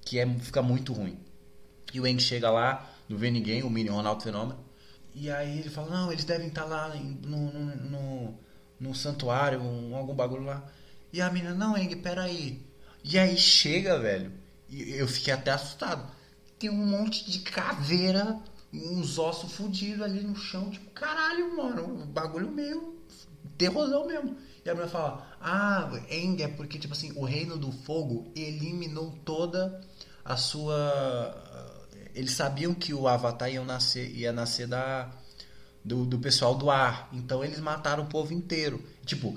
que 0.03 0.18
é, 0.18 0.28
fica 0.41 0.61
muito 0.61 0.93
ruim. 0.93 1.18
E 1.95 2.01
o 2.01 2.07
Eng 2.07 2.20
chega 2.20 2.51
lá, 2.51 2.91
não 3.09 3.16
vê 3.16 3.31
ninguém, 3.31 3.62
o 3.62 3.70
Mini 3.70 3.89
Ronaldo 3.89 4.22
Fenômeno. 4.22 4.59
E 5.14 5.31
aí 5.31 5.61
ele 5.61 5.70
fala: 5.70 5.89
Não, 5.89 6.12
eles 6.12 6.24
devem 6.24 6.49
estar 6.49 6.64
tá 6.64 6.68
lá 6.68 6.95
no, 6.95 7.51
no, 7.51 7.76
no, 7.76 8.35
no 8.78 8.95
santuário, 8.95 9.62
um, 9.62 9.97
algum 9.97 10.14
bagulho 10.14 10.45
lá. 10.45 10.62
E 11.13 11.21
a 11.21 11.31
menina, 11.31 11.55
não, 11.55 11.77
Eng, 11.77 11.97
peraí. 11.97 12.65
E 13.03 13.19
aí 13.19 13.37
chega, 13.37 13.99
velho. 13.99 14.33
E 14.69 14.93
eu 14.93 15.09
fiquei 15.09 15.33
até 15.33 15.51
assustado. 15.51 16.11
Tem 16.59 16.71
um 16.71 16.87
monte 16.87 17.29
de 17.31 17.41
caveira, 17.41 18.39
uns 18.73 19.19
ossos 19.19 19.53
fodidos 19.53 20.03
ali 20.03 20.23
no 20.23 20.37
chão. 20.37 20.71
Tipo, 20.71 20.91
caralho, 20.91 21.57
mano, 21.57 22.03
o 22.03 22.07
bagulho 22.07 22.51
meio 22.51 23.01
terrorzão 23.57 24.07
mesmo. 24.07 24.37
E 24.65 24.71
a 24.71 24.75
menina 24.75 24.91
fala, 24.91 25.27
ah, 25.41 25.91
Eng 26.11 26.43
é 26.43 26.49
porque, 26.49 26.79
tipo 26.79 26.95
assim, 26.95 27.13
o 27.17 27.25
reino 27.25 27.57
do 27.57 27.73
fogo 27.73 28.31
eliminou 28.37 29.13
toda 29.25 29.81
a 30.25 30.37
sua. 30.37 31.35
Eles 32.15 32.33
sabiam 32.33 32.75
que 32.75 32.93
o 32.93 33.09
Avatar 33.09 33.51
ia 33.51 33.65
nascer, 33.65 34.11
ia 34.15 34.33
nascer 34.33 34.67
da, 34.67 35.11
do, 35.85 36.05
do 36.05 36.19
pessoal 36.19 36.55
do 36.55 36.71
ar. 36.71 37.09
Então 37.13 37.45
eles 37.45 37.61
mataram 37.61 38.05
o 38.05 38.09
povo 38.09 38.33
inteiro. 38.33 38.85
Tipo, 39.05 39.37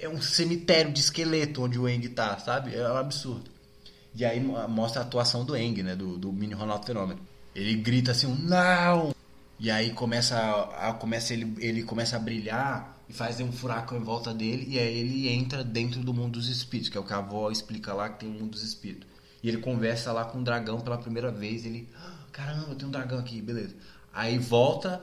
é 0.00 0.08
um 0.08 0.20
cemitério 0.20 0.92
de 0.92 1.00
esqueleto 1.00 1.62
onde 1.62 1.78
o 1.78 1.88
Eng 1.88 2.08
tá, 2.08 2.38
sabe? 2.38 2.74
É 2.74 2.90
um 2.90 2.96
absurdo. 2.96 3.50
E 4.14 4.24
aí 4.24 4.40
mostra 4.40 5.02
a 5.02 5.04
atuação 5.04 5.44
do 5.44 5.56
Eng, 5.56 5.82
né? 5.82 5.94
Do, 5.94 6.16
do 6.16 6.32
mini 6.32 6.54
Ronaldo 6.54 6.86
Fenômeno. 6.86 7.20
Ele 7.54 7.74
grita 7.74 8.12
assim, 8.12 8.26
não! 8.40 9.14
E 9.58 9.70
aí 9.70 9.92
começa, 9.92 10.38
a, 10.78 10.92
começa 10.92 11.32
ele, 11.32 11.54
ele 11.58 11.82
começa 11.82 12.16
a 12.16 12.18
brilhar 12.18 12.96
e 13.08 13.12
faz 13.12 13.40
um 13.40 13.50
furacão 13.50 13.98
em 13.98 14.02
volta 14.02 14.32
dele 14.32 14.66
e 14.68 14.78
aí 14.78 14.98
ele 14.98 15.28
entra 15.28 15.64
dentro 15.64 16.00
do 16.00 16.14
mundo 16.14 16.34
dos 16.34 16.48
espíritos, 16.48 16.88
que 16.88 16.96
é 16.96 17.00
o 17.00 17.04
que 17.04 17.12
a 17.12 17.16
avó 17.16 17.50
explica 17.50 17.92
lá 17.92 18.08
que 18.08 18.20
tem 18.20 18.28
o 18.28 18.32
mundo 18.32 18.50
dos 18.50 18.62
espíritos. 18.62 19.08
E 19.42 19.48
ele 19.48 19.58
conversa 19.58 20.12
lá 20.12 20.24
com 20.24 20.38
o 20.38 20.44
dragão 20.44 20.80
pela 20.80 20.98
primeira 20.98 21.32
vez, 21.32 21.64
ele, 21.64 21.88
ah, 21.96 22.24
caramba, 22.30 22.74
tem 22.74 22.86
um 22.86 22.90
dragão 22.90 23.18
aqui, 23.18 23.40
beleza. 23.40 23.74
Aí 24.12 24.38
volta 24.38 25.02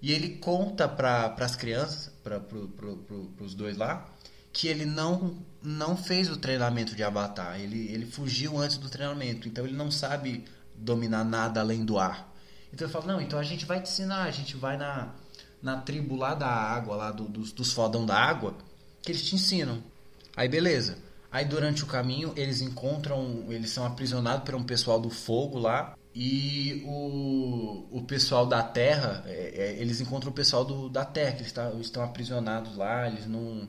e 0.00 0.10
ele 0.10 0.36
conta 0.36 0.88
para 0.88 1.34
as 1.38 1.54
crianças, 1.54 2.10
para 2.22 2.40
pro, 2.40 2.68
pro, 2.68 2.96
pro, 2.96 3.30
os 3.40 3.54
dois 3.54 3.76
lá, 3.76 4.08
que 4.52 4.68
ele 4.68 4.84
não 4.84 5.36
não 5.62 5.96
fez 5.96 6.28
o 6.28 6.36
treinamento 6.36 6.96
de 6.96 7.04
Avatar. 7.04 7.60
Ele, 7.60 7.86
ele 7.92 8.04
fugiu 8.04 8.58
antes 8.58 8.78
do 8.78 8.88
treinamento, 8.88 9.46
então 9.46 9.64
ele 9.64 9.76
não 9.76 9.92
sabe 9.92 10.44
dominar 10.74 11.24
nada 11.24 11.60
além 11.60 11.84
do 11.84 11.98
ar. 11.98 12.32
Então 12.72 12.86
ele 12.86 12.92
fala, 12.92 13.06
não, 13.06 13.20
então 13.20 13.38
a 13.38 13.44
gente 13.44 13.64
vai 13.64 13.80
te 13.80 13.88
ensinar, 13.88 14.24
a 14.24 14.30
gente 14.30 14.56
vai 14.56 14.76
na, 14.76 15.14
na 15.62 15.76
tribo 15.76 16.16
lá 16.16 16.34
da 16.34 16.48
água, 16.48 16.96
lá 16.96 17.12
do, 17.12 17.24
dos, 17.24 17.52
dos 17.52 17.72
fodão 17.72 18.04
da 18.04 18.16
água, 18.16 18.56
que 19.00 19.12
eles 19.12 19.24
te 19.24 19.36
ensinam. 19.36 19.82
Aí 20.36 20.48
beleza. 20.48 20.98
Aí 21.30 21.44
durante 21.44 21.84
o 21.84 21.86
caminho 21.86 22.32
eles 22.36 22.60
encontram, 22.60 23.44
eles 23.48 23.70
são 23.70 23.86
aprisionados 23.86 24.44
por 24.44 24.54
um 24.54 24.64
pessoal 24.64 25.00
do 25.00 25.10
fogo 25.10 25.58
lá. 25.58 25.96
E 26.14 26.82
o, 26.84 27.86
o 27.90 28.02
pessoal 28.02 28.44
da 28.44 28.62
terra, 28.62 29.22
é, 29.26 29.54
é, 29.56 29.80
eles 29.80 29.98
encontram 30.00 30.30
o 30.30 30.34
pessoal 30.34 30.62
do, 30.62 30.90
da 30.90 31.06
terra, 31.06 31.32
que 31.32 31.42
eles 31.42 31.52
tá, 31.52 31.70
estão 31.80 32.02
aprisionados 32.02 32.76
lá, 32.76 33.06
eles 33.06 33.26
não. 33.26 33.66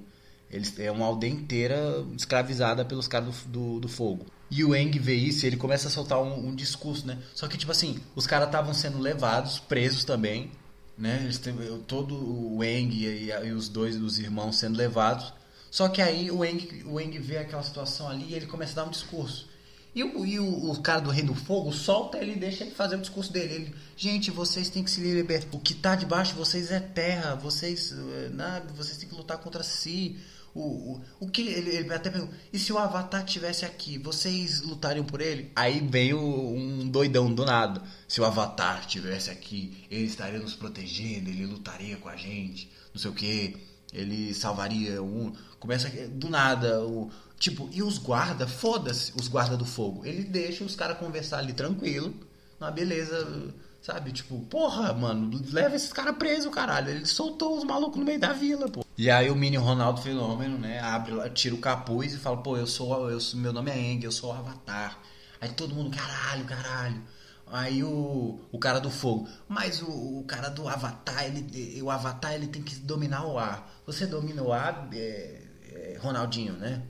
Eles, 0.54 0.78
é 0.80 0.91
uma 0.91 1.06
aldeia 1.06 1.32
inteira 1.32 2.06
escravizada 2.16 2.86
pelos 2.86 3.08
caras 3.08 3.36
do, 3.45 3.49
do, 3.49 3.80
do 3.82 3.88
fogo. 3.88 4.26
E 4.51 4.64
o 4.64 4.76
Eng 4.76 4.91
vê 4.99 5.16
isso 5.16 5.45
e 5.45 5.47
ele 5.47 5.58
começa 5.58 5.88
a 5.88 5.91
soltar 5.91 6.22
um, 6.22 6.49
um 6.49 6.56
discurso, 6.56 7.08
né? 7.08 7.18
Só 7.34 7.47
que, 7.47 7.58
tipo 7.58 7.72
assim, 7.72 7.99
os 8.16 8.28
caras 8.28 8.47
estavam 8.47 8.72
sendo 8.74 8.99
levados, 8.99 9.58
presos 9.58 10.04
também, 10.04 10.51
né? 10.95 11.22
Eles 11.24 11.41
todo 11.88 12.16
o 12.16 12.64
Eng 12.64 12.93
e, 12.93 13.32
e, 13.32 13.51
os 13.51 13.68
dois 13.68 13.95
os 13.99 14.20
irmãos 14.20 14.58
sendo 14.58 14.78
levados. 14.78 15.34
Só 15.72 15.89
que 15.89 16.04
aí 16.04 16.30
o 16.30 16.45
Eng, 16.45 16.84
o 16.86 16.99
Eng 16.99 17.18
vê 17.18 17.38
aquela 17.38 17.64
situação 17.64 18.08
ali 18.08 18.26
e 18.30 18.36
ele 18.36 18.45
começa 18.45 18.74
a 18.74 18.84
dar 18.84 18.88
um 18.88 18.91
discurso. 18.91 19.49
E, 19.95 20.04
o, 20.04 20.26
e 20.26 20.39
o, 20.39 20.72
o, 20.72 20.82
cara 20.82 20.99
do 20.99 21.12
Rei 21.12 21.24
do 21.24 21.36
Fogo 21.36 21.72
solta 21.72 22.18
ele 22.18 22.34
e 22.34 22.36
deixa 22.36 22.64
ele 22.64 22.72
fazer 22.72 22.95
o 22.95 23.01
discurso 23.01 23.32
dele. 23.32 23.54
Ele, 23.54 23.76
gente, 23.95 24.32
vocês 24.32 24.70
têm 24.70 24.84
que 24.84 24.89
se 24.89 25.01
libertar. 25.01 25.47
O 25.51 25.60
que 25.60 25.74
está 25.74 25.95
debaixo 25.95 26.34
de 26.34 26.39
vocês 26.39 26.72
é 26.72 26.80
terra. 26.80 27.36
Vocês, 27.36 27.91
eh, 27.91 28.30
nada, 28.32 28.66
vocês 28.74 28.97
têm 28.97 29.08
que 29.08 29.16
lutar 29.16 29.38
contra 29.38 29.62
si. 29.62 30.18
O, 30.54 30.62
o, 30.62 31.01
o 31.20 31.28
que 31.30 31.41
ele, 31.41 31.78
ele 31.78 31.93
até 31.93 32.12
perguntou, 32.12 32.36
e 32.51 32.60
se 32.60 32.72
o 32.72 32.78
Avatar 32.78 33.26
tivesse 33.26 33.66
aqui, 33.66 33.97
vocês 33.97 34.62
lutariam 34.62 35.04
por 35.04 35.20
ele? 35.20 35.51
Aí 35.56 35.80
veio 35.80 36.20
um 36.20 36.88
doidão 36.88 37.34
do 37.34 37.43
nada. 37.43 37.82
Se 38.08 38.22
o 38.22 38.26
Avatar 38.26 38.86
tivesse 38.86 39.32
aqui, 39.32 39.86
ele 39.89 40.06
estaria 40.06 40.39
nos 40.39 40.54
protegendo, 40.54 41.30
ele 41.30 41.45
lutaria 41.45 41.97
com 41.97 42.08
a 42.08 42.16
gente, 42.16 42.72
não 42.93 43.01
sei 43.01 43.10
o 43.10 43.14
que, 43.14 43.58
ele 43.91 44.34
salvaria 44.34 45.01
um. 45.01 45.34
Começa 45.60 45.89
do 46.10 46.30
nada, 46.30 46.84
o. 46.84 47.10
Tipo, 47.39 47.70
e 47.72 47.84
os 47.84 47.97
guarda, 47.97 48.47
foda-se 48.47 49.12
os 49.20 49.28
guarda 49.28 49.58
do 49.58 49.66
fogo. 49.66 50.06
Ele 50.06 50.24
deixa 50.24 50.64
os 50.64 50.76
caras 50.76 50.97
conversar 50.97 51.39
ali 51.39 51.51
tranquilo, 51.51 52.14
uma 52.60 52.72
beleza 52.72 53.54
Sabe? 53.84 54.14
Tipo, 54.14 54.40
porra, 54.40 54.94
mano, 54.94 55.30
leva 55.52 55.76
esses 55.76 55.92
caras 55.92 56.16
presos, 56.16 56.54
caralho. 56.54 56.90
Ele 56.90 57.06
soltou 57.06 57.58
os 57.58 57.66
malucos 57.66 58.00
no 58.00 58.06
meio 58.06 58.18
da 58.18 58.32
vila, 58.32 58.70
pô. 58.70 58.86
E 58.98 59.12
aí 59.12 59.30
o 59.30 59.36
mini 59.36 59.58
Ronaldo 59.58 60.02
Fenômeno, 60.02 60.58
né, 60.58 60.80
abre, 60.80 61.30
tira 61.32 61.54
o 61.54 61.58
capuz 61.58 62.14
e 62.14 62.18
fala, 62.18 62.38
pô, 62.38 62.56
eu 62.56 62.66
sou, 62.66 63.10
eu 63.12 63.20
sou 63.20 63.38
meu 63.38 63.52
nome 63.52 63.72
é 63.72 63.78
Eng, 63.78 64.02
eu 64.02 64.12
sou 64.12 64.30
o 64.30 64.34
Avatar. 64.34 64.98
Aí 65.42 65.50
todo 65.50 65.76
mundo, 65.76 65.94
caralho, 65.94 66.46
caralho. 66.46 67.04
Aí 67.46 67.84
o, 67.84 68.40
o 68.54 68.58
cara 68.58 68.80
do 68.80 68.90
fogo, 68.90 69.28
mas 69.50 69.82
o, 69.82 70.20
o 70.20 70.24
cara 70.26 70.48
do 70.48 70.70
Avatar, 70.70 71.26
ele, 71.26 71.82
o 71.82 71.92
Avatar 71.92 72.34
ele 72.34 72.48
tem 72.48 72.64
que 72.64 72.76
dominar 72.76 73.26
o 73.26 73.38
ar. 73.38 73.70
Você 73.86 74.08
domina 74.08 74.42
o 74.42 74.54
ar, 74.54 74.88
é, 74.94 75.42
é, 75.72 75.98
Ronaldinho, 76.00 76.54
né? 76.54 76.84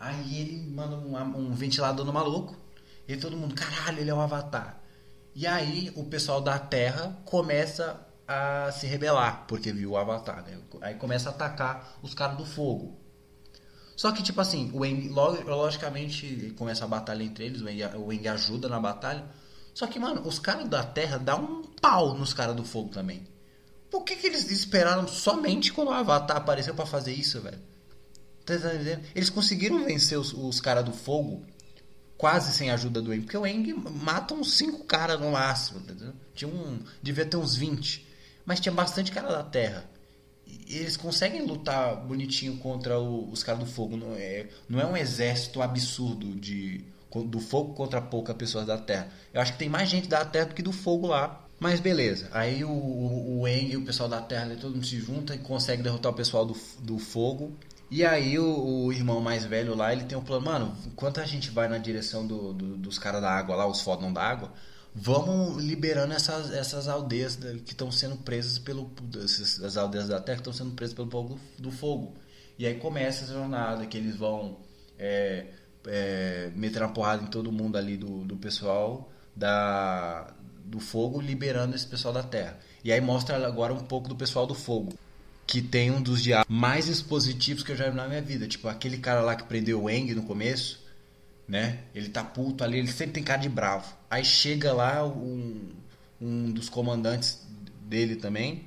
Aí 0.00 0.40
ele 0.40 0.68
manda 0.68 0.96
um, 0.96 1.16
um 1.38 1.54
ventilador 1.54 2.04
no 2.04 2.12
maluco. 2.12 2.56
E 3.06 3.16
todo 3.16 3.36
mundo, 3.36 3.54
caralho, 3.54 4.00
ele 4.00 4.10
é 4.10 4.14
o 4.14 4.20
Avatar. 4.20 4.83
E 5.34 5.46
aí 5.46 5.92
o 5.96 6.04
pessoal 6.04 6.40
da 6.40 6.58
Terra 6.58 7.18
começa 7.24 8.00
a 8.26 8.70
se 8.72 8.86
rebelar, 8.86 9.46
porque 9.46 9.72
viu 9.72 9.90
o 9.90 9.96
Avatar, 9.96 10.44
né? 10.44 10.58
Aí 10.80 10.94
começa 10.94 11.28
a 11.28 11.32
atacar 11.32 11.98
os 12.02 12.14
caras 12.14 12.36
do 12.36 12.46
fogo. 12.46 12.98
Só 13.96 14.12
que, 14.12 14.22
tipo 14.22 14.40
assim, 14.40 14.70
o 14.72 14.84
Eng, 14.84 15.08
logicamente, 15.08 16.54
começa 16.56 16.84
a 16.84 16.88
batalha 16.88 17.22
entre 17.22 17.44
eles, 17.44 17.60
o 17.60 17.68
Eng, 17.68 17.84
o 17.96 18.12
Eng 18.12 18.26
ajuda 18.28 18.68
na 18.68 18.80
batalha. 18.80 19.24
Só 19.72 19.86
que, 19.86 19.98
mano, 19.98 20.26
os 20.26 20.38
caras 20.38 20.68
da 20.68 20.82
Terra 20.82 21.18
dão 21.18 21.44
um 21.44 21.62
pau 21.62 22.16
nos 22.16 22.32
caras 22.32 22.56
do 22.56 22.64
fogo 22.64 22.88
também. 22.90 23.26
Por 23.90 24.02
que, 24.02 24.16
que 24.16 24.26
eles 24.26 24.50
esperaram 24.50 25.06
somente 25.06 25.72
quando 25.72 25.88
o 25.88 25.92
Avatar 25.92 26.36
apareceu 26.36 26.74
para 26.74 26.86
fazer 26.86 27.12
isso, 27.12 27.40
velho? 27.40 27.60
Tá 28.44 28.54
entendendo? 28.54 29.04
Eles 29.14 29.30
conseguiram 29.30 29.84
vencer 29.84 30.18
os, 30.18 30.32
os 30.32 30.60
caras 30.60 30.84
do 30.84 30.92
fogo 30.92 31.44
quase 32.24 32.54
sem 32.54 32.70
a 32.70 32.74
ajuda 32.74 33.02
do 33.02 33.12
Eng, 33.12 33.20
porque 33.20 33.36
o 33.36 33.46
Eng 33.46 33.74
mata 34.02 34.32
uns 34.32 34.54
5 34.54 34.84
caras 34.84 35.20
no 35.20 35.32
máximo, 35.32 35.80
entendeu? 35.80 36.14
Tinha 36.34 36.50
um, 36.50 36.82
devia 37.02 37.26
ter 37.26 37.36
uns 37.36 37.54
20, 37.54 38.02
mas 38.46 38.60
tinha 38.60 38.72
bastante 38.72 39.12
cara 39.12 39.28
da 39.28 39.42
terra. 39.42 39.84
E 40.66 40.78
eles 40.78 40.96
conseguem 40.96 41.44
lutar 41.44 41.94
bonitinho 41.96 42.56
contra 42.56 42.98
o, 42.98 43.30
os 43.30 43.42
caras 43.42 43.60
do 43.60 43.66
fogo, 43.66 43.98
não 43.98 44.14
é, 44.14 44.48
não 44.66 44.80
é 44.80 44.86
um 44.86 44.96
exército 44.96 45.60
absurdo 45.60 46.34
de 46.40 46.82
do 47.26 47.40
fogo 47.40 47.74
contra 47.74 48.00
poucas 48.00 48.34
pessoas 48.36 48.66
da 48.66 48.78
terra. 48.78 49.08
Eu 49.30 49.42
acho 49.42 49.52
que 49.52 49.58
tem 49.58 49.68
mais 49.68 49.90
gente 49.90 50.08
da 50.08 50.24
terra 50.24 50.46
do 50.46 50.54
que 50.54 50.62
do 50.62 50.72
fogo 50.72 51.06
lá. 51.06 51.46
Mas 51.60 51.78
beleza, 51.78 52.30
aí 52.32 52.64
o, 52.64 52.70
o, 52.70 53.40
o 53.40 53.48
Eng 53.48 53.70
e 53.70 53.76
o 53.76 53.84
pessoal 53.84 54.08
da 54.08 54.22
Terra, 54.22 54.56
todo 54.58 54.74
mundo 54.74 54.86
se 54.86 54.98
junta 54.98 55.34
e 55.34 55.38
consegue 55.38 55.82
derrotar 55.82 56.10
o 56.10 56.14
pessoal 56.14 56.44
do, 56.44 56.56
do 56.80 56.98
fogo. 56.98 57.52
E 57.94 58.04
aí 58.04 58.40
o, 58.40 58.86
o, 58.86 58.92
irmão 58.92 59.20
mais 59.20 59.44
velho 59.44 59.72
lá, 59.72 59.92
ele 59.92 60.02
tem 60.02 60.18
um 60.18 60.20
plano, 60.20 60.44
mano, 60.44 60.76
enquanto 60.84 61.20
a 61.20 61.24
gente 61.24 61.48
vai 61.50 61.68
na 61.68 61.78
direção 61.78 62.26
do, 62.26 62.52
do, 62.52 62.76
dos 62.76 62.98
caras 62.98 63.22
da 63.22 63.30
água 63.30 63.54
lá, 63.54 63.68
os 63.68 63.82
fodão 63.82 64.12
da 64.12 64.20
água, 64.20 64.52
vamos 64.92 65.62
liberando 65.62 66.12
essas, 66.12 66.52
essas 66.52 66.88
aldeias 66.88 67.36
que 67.36 67.70
estão 67.70 67.92
sendo 67.92 68.16
presas 68.16 68.58
pelo. 68.58 68.90
As 69.64 69.76
aldeias 69.76 70.08
da 70.08 70.20
terra 70.20 70.38
que 70.38 70.40
estão 70.40 70.52
sendo 70.52 70.72
presas 70.72 70.92
pelo 70.92 71.06
do, 71.06 71.38
do, 71.56 71.70
fogo. 71.70 72.16
E 72.58 72.66
aí 72.66 72.74
começa 72.80 73.22
essa 73.22 73.32
jornada 73.32 73.86
que 73.86 73.96
eles 73.96 74.16
vão 74.16 74.58
é, 74.98 75.50
é, 75.86 76.50
meter 76.56 76.82
uma 76.82 76.92
porrada 76.92 77.22
em 77.22 77.26
todo 77.28 77.52
mundo 77.52 77.78
ali 77.78 77.96
do, 77.96 78.24
do 78.24 78.36
pessoal 78.36 79.08
da, 79.36 80.34
do 80.64 80.80
fogo, 80.80 81.20
liberando 81.20 81.76
esse 81.76 81.86
pessoal 81.86 82.12
da 82.12 82.24
terra. 82.24 82.58
E 82.82 82.90
aí 82.90 83.00
mostra 83.00 83.46
agora 83.46 83.72
um 83.72 83.84
pouco 83.84 84.08
do 84.08 84.16
pessoal 84.16 84.48
do 84.48 84.54
fogo 84.56 84.92
que 85.46 85.60
tem 85.60 85.90
um 85.90 86.00
dos 86.00 86.22
diálogos 86.22 86.54
mais 86.54 86.88
expositivos 86.88 87.62
que 87.62 87.72
eu 87.72 87.76
já 87.76 87.90
vi 87.90 87.96
na 87.96 88.08
minha 88.08 88.22
vida. 88.22 88.46
Tipo, 88.46 88.68
aquele 88.68 88.98
cara 88.98 89.20
lá 89.20 89.36
que 89.36 89.44
prendeu 89.44 89.82
o 89.82 89.90
Eng 89.90 90.14
no 90.14 90.22
começo, 90.22 90.82
né? 91.46 91.80
Ele 91.94 92.08
tá 92.08 92.24
puto 92.24 92.64
ali, 92.64 92.78
ele 92.78 92.88
sempre 92.88 93.14
tem 93.14 93.22
cara 93.22 93.40
de 93.40 93.48
bravo. 93.48 93.94
Aí 94.10 94.24
chega 94.24 94.72
lá 94.72 95.04
um, 95.06 95.72
um 96.20 96.50
dos 96.50 96.68
comandantes 96.68 97.46
dele 97.82 98.16
também. 98.16 98.66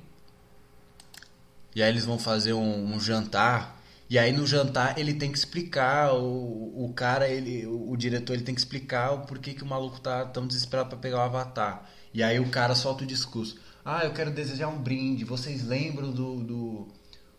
E 1.74 1.82
aí 1.82 1.90
eles 1.90 2.04
vão 2.04 2.18
fazer 2.18 2.52
um, 2.52 2.94
um 2.94 3.00
jantar. 3.00 3.80
E 4.08 4.18
aí 4.18 4.32
no 4.32 4.46
jantar 4.46 4.98
ele 4.98 5.14
tem 5.14 5.30
que 5.30 5.38
explicar, 5.38 6.14
o, 6.14 6.84
o 6.84 6.92
cara, 6.94 7.28
ele, 7.28 7.66
o, 7.66 7.90
o 7.90 7.96
diretor, 7.96 8.34
ele 8.34 8.42
tem 8.44 8.54
que 8.54 8.60
explicar 8.60 9.12
o 9.12 9.26
porquê 9.26 9.52
que 9.52 9.62
o 9.62 9.66
maluco 9.66 10.00
tá 10.00 10.24
tão 10.24 10.46
desesperado 10.46 10.88
para 10.88 10.98
pegar 10.98 11.18
o 11.18 11.22
avatar. 11.22 11.84
E 12.14 12.22
aí 12.22 12.40
o 12.40 12.48
cara 12.48 12.74
solta 12.74 13.04
o 13.04 13.06
discurso. 13.06 13.58
Ah, 13.90 14.04
eu 14.04 14.12
quero 14.12 14.30
desejar 14.30 14.68
um 14.68 14.76
brinde. 14.76 15.24
Vocês 15.24 15.64
lembram 15.64 16.12
do. 16.12 16.44
do. 16.44 16.88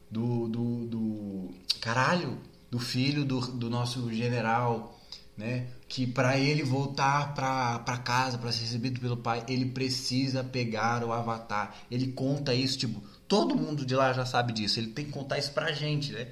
do. 0.10 0.48
do, 0.48 0.88
do 0.88 1.50
caralho? 1.80 2.40
Do 2.72 2.80
filho 2.80 3.24
do, 3.24 3.40
do 3.40 3.70
nosso 3.70 4.12
general, 4.12 5.00
né? 5.38 5.68
Que 5.88 6.08
para 6.08 6.40
ele 6.40 6.64
voltar 6.64 7.36
para 7.36 7.98
casa, 8.00 8.40
para 8.40 8.52
ser 8.52 8.64
recebido 8.64 9.00
pelo 9.00 9.18
pai, 9.18 9.46
ele 9.48 9.66
precisa 9.66 10.44
pegar 10.44 11.04
o 11.04 11.14
avatar. 11.14 11.76
Ele 11.92 12.14
conta 12.14 12.52
isso, 12.52 12.80
tipo, 12.80 13.00
todo 13.28 13.56
mundo 13.56 13.86
de 13.86 13.96
lá 13.96 14.12
já 14.12 14.26
sabe 14.26 14.52
disso. 14.52 14.80
Ele 14.80 14.90
tem 14.90 15.06
que 15.06 15.12
contar 15.12 15.38
isso 15.38 15.52
pra 15.52 15.72
gente, 15.72 16.12
né? 16.14 16.30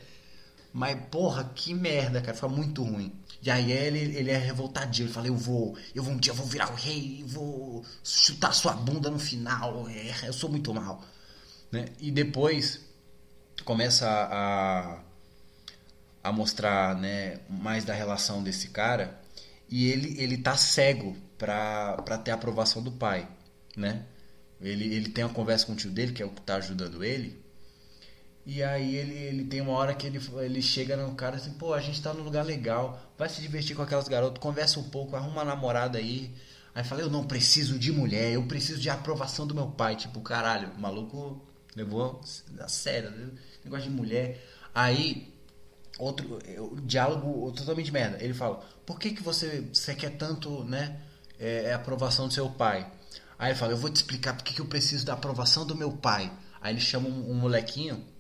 Mas, 0.77 0.95
porra, 1.09 1.43
que 1.55 1.73
merda, 1.73 2.21
cara. 2.21 2.37
Foi 2.37 2.49
muito 2.49 2.83
ruim. 2.83 3.11
E 3.41 3.49
aí 3.49 3.71
ele, 3.71 4.15
ele 4.15 4.29
é 4.29 4.37
revoltadinho, 4.37 5.07
ele 5.07 5.13
fala, 5.13 5.25
eu 5.25 5.35
vou, 5.35 5.75
eu 5.95 6.03
vou 6.03 6.13
um 6.13 6.17
dia 6.17 6.31
eu 6.31 6.35
vou 6.35 6.45
virar 6.45 6.71
o 6.71 6.75
rei, 6.75 7.23
vou 7.25 7.83
chutar 8.03 8.53
sua 8.53 8.73
bunda 8.73 9.09
no 9.09 9.17
final, 9.17 9.89
é, 9.89 10.27
eu 10.27 10.33
sou 10.33 10.51
muito 10.51 10.71
mal. 10.73 11.03
Né? 11.71 11.85
E 11.99 12.11
depois 12.11 12.79
começa 13.65 14.07
a, 14.07 15.01
a 16.23 16.31
mostrar 16.31 16.95
né, 16.95 17.39
mais 17.49 17.83
da 17.83 17.93
relação 17.95 18.43
desse 18.43 18.69
cara 18.69 19.19
e 19.67 19.87
ele, 19.87 20.21
ele 20.21 20.37
tá 20.37 20.55
cego 20.55 21.17
pra, 21.39 21.93
pra 22.03 22.19
ter 22.19 22.29
a 22.29 22.35
aprovação 22.35 22.83
do 22.83 22.91
pai, 22.91 23.27
né? 23.75 24.05
Ele, 24.61 24.93
ele 24.93 25.09
tem 25.09 25.23
uma 25.23 25.33
conversa 25.33 25.65
com 25.65 25.73
o 25.73 25.75
tio 25.75 25.89
dele, 25.89 26.13
que 26.13 26.21
é 26.21 26.25
o 26.25 26.29
que 26.29 26.41
tá 26.41 26.55
ajudando 26.57 27.03
ele, 27.03 27.43
E 28.47 28.63
aí 28.63 28.95
ele, 28.95 29.13
ele 29.13 29.43
tem 29.43 29.59
uma 29.59 29.73
hora 29.73 29.93
que 29.93 30.07
ele, 30.07 30.21
ele 30.37 30.61
chega 30.61 30.95
no 30.95 31.13
cara 31.15 31.35
assim, 31.35 31.51
pô, 31.51 31.73
a 31.73 31.81
gente 31.81 32.01
tá 32.01 32.13
num 32.13 32.23
lugar 32.23 32.45
legal, 32.45 32.97
vai 33.17 33.27
se 33.27 33.41
divertir 33.41 33.75
com 33.75 33.81
aquelas 33.81 34.07
garotas, 34.07 34.39
conversa 34.39 34.79
um 34.79 34.83
pouco, 34.83 35.17
arruma 35.17 35.33
uma 35.33 35.43
namorada 35.43 35.97
aí. 35.97 36.33
Aí 36.73 36.81
fala, 36.81 37.01
eu 37.01 37.09
não 37.09 37.27
preciso 37.27 37.77
de 37.77 37.91
mulher, 37.91 38.31
eu 38.31 38.43
preciso 38.43 38.79
de 38.79 38.89
aprovação 38.89 39.45
do 39.45 39.53
meu 39.53 39.67
pai. 39.67 39.97
Tipo, 39.97 40.21
caralho, 40.21 40.71
o 40.77 40.79
maluco 40.79 41.45
levou 41.75 42.21
a 42.57 42.69
sério, 42.69 43.11
negócio 43.65 43.89
de 43.89 43.93
mulher. 43.93 44.41
Aí, 44.73 45.33
outro 45.99 46.39
diálogo 46.85 47.51
totalmente 47.51 47.91
merda. 47.91 48.23
Ele 48.23 48.33
fala, 48.33 48.63
por 48.85 48.97
que, 48.97 49.11
que 49.11 49.21
você, 49.21 49.67
você 49.73 49.93
quer 49.93 50.11
tanto, 50.11 50.63
né, 50.63 51.01
é, 51.37 51.65
é 51.65 51.73
aprovação 51.73 52.29
do 52.29 52.33
seu 52.33 52.49
pai? 52.49 52.89
Aí 53.37 53.49
ele 53.49 53.59
fala, 53.59 53.73
eu 53.73 53.77
vou 53.77 53.89
te 53.89 53.97
explicar 53.97 54.35
porque 54.35 54.53
que 54.53 54.61
eu 54.61 54.67
preciso 54.67 55.05
da 55.05 55.13
aprovação 55.15 55.65
do 55.67 55.75
meu 55.75 55.91
pai. 55.91 56.31
Aí 56.61 56.73
ele 56.73 56.79
chama 56.79 57.09
um, 57.09 57.31
um 57.31 57.33
molequinho 57.33 58.15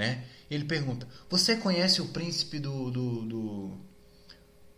né? 0.00 0.24
Ele 0.50 0.64
pergunta: 0.64 1.06
Você 1.28 1.56
conhece 1.56 2.00
o 2.00 2.08
príncipe 2.08 2.58
do 2.58 2.90
do, 2.90 3.26
do, 3.26 3.78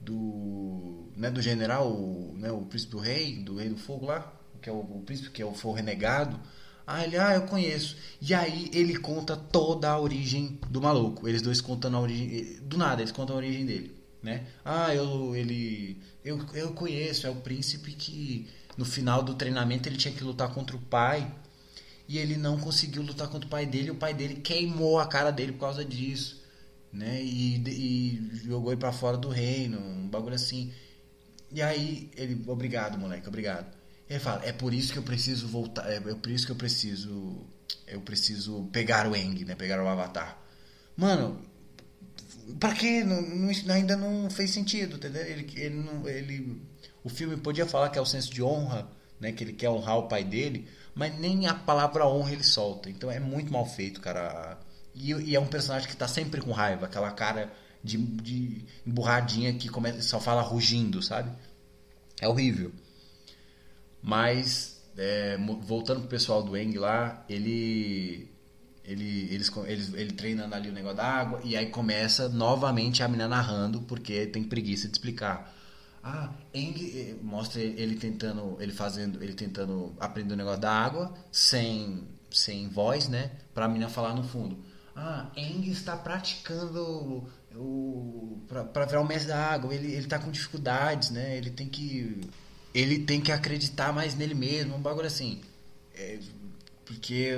do, 0.01 1.13
né, 1.17 1.31
do 1.31 1.41
general, 1.41 1.91
né, 2.35 2.51
o 2.51 2.63
príncipe 2.63 2.91
do 2.91 2.99
rei, 2.99 3.37
do 3.37 3.57
rei 3.57 3.69
do 3.69 3.77
fogo 3.77 4.07
lá, 4.07 4.33
que 4.61 4.69
é 4.69 4.73
o, 4.73 4.81
o 4.81 5.03
príncipe 5.07 5.31
que 5.31 5.41
é 5.41 5.47
o, 5.47 5.55
foi 5.55 5.71
o 5.71 5.75
renegado? 5.75 6.39
Ah, 6.85 7.05
ele, 7.05 7.17
ah, 7.17 7.35
eu 7.35 7.43
conheço. 7.43 7.97
E 8.21 8.35
aí 8.35 8.69
ele 8.75 8.99
conta 8.99 9.37
toda 9.37 9.89
a 9.89 10.01
origem 10.01 10.59
do 10.69 10.83
maluco. 10.83 11.29
Eles 11.29 11.41
dois 11.41 11.61
contando 11.61 11.97
a 11.97 12.01
origem, 12.01 12.59
do 12.63 12.77
nada, 12.77 13.01
eles 13.01 13.13
contam 13.13 13.37
a 13.37 13.39
origem 13.39 13.65
dele, 13.65 13.95
né? 14.21 14.47
Ah, 14.65 14.93
eu 14.93 15.37
ele 15.37 16.03
eu, 16.25 16.45
eu 16.55 16.73
conheço, 16.73 17.27
é 17.27 17.31
o 17.31 17.37
príncipe 17.37 17.93
que 17.93 18.49
no 18.77 18.85
final 18.85 19.23
do 19.23 19.35
treinamento 19.35 19.89
ele 19.89 19.97
tinha 19.97 20.13
que 20.13 20.25
lutar 20.25 20.53
contra 20.53 20.77
o 20.77 20.81
pai 20.81 21.33
e 22.09 22.19
ele 22.19 22.37
não 22.37 22.59
conseguiu 22.59 23.03
lutar 23.03 23.29
contra 23.29 23.47
o 23.47 23.51
pai 23.51 23.67
dele. 23.67 23.91
o 23.91 23.95
pai 23.95 24.15
dele 24.15 24.37
queimou 24.37 24.99
a 24.99 25.07
cara 25.07 25.31
dele 25.31 25.53
por 25.53 25.61
causa 25.61 25.85
disso, 25.85 26.43
né? 26.93 27.23
E, 27.23 27.57
e 27.69 28.31
jogou 28.45 28.73
ele 28.73 28.81
para 28.81 28.93
fora 28.93 29.17
do 29.17 29.29
reino, 29.29 29.79
um 29.79 30.09
bagulho 30.09 30.35
assim. 30.35 30.73
E 31.51 31.63
aí 31.63 32.11
ele, 32.17 32.43
obrigado, 32.47 32.99
moleque, 32.99 33.29
obrigado. 33.29 33.75
Ele 34.09 34.19
fala, 34.19 34.45
é 34.45 34.53
por 34.53 34.75
isso 34.75 34.93
que 34.93 34.99
eu 34.99 35.03
preciso 35.03 35.47
voltar, 35.49 35.91
é, 35.91 35.97
é 35.97 36.01
por 36.01 36.31
isso 36.31 36.45
que 36.45 36.53
eu 36.53 36.57
preciso, 36.57 37.47
eu 37.87 38.01
preciso 38.01 38.69
pegar 38.73 39.07
o 39.07 39.17
Eng, 39.17 39.45
né? 39.45 39.55
Pegar 39.55 39.83
o 39.83 39.89
Avatar. 39.89 40.39
Mano, 40.97 41.41
para 42.59 42.75
quê? 42.75 43.05
Não, 43.05 43.23
não, 43.23 43.75
ainda 43.75 43.97
não 43.97 44.31
fez 44.31 44.51
sentido, 44.51 44.97
entendeu? 44.97 45.23
Ele, 45.23 45.51
ele, 45.57 45.75
não, 45.77 46.09
ele, 46.09 46.63
o 47.03 47.09
filme 47.09 47.37
podia 47.37 47.67
falar 47.67 47.89
que 47.91 47.99
é 47.99 48.03
o 48.03 48.07
senso 48.07 48.33
de 48.33 48.43
honra, 48.43 48.91
né? 49.23 49.33
Que 49.33 49.43
ele 49.43 49.55
quer 49.55 49.71
honrar 49.71 49.97
o 49.97 50.09
pai 50.09 50.23
dele 50.23 50.69
mas 50.95 51.19
nem 51.19 51.47
a 51.47 51.55
palavra 51.55 52.07
honra 52.07 52.33
ele 52.33 52.45
solta. 52.45 52.91
Então 52.91 53.11
é 53.11 53.19
muito 53.19 53.53
mal 53.53 53.67
feito, 53.67 54.01
cara. 54.01 54.59
E, 54.95 55.13
e 55.13 55.37
é 55.37 55.41
um 55.41 55.47
personagem 55.47 55.89
que 55.89 55.97
tá 55.97 56.07
sempre 56.07 56.41
com 56.41 56.53
raiva, 56.53 56.87
aquela 56.87 57.11
cara 57.11 57.53
de, 57.83 57.97
de 57.97 58.65
emburradinha 58.87 59.53
que 59.55 59.69
começa, 59.69 60.03
só 60.03 60.21
fala 60.21 60.43
rugindo, 60.43 61.03
sabe? 61.03 61.31
É 62.21 62.29
horrível. 62.29 62.73
Mas, 64.03 64.83
é, 64.97 65.39
voltando 65.63 66.01
pro 66.01 66.09
pessoal 66.09 66.43
do 66.43 66.57
Eng 66.57 66.77
lá, 66.79 67.25
ele. 67.29 68.31
Ele, 68.85 69.33
eles, 69.33 69.49
eles, 69.69 69.95
ele 69.95 70.13
treinando 70.13 70.57
ali 70.57 70.69
o 70.69 70.73
negócio 70.73 70.97
da 70.97 71.07
água, 71.07 71.41
e 71.45 71.57
aí 71.57 71.67
começa 71.67 72.29
novamente 72.29 73.01
a 73.01 73.07
menina 73.07 73.29
narrando, 73.29 73.83
porque 73.83 74.27
tem 74.27 74.43
preguiça 74.43 74.89
de 74.89 74.95
explicar. 74.95 75.55
Ah, 76.03 76.33
Eng 76.53 76.75
eh, 76.79 77.15
mostra 77.23 77.61
ele 77.61 77.97
tentando, 77.97 78.57
ele 78.61 78.73
fazendo, 78.73 79.23
ele 79.23 79.35
tentando 79.35 79.95
aprender 80.01 80.35
o 80.35 80.37
negócio 80.37 80.61
da 80.61 80.73
água 80.73 81.15
sem 81.31 82.09
sem 82.31 82.69
voz, 82.69 83.09
né? 83.09 83.31
Pra 83.55 83.69
menina 83.69 83.89
falar 83.89 84.15
no 84.15 84.25
fundo. 84.25 84.59
Ah, 84.97 85.31
Eng 85.37 85.71
está 85.71 85.97
praticando 85.97 87.29
o 87.55 88.41
para 88.73 88.85
virar 88.87 89.01
o 89.01 89.07
mestre 89.07 89.29
da 89.29 89.39
água. 89.39 89.75
Ele 89.75 89.93
ele 89.93 90.07
tá 90.07 90.19
com 90.19 90.31
dificuldades, 90.31 91.11
né? 91.11 91.37
Ele 91.37 91.51
tem 91.51 91.69
que 91.69 92.21
ele 92.75 93.01
tem 93.01 93.21
que 93.21 93.31
acreditar 93.31 93.93
mais 93.93 94.15
nele 94.15 94.35
mesmo, 94.35 94.77
um 94.77 94.81
bagulho 94.81 95.07
assim. 95.07 95.41
É, 95.95 96.19
porque 96.85 97.35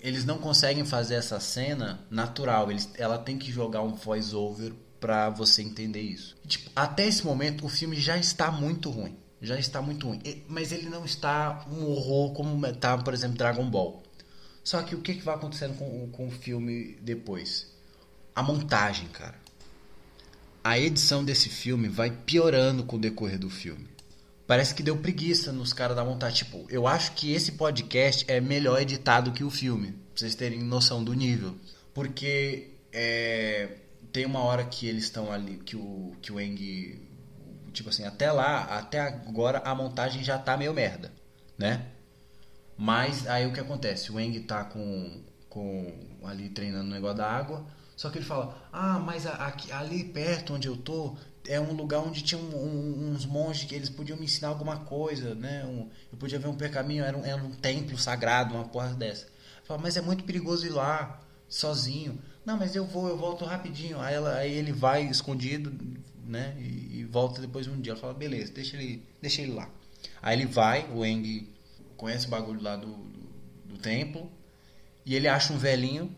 eles 0.00 0.24
não 0.24 0.38
conseguem 0.38 0.84
fazer 0.84 1.14
essa 1.14 1.40
cena 1.40 2.00
natural. 2.10 2.70
Eles, 2.70 2.88
ela 2.94 3.18
tem 3.18 3.38
que 3.38 3.50
jogar 3.50 3.82
um 3.82 3.94
voice 3.94 4.34
over 4.34 4.72
para 5.02 5.28
você 5.30 5.62
entender 5.62 6.00
isso. 6.00 6.36
Tipo, 6.46 6.70
até 6.76 7.04
esse 7.08 7.26
momento 7.26 7.66
o 7.66 7.68
filme 7.68 7.96
já 7.96 8.16
está 8.16 8.52
muito 8.52 8.88
ruim, 8.88 9.16
já 9.42 9.58
está 9.58 9.82
muito 9.82 10.06
ruim, 10.06 10.22
mas 10.46 10.70
ele 10.70 10.88
não 10.88 11.04
está 11.04 11.66
um 11.68 11.84
horror 11.86 12.32
como 12.32 12.64
está, 12.64 12.96
por 12.96 13.12
exemplo, 13.12 13.36
Dragon 13.36 13.68
Ball. 13.68 14.00
Só 14.62 14.80
que 14.82 14.94
o 14.94 15.00
que, 15.00 15.14
vai 15.14 15.34
acontecendo 15.34 15.76
com, 15.76 16.08
com 16.12 16.28
o 16.28 16.30
filme 16.30 16.96
depois? 17.02 17.66
A 18.32 18.44
montagem, 18.44 19.08
cara. 19.08 19.34
A 20.62 20.78
edição 20.78 21.24
desse 21.24 21.48
filme 21.48 21.88
vai 21.88 22.12
piorando 22.12 22.84
com 22.84 22.94
o 22.94 23.00
decorrer 23.00 23.40
do 23.40 23.50
filme. 23.50 23.88
Parece 24.46 24.72
que 24.72 24.84
deu 24.84 24.96
preguiça 24.96 25.50
nos 25.50 25.72
caras 25.72 25.96
da 25.96 26.04
montagem. 26.04 26.44
Tipo, 26.44 26.64
eu 26.68 26.86
acho 26.86 27.10
que 27.12 27.32
esse 27.32 27.52
podcast 27.52 28.24
é 28.28 28.40
melhor 28.40 28.80
editado 28.80 29.32
que 29.32 29.42
o 29.42 29.50
filme. 29.50 29.88
Pra 29.88 29.98
vocês 30.14 30.36
terem 30.36 30.62
noção 30.62 31.02
do 31.02 31.12
nível. 31.12 31.56
Porque 31.92 32.70
é, 32.92 33.68
tem 34.12 34.26
uma 34.26 34.40
hora 34.40 34.64
que 34.64 34.86
eles 34.86 35.04
estão 35.04 35.32
ali, 35.32 35.56
que 35.58 35.76
o, 35.76 36.14
que 36.20 36.32
o 36.32 36.40
Eng. 36.40 37.10
Tipo 37.72 37.88
assim, 37.88 38.04
até 38.04 38.30
lá, 38.30 38.64
até 38.78 39.00
agora 39.00 39.58
a 39.60 39.74
montagem 39.74 40.22
já 40.22 40.38
tá 40.38 40.56
meio 40.56 40.74
merda, 40.74 41.10
né? 41.56 41.86
Mas 42.76 43.26
aí 43.26 43.46
o 43.46 43.52
que 43.52 43.60
acontece? 43.60 44.12
O 44.12 44.20
Eng 44.20 44.38
tá 44.40 44.64
com, 44.64 45.22
com 45.48 46.18
ali 46.24 46.50
treinando 46.50 46.84
no 46.84 46.94
negócio 46.94 47.16
da 47.16 47.30
água. 47.30 47.64
Só 47.96 48.10
que 48.10 48.18
ele 48.18 48.24
fala: 48.24 48.68
Ah, 48.72 48.98
mas 48.98 49.26
ali 49.26 50.04
perto 50.04 50.54
onde 50.54 50.68
eu 50.68 50.76
tô 50.76 51.16
é 51.46 51.60
um 51.60 51.72
lugar 51.72 52.00
onde 52.00 52.22
tinha 52.22 52.40
um, 52.40 52.54
um, 52.54 53.12
uns 53.12 53.26
monges 53.26 53.64
que 53.64 53.74
eles 53.74 53.88
podiam 53.88 54.18
me 54.18 54.24
ensinar 54.24 54.48
alguma 54.48 54.80
coisa, 54.80 55.34
né? 55.34 55.64
Um, 55.64 55.88
eu 56.10 56.18
podia 56.18 56.38
ver 56.38 56.48
um 56.48 56.54
percaminho, 56.54 57.04
era 57.04 57.16
um, 57.16 57.24
era 57.24 57.40
templo 57.60 57.98
sagrado, 57.98 58.54
uma 58.54 58.64
porra 58.64 58.94
dessa. 58.94 59.26
Fala, 59.64 59.80
mas 59.80 59.96
é 59.96 60.00
muito 60.00 60.24
perigoso 60.24 60.66
ir 60.66 60.70
lá 60.70 61.20
sozinho. 61.48 62.20
Não, 62.44 62.56
mas 62.56 62.74
eu 62.74 62.84
vou, 62.84 63.08
eu 63.08 63.16
volto 63.16 63.44
rapidinho. 63.44 64.00
Aí, 64.00 64.14
ela, 64.14 64.36
aí 64.36 64.52
ele 64.52 64.72
vai 64.72 65.04
escondido, 65.04 65.72
né? 66.26 66.56
E, 66.58 67.00
e, 67.00 67.04
volta 67.04 67.40
depois 67.40 67.66
de 67.66 67.72
um 67.72 67.80
dia. 67.80 67.94
Fala, 67.94 68.12
beleza, 68.12 68.52
deixa 68.52 68.76
ele, 68.76 69.06
deixa 69.20 69.42
ele 69.42 69.52
lá. 69.52 69.70
Aí 70.20 70.36
ele 70.36 70.46
vai, 70.46 70.90
o 70.90 71.04
Eng 71.04 71.48
conhece 71.96 72.26
o 72.26 72.30
bagulho 72.30 72.60
lá 72.60 72.76
do, 72.76 72.88
do, 72.88 73.28
do 73.66 73.78
templo. 73.78 74.30
E 75.06 75.14
ele 75.14 75.28
acha 75.28 75.52
um 75.52 75.58
velhinho, 75.58 76.14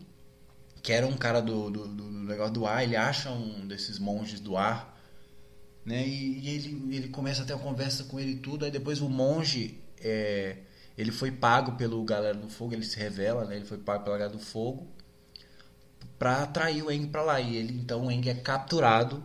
que 0.81 0.91
era 0.91 1.05
um 1.05 1.15
cara 1.15 1.41
do, 1.41 1.69
do, 1.69 1.87
do, 1.87 2.03
negócio 2.11 2.53
do 2.53 2.65
ar. 2.65 2.83
Ele 2.83 2.95
acha 2.95 3.29
um 3.31 3.67
desses 3.67 3.99
monges 3.99 4.39
do 4.39 4.57
ar. 4.57 4.99
Né? 5.85 6.07
E, 6.07 6.39
e 6.39 6.49
ele, 6.49 6.95
ele 6.95 7.07
começa 7.09 7.43
a 7.43 7.45
ter 7.45 7.53
uma 7.53 7.61
conversa 7.61 8.05
com 8.05 8.19
ele 8.19 8.31
e 8.31 8.37
tudo. 8.37 8.65
Aí 8.65 8.71
depois 8.71 8.99
o 8.99 9.09
monge. 9.09 9.79
É, 9.99 10.57
ele 10.97 11.11
foi 11.11 11.29
pago 11.29 11.73
pelo 11.73 12.03
Galera 12.03 12.37
do 12.37 12.49
Fogo, 12.49 12.73
ele 12.73 12.85
se 12.85 12.97
revela, 12.97 13.45
né? 13.45 13.57
Ele 13.57 13.65
foi 13.65 13.77
pago 13.77 14.03
pela 14.05 14.17
Galera 14.17 14.35
do 14.35 14.43
Fogo 14.43 14.87
para 16.17 16.43
atrair 16.43 16.83
o 16.83 16.91
Eng 16.91 17.07
para 17.07 17.21
lá. 17.21 17.41
E 17.41 17.55
ele 17.55 17.73
então 17.73 18.05
o 18.05 18.11
Eng 18.11 18.27
é 18.29 18.33
capturado 18.33 19.23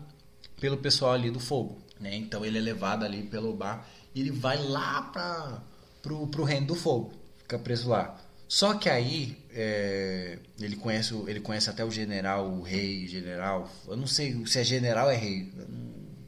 pelo 0.61 0.77
pessoal 0.77 1.13
ali 1.13 1.31
do 1.31 1.41
fogo, 1.41 1.79
né? 1.99 2.15
Então 2.15 2.45
ele 2.45 2.59
é 2.59 2.61
levado 2.61 3.05
ali 3.05 3.23
pelo 3.23 3.55
bar 3.55 3.87
e 4.15 4.21
ele 4.21 4.31
vai 4.31 4.63
lá 4.63 5.03
para 5.03 5.63
pro, 6.03 6.27
pro 6.29 6.45
reino 6.45 6.67
do 6.67 6.75
fogo, 6.75 7.13
fica 7.39 7.59
preso 7.59 7.89
lá. 7.89 8.19
Só 8.49 8.75
que 8.75 8.89
aí 8.89 9.39
é, 9.53 10.39
ele 10.61 10.77
conhece 10.77 11.15
ele 11.27 11.41
conhece 11.41 11.71
até 11.71 11.85
o 11.85 11.91
general, 11.91 12.49
o 12.49 12.63
rei, 12.63 13.07
general. 13.07 13.71
Eu 13.87 13.97
não 13.97 14.07
sei 14.07 14.45
se 14.47 14.59
é 14.59 14.65
general 14.65 15.07
ou 15.07 15.13
é 15.13 15.17
rei. 15.17 15.53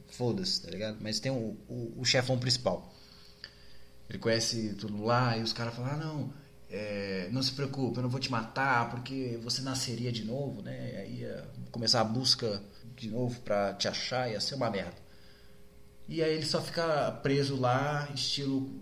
Foda-se, 0.07 0.61
tá 0.61 0.69
ligado? 0.71 0.97
Mas 1.01 1.19
tem 1.19 1.31
o, 1.31 1.57
o, 1.67 1.93
o 1.97 2.05
chefão 2.05 2.37
principal. 2.37 2.93
Ele 4.09 4.19
conhece 4.19 4.75
tudo 4.79 5.03
lá 5.03 5.37
e 5.37 5.41
os 5.41 5.51
caras 5.51 5.73
falam: 5.75 5.91
ah, 5.91 5.97
não, 5.97 6.33
é, 6.73 7.29
não 7.31 7.43
se 7.43 7.51
preocupe, 7.51 7.97
eu 7.97 8.03
não 8.03 8.09
vou 8.09 8.19
te 8.19 8.31
matar 8.31 8.89
porque 8.89 9.39
você 9.43 9.61
nasceria 9.61 10.11
de 10.11 10.25
novo, 10.25 10.63
né? 10.63 10.95
Aí 10.97 11.19
ia 11.19 11.47
começar 11.71 12.01
a 12.01 12.03
busca 12.03 12.63
de 12.95 13.09
novo 13.09 13.39
para 13.41 13.75
te 13.75 13.87
achar, 13.87 14.31
ia 14.31 14.41
ser 14.41 14.55
uma 14.55 14.71
merda. 14.71 14.97
E 16.09 16.23
aí 16.23 16.33
ele 16.33 16.45
só 16.45 16.59
fica 16.59 17.11
preso 17.21 17.55
lá, 17.55 18.09
estilo 18.15 18.81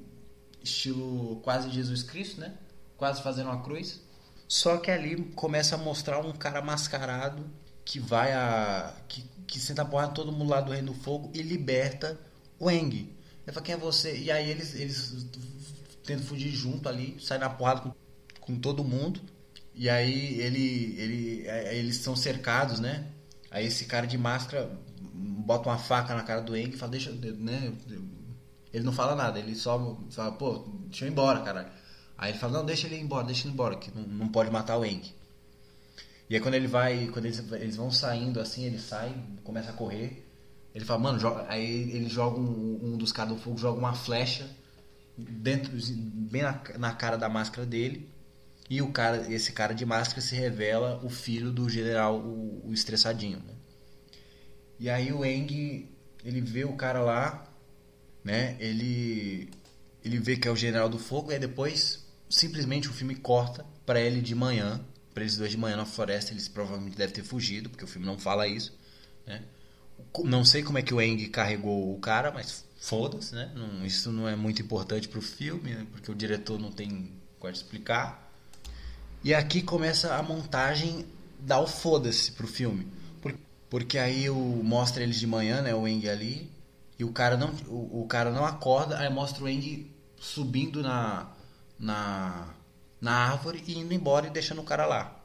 estilo 0.64 1.42
quase 1.42 1.70
Jesus 1.70 2.02
Cristo, 2.02 2.40
né? 2.40 2.54
Quase 2.96 3.22
fazendo 3.22 3.48
uma 3.48 3.62
cruz. 3.62 4.00
Só 4.48 4.78
que 4.78 4.90
ali 4.90 5.22
começa 5.36 5.76
a 5.76 5.78
mostrar 5.78 6.20
um 6.20 6.32
cara 6.32 6.62
mascarado 6.62 7.44
que 7.84 8.00
vai 8.00 8.32
a 8.32 8.94
que, 9.10 9.24
que 9.46 9.60
senta 9.60 9.82
a 9.82 9.86
porra 9.86 10.08
todo 10.08 10.32
mundo 10.32 10.50
lá 10.50 10.62
do 10.62 10.72
Reino 10.72 10.94
do 10.94 11.00
Fogo 11.00 11.30
e 11.34 11.42
liberta 11.42 12.18
o 12.58 12.72
Eng. 12.72 12.94
Ele 12.94 13.54
fala, 13.54 13.66
quem 13.66 13.76
é 13.76 13.78
você? 13.78 14.18
E 14.18 14.32
aí 14.32 14.50
eles, 14.50 14.76
eles 14.76 15.26
tenta 16.04 16.24
fugir 16.24 16.52
junto 16.52 16.88
ali, 16.90 17.18
sai 17.20 17.38
na 17.38 17.50
porrada 17.50 17.82
com, 17.82 17.94
com 18.40 18.60
todo 18.60 18.84
mundo. 18.84 19.22
E 19.74 19.90
aí 19.90 20.40
ele, 20.40 20.96
ele, 20.98 21.48
é, 21.48 21.78
eles 21.78 21.98
são 21.98 22.16
cercados, 22.16 22.80
né? 22.80 23.08
Aí 23.50 23.66
esse 23.66 23.86
cara 23.86 24.06
de 24.06 24.18
máscara 24.18 24.70
bota 25.02 25.70
uma 25.70 25.78
faca 25.78 26.16
na 26.16 26.24
cara 26.24 26.42
do 26.42 26.56
Eng 26.56 26.70
e 26.70 26.78
fala, 26.78 26.92
deixa, 26.92 27.12
né? 27.12 27.74
Ele 28.74 28.84
não 28.84 28.94
fala 28.94 29.16
nada, 29.16 29.40
ele 29.40 29.56
só 29.56 29.98
fala, 30.10 30.32
pô, 30.32 30.66
deixa 30.88 31.06
eu 31.06 31.10
ir 31.10 31.12
embora, 31.12 31.42
caralho. 31.42 31.70
Aí 32.18 32.32
ele 32.32 32.40
fala, 32.40 32.54
não, 32.54 32.66
deixa 32.66 32.88
ele 32.88 32.96
ir 32.96 33.02
embora, 33.02 33.26
deixa 33.26 33.44
ele 33.44 33.50
ir 33.50 33.54
embora, 33.54 33.76
que 33.76 33.92
não, 33.94 34.04
não 34.04 34.28
pode 34.28 34.50
matar 34.50 34.78
o 34.78 34.86
Eng. 34.86 35.02
E 36.30 36.36
aí 36.36 36.42
quando 36.42 36.54
ele 36.54 36.68
vai, 36.68 37.08
quando 37.08 37.26
eles, 37.26 37.40
eles 37.52 37.76
vão 37.76 37.92
saindo 37.92 38.40
assim, 38.40 38.64
ele 38.64 38.80
sai, 38.80 39.14
começa 39.44 39.72
a 39.72 39.74
correr. 39.74 40.26
Ele 40.74 40.86
fala, 40.86 41.00
mano, 41.00 41.20
joga, 41.20 41.46
aí 41.50 41.92
ele 41.92 42.08
joga 42.08 42.40
um, 42.40 42.80
um 42.82 42.98
dos 42.98 43.12
caras 43.12 43.34
do 43.34 43.40
fogo, 43.40 43.58
joga 43.58 43.78
uma 43.78 43.94
flecha 43.94 44.50
dentro, 45.30 45.72
bem 46.32 46.42
na, 46.42 46.62
na 46.78 46.94
cara 46.94 47.18
da 47.18 47.30
máscara 47.30 47.66
dele. 47.66 48.10
E 48.70 48.82
o 48.82 48.92
cara, 48.92 49.32
esse 49.34 49.52
cara 49.52 49.74
de 49.74 49.86
máscara 49.86 50.22
se 50.22 50.36
revela 50.36 51.02
o 51.04 51.10
filho 51.10 51.52
do 51.52 51.70
general, 51.70 52.20
o, 52.20 52.70
o 52.70 52.74
estressadinho. 52.74 53.40
Né? 53.40 53.54
E 54.80 54.90
aí 54.90 55.12
o 55.12 55.26
Eng, 55.26 55.90
ele 56.24 56.42
vê 56.42 56.64
o 56.64 56.74
cara 56.74 57.02
lá, 57.02 57.48
né? 58.24 58.56
Ele 58.60 59.50
ele 60.04 60.18
vê 60.18 60.36
que 60.36 60.48
é 60.48 60.52
o 60.52 60.56
general 60.56 60.90
do 60.90 60.98
fogo 60.98 61.32
e 61.32 61.38
depois 61.38 62.04
simplesmente 62.30 62.90
o 62.90 62.94
filme 62.94 63.14
corta 63.14 63.66
para 63.86 64.00
ele 64.00 64.22
de 64.22 64.34
manhã, 64.34 64.84
para 65.14 65.24
eles 65.24 65.38
dois 65.38 65.52
de 65.52 65.58
manhã 65.58 65.76
na 65.76 65.86
floresta, 65.86 66.32
eles 66.32 66.48
provavelmente 66.48 66.98
devem 66.98 67.14
ter 67.14 67.24
fugido, 67.24 67.70
porque 67.70 67.84
o 67.84 67.88
filme 67.88 68.08
não 68.08 68.18
fala 68.18 68.48
isso, 68.48 68.76
né? 69.28 69.44
Não 70.24 70.44
sei 70.44 70.64
como 70.64 70.78
é 70.78 70.82
que 70.82 70.94
o 70.94 71.02
Eng 71.02 71.28
carregou 71.28 71.94
o 71.94 72.00
cara, 72.00 72.32
mas 72.32 72.66
foda-se, 72.82 73.34
né? 73.36 73.52
Não, 73.56 73.86
isso 73.86 74.12
não 74.12 74.28
é 74.28 74.36
muito 74.36 74.62
importante 74.62 75.08
pro 75.08 75.22
filme, 75.22 75.70
né? 75.70 75.88
porque 75.92 76.12
o 76.12 76.16
diretor 76.16 76.60
não 76.60 76.72
tem 76.72 77.12
como 77.40 77.54
explicar. 77.54 78.34
E 79.24 79.34
aqui 79.36 79.62
começa 79.62 80.16
a 80.16 80.24
montagem 80.24 81.06
dá 81.40 81.60
o 81.60 81.68
foda-se 81.68 82.32
pro 82.32 82.48
filme. 82.48 82.88
Porque 83.70 83.98
aí 83.98 84.30
o, 84.30 84.36
mostra 84.36 85.02
eles 85.02 85.18
de 85.18 85.26
manhã, 85.26 85.62
né? 85.62 85.74
O 85.74 85.88
Eng 85.88 86.10
ali. 86.10 86.52
E 87.00 87.06
o 87.06 87.12
cara 87.14 87.38
não, 87.38 87.54
o, 87.68 88.02
o 88.02 88.08
cara 88.08 88.30
não 88.30 88.44
acorda, 88.46 88.98
aí 89.00 89.10
mostra 89.10 89.44
o 89.44 89.48
Eng 89.48 89.90
subindo 90.20 90.84
na, 90.84 91.32
na, 91.80 92.50
na 93.00 93.12
árvore 93.14 93.64
e 93.66 93.78
indo 93.78 93.94
embora 93.94 94.28
e 94.28 94.30
deixando 94.30 94.60
o 94.60 94.66
cara 94.66 94.86
lá. 94.86 95.20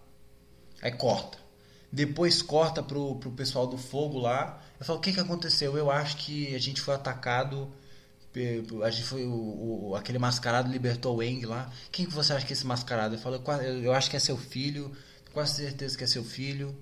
Aí 0.80 0.92
corta. 0.92 1.38
Depois 1.90 2.40
corta 2.40 2.82
pro, 2.82 3.16
pro 3.16 3.32
pessoal 3.32 3.66
do 3.66 3.78
fogo 3.78 4.18
lá. 4.18 4.62
Eu 4.79 4.87
falo, 4.87 4.99
o 4.99 5.03
que, 5.03 5.12
que 5.12 5.20
aconteceu? 5.20 5.77
Eu 5.77 5.91
acho 5.91 6.16
que 6.18 6.55
a 6.55 6.59
gente 6.59 6.81
foi 6.81 6.95
atacado. 6.95 7.72
A 8.85 8.91
gente 8.91 9.05
foi. 9.05 9.24
O, 9.24 9.89
o 9.89 9.97
aquele 9.97 10.18
mascarado 10.18 10.70
libertou 10.70 11.16
o 11.16 11.22
Eng 11.22 11.45
lá. 11.47 11.70
Quem 11.91 12.05
que 12.05 12.12
você 12.12 12.35
acha 12.35 12.45
que 12.45 12.53
é 12.53 12.57
esse 12.57 12.66
mascarado? 12.66 13.14
Eu 13.14 13.18
falo, 13.18 13.43
eu, 13.62 13.83
eu 13.85 13.93
acho 13.93 14.11
que 14.11 14.16
é 14.16 14.20
seu 14.20 14.37
filho. 14.37 14.93
Quase 15.33 15.57
certeza 15.57 15.97
que 15.97 16.05
é 16.05 16.07
seu 16.07 16.24
filho. 16.24 16.77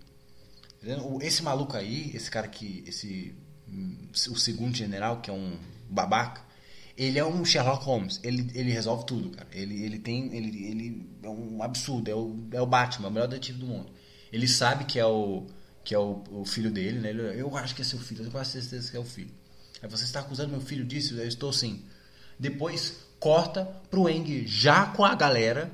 Esse 1.20 1.42
maluco 1.42 1.76
aí, 1.76 2.11
esse 2.14 2.30
cara 2.30 2.49
que. 2.49 2.84
Esse, 2.86 3.34
o 4.30 4.36
segundo 4.36 4.76
general, 4.76 5.20
que 5.20 5.30
é 5.30 5.32
um 5.32 5.57
babaca, 5.88 6.42
ele 6.97 7.18
é 7.18 7.24
um 7.24 7.45
Sherlock 7.45 7.84
Holmes. 7.84 8.20
Ele, 8.22 8.51
ele 8.55 8.70
resolve 8.70 9.05
tudo, 9.07 9.30
cara. 9.30 9.49
Ele, 9.53 9.82
ele 9.82 9.99
tem. 9.99 10.34
Ele, 10.34 10.66
ele 10.66 11.11
é 11.22 11.28
um 11.28 11.62
absurdo. 11.62 12.11
É 12.11 12.14
o, 12.14 12.36
é 12.53 12.61
o 12.61 12.66
Batman, 12.66 13.09
o 13.09 13.11
melhor 13.11 13.28
detetive 13.28 13.59
do 13.59 13.66
mundo. 13.66 13.92
Ele 14.32 14.49
sabe 14.49 14.84
que 14.84 14.99
é 14.99 15.07
o. 15.07 15.47
Que 15.85 15.95
é 15.95 15.99
o, 15.99 16.24
o 16.30 16.45
filho 16.45 16.70
dele, 16.70 16.99
né? 16.99 17.11
Ele, 17.11 17.41
eu 17.41 17.57
acho 17.57 17.74
que 17.74 17.82
é 17.82 17.85
seu 17.85 17.99
filho, 17.99 18.20
eu 18.20 18.24
tenho 18.24 18.32
quase 18.32 18.53
certeza 18.53 18.91
que 18.91 18.97
é 18.97 19.01
o 19.01 19.05
filho. 19.05 19.30
Aí 19.82 19.89
você 19.89 20.05
está 20.05 20.20
acusando 20.20 20.51
meu 20.51 20.61
filho 20.61 20.85
disso? 20.85 21.14
Eu 21.14 21.28
estou 21.28 21.53
sim. 21.53 21.85
Depois 22.39 23.01
corta 23.20 23.64
pro 23.91 24.09
Eng 24.09 24.47
já 24.47 24.87
com 24.87 25.05
a 25.05 25.14
galera 25.14 25.70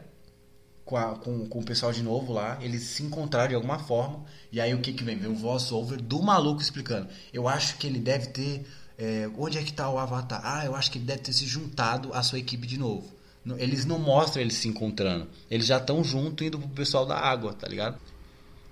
com, 0.90 0.96
a, 0.96 1.14
com, 1.14 1.46
com 1.46 1.60
o 1.60 1.64
pessoal 1.64 1.92
de 1.92 2.02
novo 2.02 2.32
lá, 2.32 2.58
eles 2.60 2.82
se 2.82 3.04
encontraram 3.04 3.50
de 3.50 3.54
alguma 3.54 3.78
forma, 3.78 4.24
e 4.50 4.60
aí 4.60 4.74
o 4.74 4.80
que 4.80 4.92
que 4.92 5.04
vem? 5.04 5.16
Vem 5.16 5.30
o 5.30 5.36
voice-over 5.36 6.02
do 6.02 6.20
maluco 6.20 6.60
explicando. 6.60 7.08
Eu 7.32 7.46
acho 7.46 7.78
que 7.78 7.86
ele 7.86 8.00
deve 8.00 8.26
ter... 8.26 8.66
É, 8.98 9.30
onde 9.38 9.56
é 9.56 9.62
que 9.62 9.72
tá 9.72 9.88
o 9.88 9.98
Avatar? 9.98 10.42
Ah, 10.44 10.66
eu 10.66 10.74
acho 10.74 10.90
que 10.90 10.98
ele 10.98 11.06
deve 11.06 11.20
ter 11.20 11.32
se 11.32 11.46
juntado 11.46 12.12
à 12.12 12.22
sua 12.22 12.38
equipe 12.38 12.66
de 12.66 12.76
novo. 12.76 13.08
Eles 13.56 13.86
não 13.86 13.98
mostram 13.98 14.42
eles 14.42 14.54
se 14.54 14.68
encontrando. 14.68 15.26
Eles 15.50 15.64
já 15.64 15.78
estão 15.78 16.04
junto 16.04 16.44
indo 16.44 16.58
pro 16.58 16.68
pessoal 16.68 17.06
da 17.06 17.16
água, 17.16 17.54
tá 17.54 17.66
ligado? 17.66 17.98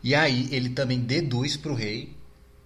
E 0.03 0.15
aí 0.15 0.49
ele 0.53 0.71
também 0.71 1.01
deduz 1.01 1.57
pro 1.57 1.75
rei 1.75 2.17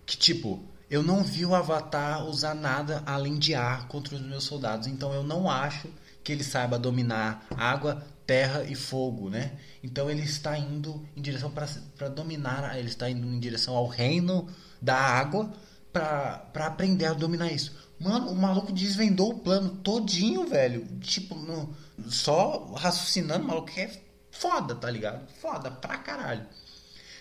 que, 0.04 0.16
tipo, 0.16 0.62
eu 0.90 1.02
não 1.02 1.22
vi 1.22 1.46
o 1.46 1.54
Avatar 1.54 2.26
usar 2.26 2.54
nada 2.54 3.02
além 3.06 3.38
de 3.38 3.54
ar 3.54 3.88
contra 3.88 4.14
os 4.14 4.20
meus 4.20 4.44
soldados, 4.44 4.86
então 4.86 5.12
eu 5.14 5.22
não 5.22 5.50
acho 5.50 5.88
que 6.22 6.30
ele 6.30 6.44
saiba 6.44 6.78
dominar 6.78 7.46
água, 7.56 8.04
terra 8.26 8.64
e 8.64 8.74
fogo, 8.74 9.28
né? 9.30 9.52
Então 9.82 10.10
ele 10.10 10.22
está 10.22 10.56
indo 10.56 11.04
em 11.16 11.22
direção 11.22 11.50
para 11.50 12.08
dominar, 12.08 12.78
ele 12.78 12.88
está 12.88 13.08
indo 13.08 13.26
em 13.26 13.40
direção 13.40 13.74
ao 13.74 13.86
reino 13.86 14.48
da 14.80 14.96
água 14.96 15.52
para 15.92 16.66
aprender 16.66 17.06
a 17.06 17.12
dominar 17.12 17.50
isso. 17.50 17.74
Mano, 17.98 18.30
o 18.30 18.34
maluco 18.34 18.72
desvendou 18.72 19.30
o 19.30 19.38
plano 19.38 19.70
todinho, 19.76 20.46
velho. 20.46 20.86
Tipo, 21.00 21.34
no, 21.36 21.74
só 22.08 22.72
raciocinando, 22.74 23.44
o 23.44 23.48
maluco 23.48 23.70
é 23.76 23.90
foda, 24.30 24.74
tá 24.74 24.90
ligado? 24.90 25.26
Foda 25.40 25.70
pra 25.70 25.98
caralho. 25.98 26.46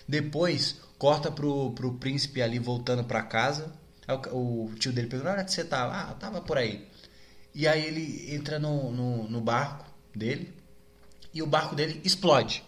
Depois, 0.07 0.79
corta 0.97 1.31
pro, 1.31 1.71
pro 1.71 1.93
príncipe 1.93 2.41
ali 2.41 2.59
voltando 2.59 3.03
pra 3.03 3.23
casa. 3.23 3.73
O, 4.31 4.65
o 4.65 4.75
tio 4.75 4.91
dele 4.91 5.07
pergunta: 5.07 5.31
onde 5.31 5.41
é 5.41 5.47
você 5.47 5.63
tava? 5.63 5.93
Ah, 5.93 6.13
tava 6.13 6.41
por 6.41 6.57
aí. 6.57 6.87
E 7.53 7.67
aí 7.67 7.85
ele 7.85 8.33
entra 8.33 8.59
no, 8.59 8.91
no, 8.91 9.29
no 9.29 9.41
barco 9.41 9.85
dele 10.15 10.53
e 11.33 11.41
o 11.41 11.47
barco 11.47 11.75
dele 11.75 12.01
explode, 12.03 12.63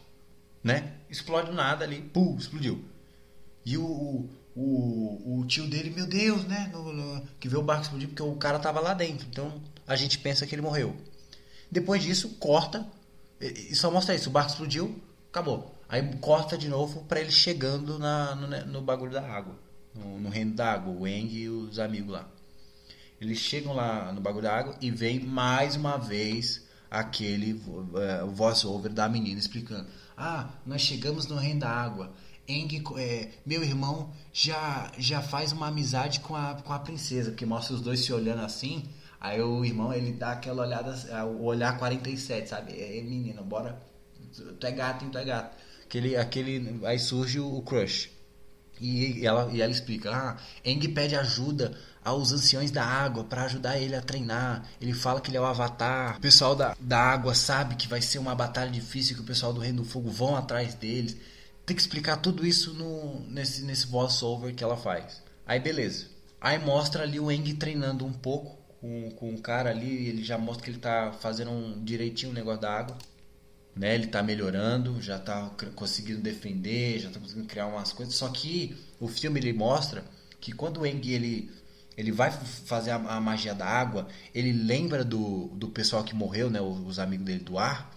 né? 0.64 0.94
Explode 1.10 1.52
nada 1.52 1.86
ali, 1.86 2.02
pum, 2.02 2.36
explodiu. 2.38 2.84
E 3.66 3.78
o, 3.78 4.30
o, 4.56 5.40
o 5.40 5.46
tio 5.46 5.68
dele, 5.68 5.90
meu 5.90 6.06
Deus, 6.06 6.46
né? 6.46 6.70
No, 6.72 6.92
no, 6.92 7.28
que 7.40 7.48
vê 7.48 7.58
o 7.58 7.62
barco 7.62 7.84
explodir 7.84 8.10
porque 8.10 8.24
o 8.24 8.36
cara 8.36 8.60
tava 8.60 8.80
lá 8.80 8.94
dentro. 8.94 9.28
Então 9.30 9.62
a 9.88 9.96
gente 9.96 10.18
pensa 10.20 10.46
que 10.46 10.54
ele 10.54 10.62
morreu. 10.62 10.96
Depois 11.72 12.04
disso, 12.04 12.30
corta 12.40 12.86
e 13.40 13.76
só 13.76 13.90
mostra 13.90 14.16
isso. 14.16 14.30
O 14.30 14.34
barco 14.34 14.52
explodiu, 14.52 15.02
acabou. 15.30 15.74
Aí 15.94 16.02
corta 16.20 16.58
de 16.58 16.68
novo 16.68 17.04
para 17.04 17.20
ele 17.20 17.30
chegando 17.30 18.00
na, 18.00 18.34
no, 18.34 18.48
no, 18.66 18.82
bagulho 18.82 19.12
da 19.12 19.22
água. 19.22 19.56
No, 19.94 20.20
no 20.22 20.28
reino 20.28 20.56
da 20.56 20.74
água. 20.74 20.92
O 20.92 21.06
Eng 21.06 21.32
e 21.32 21.48
os 21.48 21.78
amigos 21.78 22.14
lá. 22.14 22.28
Eles 23.22 23.38
chegam 23.38 23.74
lá 23.74 24.12
no 24.12 24.20
bagulho 24.20 24.42
da 24.42 24.58
água 24.58 24.76
e 24.82 24.90
vem 24.90 25.20
mais 25.20 25.76
uma 25.76 25.98
vez 25.98 26.64
aquele 26.90 27.54
uh, 27.54 28.28
voice-over 28.28 28.92
da 28.92 29.08
menina 29.08 29.40
explicando. 29.40 29.88
Ah, 30.18 30.50
nós 30.66 30.82
chegamos 30.82 31.28
no 31.28 31.36
reino 31.36 31.60
da 31.60 31.70
água. 31.70 32.12
Eng, 32.48 32.84
é, 32.98 33.30
meu 33.46 33.64
irmão 33.64 34.12
já 34.34 34.92
já 34.98 35.22
faz 35.22 35.52
uma 35.52 35.68
amizade 35.68 36.22
com 36.22 36.36
a, 36.36 36.56
com 36.56 36.74
a 36.74 36.80
princesa, 36.80 37.30
porque 37.30 37.46
mostra 37.46 37.76
os 37.76 37.82
dois 37.82 38.00
se 38.00 38.12
olhando 38.12 38.42
assim. 38.42 38.90
Aí 39.22 39.40
o 39.40 39.64
irmão 39.64 39.94
ele 39.94 40.14
dá 40.14 40.32
aquela 40.32 40.64
olhada, 40.64 40.96
é, 41.08 41.24
o 41.24 41.44
olhar 41.44 41.78
47, 41.78 42.50
sabe? 42.50 42.82
É, 42.82 43.00
menina, 43.04 43.44
bora. 43.44 43.80
Tu 44.60 44.66
é 44.66 44.72
gato, 44.72 45.06
hein? 45.06 45.12
Tu 45.12 45.20
é 45.20 45.26
gato. 45.26 45.56
Aquele, 45.94 46.16
aquele, 46.18 46.80
aí 46.86 46.98
surge 46.98 47.40
o, 47.40 47.62
crush. 47.62 48.10
E 48.82 49.24
ela, 49.24 49.48
e 49.54 49.62
ela 49.62 49.72
explica: 49.72 50.10
Ah, 50.12 50.38
Eng 50.66 50.80
pede 50.88 51.16
ajuda 51.16 51.78
aos 52.04 52.32
anciões 52.32 52.72
da 52.72 52.84
água 52.84 53.24
para 53.24 53.44
ajudar 53.44 53.78
ele 53.78 53.96
a 53.96 54.02
treinar. 54.02 54.68
Ele 54.82 54.92
fala 54.92 55.22
que 55.22 55.30
ele 55.30 55.38
é 55.38 55.40
o 55.40 55.46
avatar. 55.46 56.18
O 56.18 56.20
pessoal 56.20 56.56
da, 56.56 56.76
da 56.80 56.98
água 56.98 57.36
sabe 57.36 57.76
que 57.76 57.88
vai 57.88 58.02
ser 58.02 58.18
uma 58.18 58.34
batalha 58.34 58.72
difícil, 58.72 59.16
que 59.16 59.22
o 59.22 59.26
pessoal 59.26 59.54
do 59.54 59.62
Reino 59.62 59.84
do 59.84 59.88
Fogo 59.88 60.10
vão 60.10 60.36
atrás 60.36 60.74
deles. 60.74 61.16
Tem 61.64 61.76
que 61.76 61.82
explicar 61.84 62.18
tudo 62.18 62.44
isso 62.44 62.74
no, 62.74 63.20
nesse, 63.30 63.62
nesse 63.62 63.86
voice-over 63.86 64.56
que 64.56 64.64
ela 64.64 64.76
faz. 64.76 65.22
Aí 65.46 65.60
beleza. 65.60 66.08
Aí 66.42 66.58
mostra 66.58 67.04
ali 67.04 67.20
o 67.20 67.32
Eng 67.32 67.54
treinando 67.54 68.04
um 68.04 68.14
pouco 68.14 68.58
com, 68.82 69.12
com 69.12 69.32
o 69.32 69.40
cara 69.40 69.70
ali. 69.70 70.08
Ele 70.08 70.24
já 70.24 70.40
mostra 70.40 70.64
que 70.64 70.72
ele 70.72 70.80
tá 70.80 71.14
fazendo 71.22 71.52
um, 71.52 71.84
direitinho 71.84 72.32
o 72.32 72.36
negócio 72.36 72.62
da 72.62 72.80
água. 72.80 72.98
Né, 73.76 73.96
ele 73.96 74.06
tá 74.06 74.22
melhorando, 74.22 75.02
já 75.02 75.18
tá 75.18 75.50
conseguindo 75.76 76.22
defender, 76.22 77.00
já 77.00 77.10
tá 77.10 77.20
conseguindo 77.20 77.48
criar 77.48 77.66
umas 77.66 77.92
coisas. 77.92 78.14
Só 78.14 78.30
que 78.30 78.76
o 79.00 79.08
filme 79.08 79.40
ele 79.40 79.52
mostra 79.52 80.04
que 80.40 80.52
quando 80.52 80.82
o 80.82 80.86
Eng 80.86 81.02
ele 81.10 81.50
ele 81.98 82.12
vai 82.12 82.32
fazer 82.32 82.92
a, 82.92 82.96
a, 82.96 83.22
magia 83.22 83.54
da 83.54 83.66
água, 83.66 84.08
ele 84.34 84.52
lembra 84.52 85.04
do, 85.04 85.48
do 85.50 85.70
pessoal 85.70 86.04
que 86.04 86.16
morreu, 86.16 86.50
né, 86.50 86.60
os 86.60 86.98
amigos 86.98 87.26
dele 87.26 87.44
do 87.44 87.58
ar, 87.58 87.96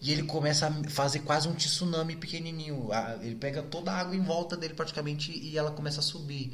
e 0.00 0.12
ele 0.12 0.22
começa 0.22 0.66
a 0.66 0.90
fazer 0.90 1.20
quase 1.20 1.48
um 1.48 1.54
tsunami 1.54 2.14
pequenininho. 2.14 2.88
Ele 3.20 3.34
pega 3.34 3.62
toda 3.62 3.90
a 3.90 3.96
água 3.98 4.14
em 4.14 4.22
volta 4.22 4.56
dele 4.56 4.74
praticamente 4.74 5.32
e 5.32 5.58
ela 5.58 5.70
começa 5.70 6.00
a 6.00 6.02
subir. 6.02 6.52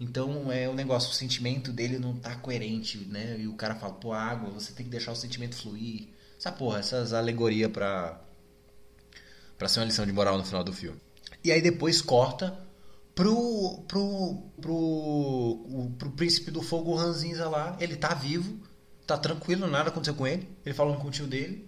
Então 0.00 0.50
é 0.50 0.68
o 0.68 0.72
um 0.72 0.74
negócio, 0.74 1.10
o 1.10 1.14
sentimento 1.14 1.72
dele 1.72 1.98
não 1.98 2.16
tá 2.16 2.34
coerente, 2.34 2.98
né? 2.98 3.36
E 3.38 3.46
o 3.46 3.54
cara 3.54 3.76
fala, 3.76 3.94
pô, 3.94 4.12
água, 4.12 4.50
você 4.50 4.72
tem 4.72 4.84
que 4.84 4.90
deixar 4.90 5.12
o 5.12 5.16
sentimento 5.16 5.54
fluir. 5.54 6.08
Essa 6.44 6.52
porra, 6.52 6.80
essas 6.80 7.14
alegorias 7.14 7.72
pra, 7.72 8.20
pra 9.56 9.66
ser 9.66 9.80
uma 9.80 9.86
lição 9.86 10.04
de 10.04 10.12
moral 10.12 10.36
no 10.36 10.44
final 10.44 10.62
do 10.62 10.74
filme. 10.74 11.00
E 11.42 11.50
aí 11.50 11.62
depois 11.62 12.02
corta 12.02 12.54
pro, 13.14 13.82
pro, 13.88 14.42
pro, 14.60 15.90
pro 15.98 16.10
príncipe 16.10 16.50
do 16.50 16.60
fogo 16.60 16.94
Ranzinza 16.94 17.48
lá. 17.48 17.74
Ele 17.80 17.96
tá 17.96 18.12
vivo, 18.12 18.58
tá 19.06 19.16
tranquilo, 19.16 19.66
nada 19.66 19.88
aconteceu 19.88 20.14
com 20.14 20.26
ele. 20.26 20.46
Ele 20.66 20.74
falou 20.74 20.94
com 20.96 21.08
o 21.08 21.10
tio 21.10 21.26
dele, 21.26 21.66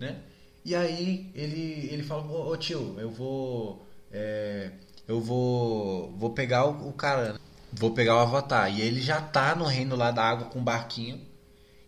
né? 0.00 0.20
E 0.64 0.74
aí 0.74 1.30
ele, 1.32 1.88
ele 1.92 2.02
fala, 2.02 2.26
ô, 2.26 2.50
ô 2.50 2.56
tio, 2.56 2.96
eu 2.98 3.08
vou. 3.08 3.86
É, 4.10 4.72
eu 5.06 5.20
vou. 5.20 6.10
Vou 6.16 6.30
pegar 6.30 6.66
o, 6.66 6.88
o, 6.88 6.92
cara. 6.92 7.38
Vou 7.72 7.92
pegar 7.92 8.16
o 8.16 8.18
Avatar. 8.18 8.76
E 8.76 8.80
ele 8.80 9.00
já 9.00 9.20
tá 9.20 9.54
no 9.54 9.66
reino 9.66 9.94
lá 9.94 10.10
da 10.10 10.24
água 10.24 10.48
com 10.48 10.58
um 10.58 10.64
barquinho. 10.64 11.24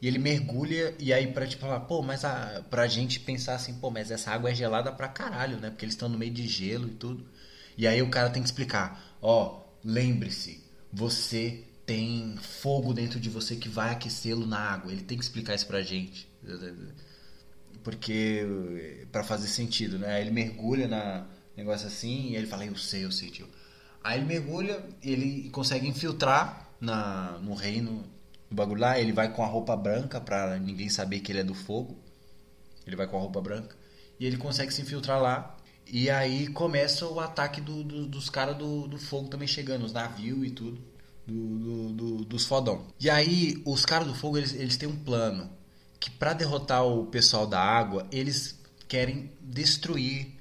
E 0.01 0.07
ele 0.07 0.19
mergulha, 0.19 0.95
e 0.99 1.13
aí 1.13 1.27
pra 1.33 1.47
tipo 1.47 1.63
falar, 1.63 1.81
pô, 1.81 2.03
mas 2.03 2.25
a, 2.25 2.65
pra 2.71 2.87
gente 2.87 3.19
pensar 3.19 3.55
assim, 3.55 3.75
pô, 3.75 3.91
mas 3.91 4.11
essa 4.11 4.31
água 4.31 4.51
é 4.51 4.55
gelada 4.55 4.93
pra 4.93 5.09
caralho, 5.09 5.59
né? 5.59 5.71
Porque 5.71 5.85
eles 5.85 5.95
estão 5.95 6.09
no 6.09 6.17
meio 6.17 6.33
de 6.33 6.47
gelo 6.47 6.87
e 6.89 6.93
tudo. 6.93 7.27
E 7.77 7.87
aí 7.87 8.01
o 8.01 8.11
cara 8.11 8.31
tem 8.31 8.43
que 8.43 8.49
explicar, 8.49 9.17
ó, 9.21 9.63
lembre-se, 9.85 10.63
você 10.93 11.65
tem 11.85 12.37
fogo 12.41 12.93
dentro 12.93 13.19
de 13.19 13.31
você 13.31 13.57
que 13.57 13.69
vai 13.69 13.93
aquecê-lo 13.93 14.47
na 14.47 14.59
água. 14.59 14.93
Ele 14.93 15.03
tem 15.03 15.19
que 15.19 15.25
explicar 15.25 15.55
isso 15.55 15.67
pra 15.67 15.81
gente. 15.83 16.29
Porque 17.83 19.07
para 19.11 19.25
fazer 19.25 19.49
sentido, 19.49 19.99
né? 19.99 20.15
Aí 20.15 20.23
ele 20.23 20.31
mergulha 20.31 20.87
na 20.87 21.27
negócio 21.57 21.87
assim 21.87 22.31
e 22.31 22.37
ele 22.37 22.47
fala, 22.47 22.67
eu 22.67 22.77
sei, 22.77 23.05
eu 23.05 23.11
sei, 23.11 23.31
tio. 23.31 23.49
Aí 24.05 24.19
ele 24.19 24.27
mergulha, 24.27 24.85
ele 25.03 25.51
consegue 25.51 25.89
infiltrar 25.89 26.71
na 26.81 27.39
no 27.43 27.55
reino 27.55 28.05
do 28.51 28.57
bagulho 28.57 28.81
lá, 28.81 28.99
ele 28.99 29.13
vai 29.13 29.33
com 29.33 29.43
a 29.43 29.47
roupa 29.47 29.77
branca 29.77 30.21
pra 30.21 30.59
ninguém 30.59 30.89
saber 30.89 31.21
que 31.21 31.33
ele 31.33 31.41
é 31.41 31.45
do 31.45 31.55
fogo. 31.55 31.99
Ele 32.87 32.97
vai 32.97 33.07
com 33.07 33.17
a 33.17 33.21
roupa 33.21 33.41
branca 33.41 33.77
e 34.19 34.27
ele 34.27 34.37
consegue 34.37 34.73
se 34.73 34.83
infiltrar 34.83 35.21
lá. 35.21 35.57
E 35.87 36.11
aí 36.11 36.49
começa 36.49 37.07
o 37.07 37.21
ataque 37.21 37.61
do, 37.61 37.83
do, 37.83 38.07
dos 38.07 38.29
caras 38.29 38.57
do, 38.57 38.87
do 38.87 38.99
fogo 38.99 39.29
também 39.29 39.49
chegando, 39.49 39.85
os 39.85 39.93
navios 39.93 40.47
e 40.47 40.51
tudo 40.51 40.79
do, 41.29 41.59
do, 41.59 41.93
do, 41.93 42.25
dos 42.25 42.47
fodão. 42.47 42.87
E 42.99 43.11
aí, 43.11 43.63
os 43.67 43.85
caras 43.85 44.09
do 44.09 44.15
fogo, 44.15 44.39
eles, 44.39 44.55
eles 44.55 44.77
têm 44.77 44.89
um 44.89 44.97
plano. 44.97 45.51
Que 46.01 46.11
para 46.11 46.33
derrotar 46.33 46.87
o 46.87 47.07
pessoal 47.07 47.47
da 47.47 47.61
água, 47.61 48.07
eles 48.11 48.59
querem 48.89 49.31
destruir 49.41 50.38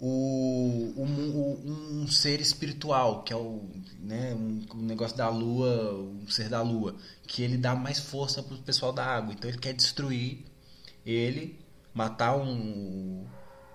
o, 0.00 0.94
um, 0.96 2.02
um, 2.02 2.08
ser 2.08 2.40
espiritual, 2.40 3.22
que 3.22 3.32
é 3.32 3.36
o 3.36 3.68
né, 4.00 4.34
um, 4.34 4.64
um, 4.74 4.82
negócio 4.82 5.16
da 5.16 5.28
lua, 5.28 5.94
um 5.94 6.26
ser 6.28 6.48
da 6.48 6.62
lua, 6.62 6.96
que 7.26 7.42
ele 7.42 7.58
dá 7.58 7.74
mais 7.74 7.98
força 7.98 8.42
pro 8.42 8.56
pessoal 8.58 8.92
da 8.92 9.04
água. 9.04 9.34
Então 9.34 9.50
ele 9.50 9.58
quer 9.58 9.74
destruir 9.74 10.44
ele, 11.04 11.58
matar 11.92 12.36
um, 12.36 13.26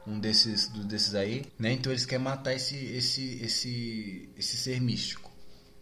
um 0.07 0.19
desses, 0.19 0.67
desses 0.69 1.13
aí, 1.13 1.45
né? 1.59 1.73
Então 1.73 1.91
eles 1.91 2.05
querem 2.05 2.23
matar 2.23 2.53
esse, 2.53 2.76
esse, 2.76 3.43
esse, 3.43 4.30
esse 4.36 4.57
ser 4.57 4.82
místico. 4.82 5.32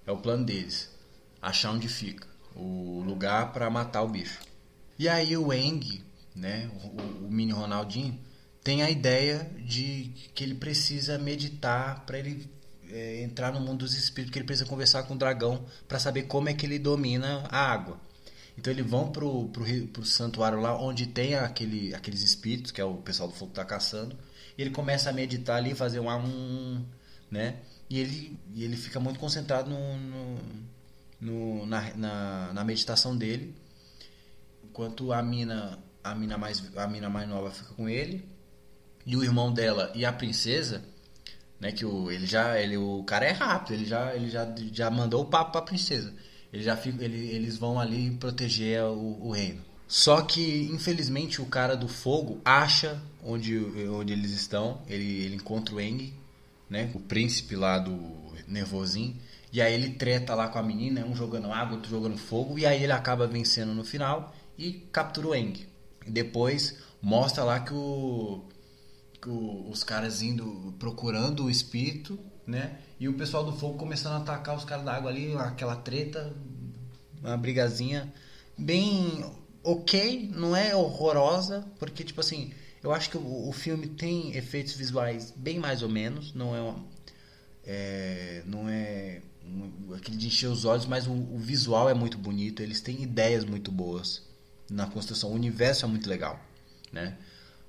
É 0.05 0.11
o 0.11 0.17
plano 0.17 0.45
deles. 0.45 0.89
Achar 1.41 1.71
onde 1.71 1.87
fica. 1.87 2.27
O 2.55 3.01
lugar 3.05 3.53
para 3.53 3.69
matar 3.69 4.03
o 4.03 4.09
bicho. 4.09 4.39
E 4.99 5.07
aí 5.07 5.35
o 5.37 5.51
Eng, 5.53 6.03
né, 6.35 6.69
o, 6.83 7.25
o, 7.25 7.31
mini 7.31 7.51
Ronaldinho, 7.51 8.19
tem 8.64 8.82
a 8.82 8.89
ideia 8.89 9.51
de 9.59 10.11
que 10.34 10.43
ele 10.43 10.55
precisa 10.55 11.18
meditar 11.18 12.05
para 12.05 12.18
ele 12.18 12.49
é, 12.89 13.24
entrar 13.24 13.51
no 13.51 13.59
mundo 13.59 13.80
dos 13.80 13.95
espíritos, 13.95 14.32
que 14.32 14.39
ele 14.39 14.45
precisa 14.45 14.70
conversar 14.70 15.03
com 15.03 15.16
o 15.16 15.18
dragão 15.18 15.66
para 15.88 15.99
saber 15.99 16.24
como 16.24 16.47
é 16.47 16.53
que 16.53 16.66
ele 16.66 16.80
domina 16.80 17.43
a 17.49 17.72
água. 17.72 17.99
Então 18.57 18.72
eles 18.72 18.86
vão 18.86 19.11
pro, 19.11 19.49
pro, 19.49 19.66
pro 19.88 20.05
santuário 20.05 20.59
lá 20.61 20.80
onde 20.80 21.07
tem 21.07 21.36
aquele, 21.36 21.93
aqueles 21.93 22.22
espíritos, 22.22 22.72
que 22.72 22.80
é 22.80 22.86
o 22.86 22.97
pessoal 22.97 23.28
do 23.28 23.36
fogo 23.36 23.51
que 23.51 23.55
tá 23.55 23.66
caçando. 23.66 24.16
E 24.57 24.61
ele 24.61 24.70
começa 24.70 25.09
a 25.09 25.14
meditar 25.14 25.57
ali, 25.57 25.74
fazer 25.74 25.99
um, 25.99 26.09
um 26.09 26.86
né? 27.32 27.57
E 27.89 27.99
ele, 27.99 28.39
e 28.53 28.64
ele 28.64 28.78
fica 28.78 28.99
muito 28.99 29.20
concentrado 29.20 29.70
no, 29.70 29.97
no, 29.97 30.39
no 31.20 31.66
na, 31.66 31.95
na, 31.95 32.53
na, 32.53 32.64
meditação 32.64 33.18
dele. 33.18 33.55
Enquanto 34.64 35.11
a 35.11 35.22
mina, 35.22 35.80
a 36.03 36.14
mina, 36.14 36.38
mais, 36.38 36.64
a 36.78 36.88
mina 36.88 37.09
mais 37.09 37.28
nova 37.28 37.51
fica 37.51 37.74
com 37.74 37.89
ele. 37.89 38.32
E 39.06 39.16
o 39.16 39.24
irmão 39.24 39.51
dela 39.51 39.91
e 39.93 40.06
a 40.06 40.14
princesa, 40.14 40.84
né? 41.60 41.72
Que 41.72 41.86
o, 41.86 42.12
ele 42.12 42.26
já. 42.26 42.60
Ele, 42.60 42.78
o 42.78 43.04
cara 43.04 43.26
é 43.26 43.32
rápido, 43.32 43.74
ele 43.74 43.86
já, 43.86 44.16
ele 44.16 44.30
já, 44.30 44.47
já 44.72 44.89
mandou 44.89 45.24
o 45.24 45.26
papo 45.26 45.51
pra 45.51 45.62
princesa. 45.62 46.14
Ele 46.51 46.64
já 46.64 46.78
fica, 46.78 47.04
ele, 47.04 47.30
eles 47.30 47.58
vão 47.58 47.80
ali 47.80 48.12
proteger 48.12 48.84
o, 48.84 49.28
o 49.28 49.32
reino. 49.32 49.62
Só 49.88 50.22
que, 50.22 50.70
infelizmente, 50.72 51.41
o 51.41 51.45
cara 51.45 51.76
do 51.76 51.88
fogo 51.88 52.39
acha 52.45 53.01
onde, 53.24 53.58
onde 53.89 54.14
eles 54.14 54.32
estão. 54.32 54.82
Ele, 54.88 55.24
ele 55.24 55.36
encontra 55.36 55.76
o 55.76 55.82
Eng 55.82 56.14
né? 56.74 56.89
O 56.95 56.99
príncipe 56.99 57.56
lá 57.56 57.78
do 57.78 57.95
nervosinho. 58.47 59.16
E 59.51 59.62
aí 59.62 59.72
ele 59.74 59.91
treta 59.91 60.34
lá 60.34 60.47
com 60.47 60.58
a 60.58 60.64
menina, 60.64 61.06
um 61.06 61.16
jogando 61.16 61.51
água, 61.51 61.76
outro 61.76 61.89
jogando 61.89 62.18
fogo. 62.18 62.58
E 62.58 62.66
aí 62.66 62.84
ele 62.84 62.91
acaba 62.91 63.28
vencendo 63.28 63.76
no 63.76 63.84
final 63.84 64.34
e 64.58 64.72
captura 64.91 65.28
o 65.28 65.36
Eng. 65.36 65.68
Depois 66.08 66.80
mostra 66.99 67.43
lá 67.43 67.60
que, 67.60 67.74
o, 67.74 68.43
os 69.30 69.84
caras 69.84 70.21
indo 70.21 70.74
procurando 70.80 71.45
o 71.45 71.49
espírito, 71.49 72.19
né? 72.45 72.78
E 72.99 73.07
o 73.07 73.13
pessoal 73.13 73.43
do 73.43 73.53
fogo 73.53 73.78
começando 73.78 74.13
a 74.13 74.17
atacar 74.17 74.55
os 74.55 74.65
caras 74.65 74.86
da 74.86 74.93
água 74.93 75.09
ali, 75.09 75.34
aquela 75.36 75.76
treta, 75.76 76.34
uma 77.21 77.38
brigazinha 77.38 78.11
bem 78.57 79.24
ok, 79.63 80.30
não 80.36 80.55
é 80.55 80.76
horrorosa, 80.76 81.65
porque 81.80 82.03
tipo 82.03 82.19
assim, 82.19 82.51
eu 82.84 82.91
acho 82.91 83.09
que 83.09 83.17
o, 83.17 83.49
o 83.49 83.51
filme 83.53 83.88
tem 83.88 84.36
efeitos 84.36 84.74
visuais 84.74 85.34
bem 85.36 85.57
mais 85.59 85.82
ou 85.82 85.89
menos, 85.89 86.34
não 86.34 86.55
é, 86.55 86.61
uma, 86.61 86.86
é 87.65 88.43
não 88.45 88.69
é 88.69 89.21
um, 89.45 89.93
aquele 89.93 90.17
de 90.17 90.28
encher 90.28 90.47
os 90.47 90.65
olhos, 90.65 90.86
mas 90.86 91.07
o, 91.07 91.11
o, 91.11 91.38
visual 91.38 91.89
é 91.89 91.93
muito 91.93 92.17
bonito, 92.17 92.61
eles 92.61 92.82
têm 92.82 93.01
ideias 93.01 93.45
muito 93.45 93.71
boas 93.71 94.21
na 94.69 94.86
construção, 94.86 95.32
o 95.32 95.34
universo 95.34 95.86
é 95.86 95.88
muito 95.88 96.09
legal, 96.09 96.39
né? 96.91 97.17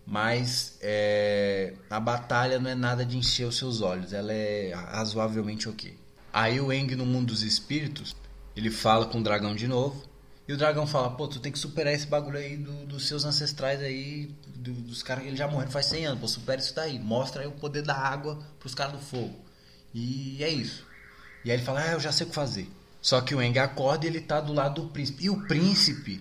Mas 0.07 0.79
é, 0.83 1.75
a 1.89 1.99
batalha 1.99 2.59
não 2.59 2.71
é 2.71 2.75
nada 2.75 3.05
de 3.05 3.17
encher 3.17 3.47
os 3.47 3.57
seus 3.57 3.81
olhos, 3.81 4.13
ela 4.13 4.33
é 4.33 4.73
razoavelmente 4.75 5.69
ok. 5.69 5.97
Aí 6.33 6.61
o 6.61 6.73
Eng 6.73 6.95
no 6.95 7.07
mundo 7.07 7.29
dos 7.29 7.43
espíritos, 7.43 8.15
ele 8.55 8.71
fala 8.71 9.07
com 9.07 9.19
o 9.19 9.23
dragão 9.23 9.55
de 9.55 9.67
novo, 9.67 10.05
e 10.47 10.53
o 10.53 10.59
dragão 10.59 10.87
fala, 10.87 11.11
pô, 11.11 11.27
tu 11.27 11.41
tem 11.41 11.51
que 11.51 11.59
superar 11.59 11.95
esse 11.95 12.07
bagulho 12.07 12.37
aí 12.37 12.57
do, 12.57 12.85
dos 12.85 13.09
seus 13.09 13.25
ancestrais 13.25 13.81
aí, 13.81 14.31
do, 14.55 14.73
dos 14.73 15.03
caras 15.03 15.23
que 15.23 15.31
eles 15.31 15.39
já 15.39 15.49
morreram 15.49 15.71
faz 15.71 15.87
100 15.87 16.07
anos, 16.07 16.21
pô, 16.21 16.29
supera 16.29 16.61
isso 16.61 16.75
daí. 16.75 16.99
Mostra 16.99 17.43
aí 17.43 17.49
o 17.49 17.53
poder 17.53 17.83
da 17.83 17.97
água 17.97 18.39
pros 18.59 18.75
caras 18.75 18.93
do 18.93 18.99
fogo. 18.99 19.35
E 19.95 20.43
é 20.45 20.51
isso. 20.51 20.85
E 21.45 21.51
aí 21.51 21.57
ele 21.57 21.65
fala, 21.65 21.81
ah, 21.81 21.93
eu 21.93 22.01
já 22.01 22.13
sei 22.13 22.27
o 22.27 22.29
que 22.29 22.35
fazer. 22.35 22.71
Só 23.01 23.23
que 23.23 23.35
o 23.35 23.41
Eng 23.41 23.59
acorda 23.59 24.05
e 24.05 24.09
ele 24.09 24.21
tá 24.21 24.41
do 24.41 24.53
lado 24.53 24.83
do 24.83 24.89
príncipe. 24.89 25.25
E 25.25 25.31
o 25.31 25.47
príncipe, 25.47 26.21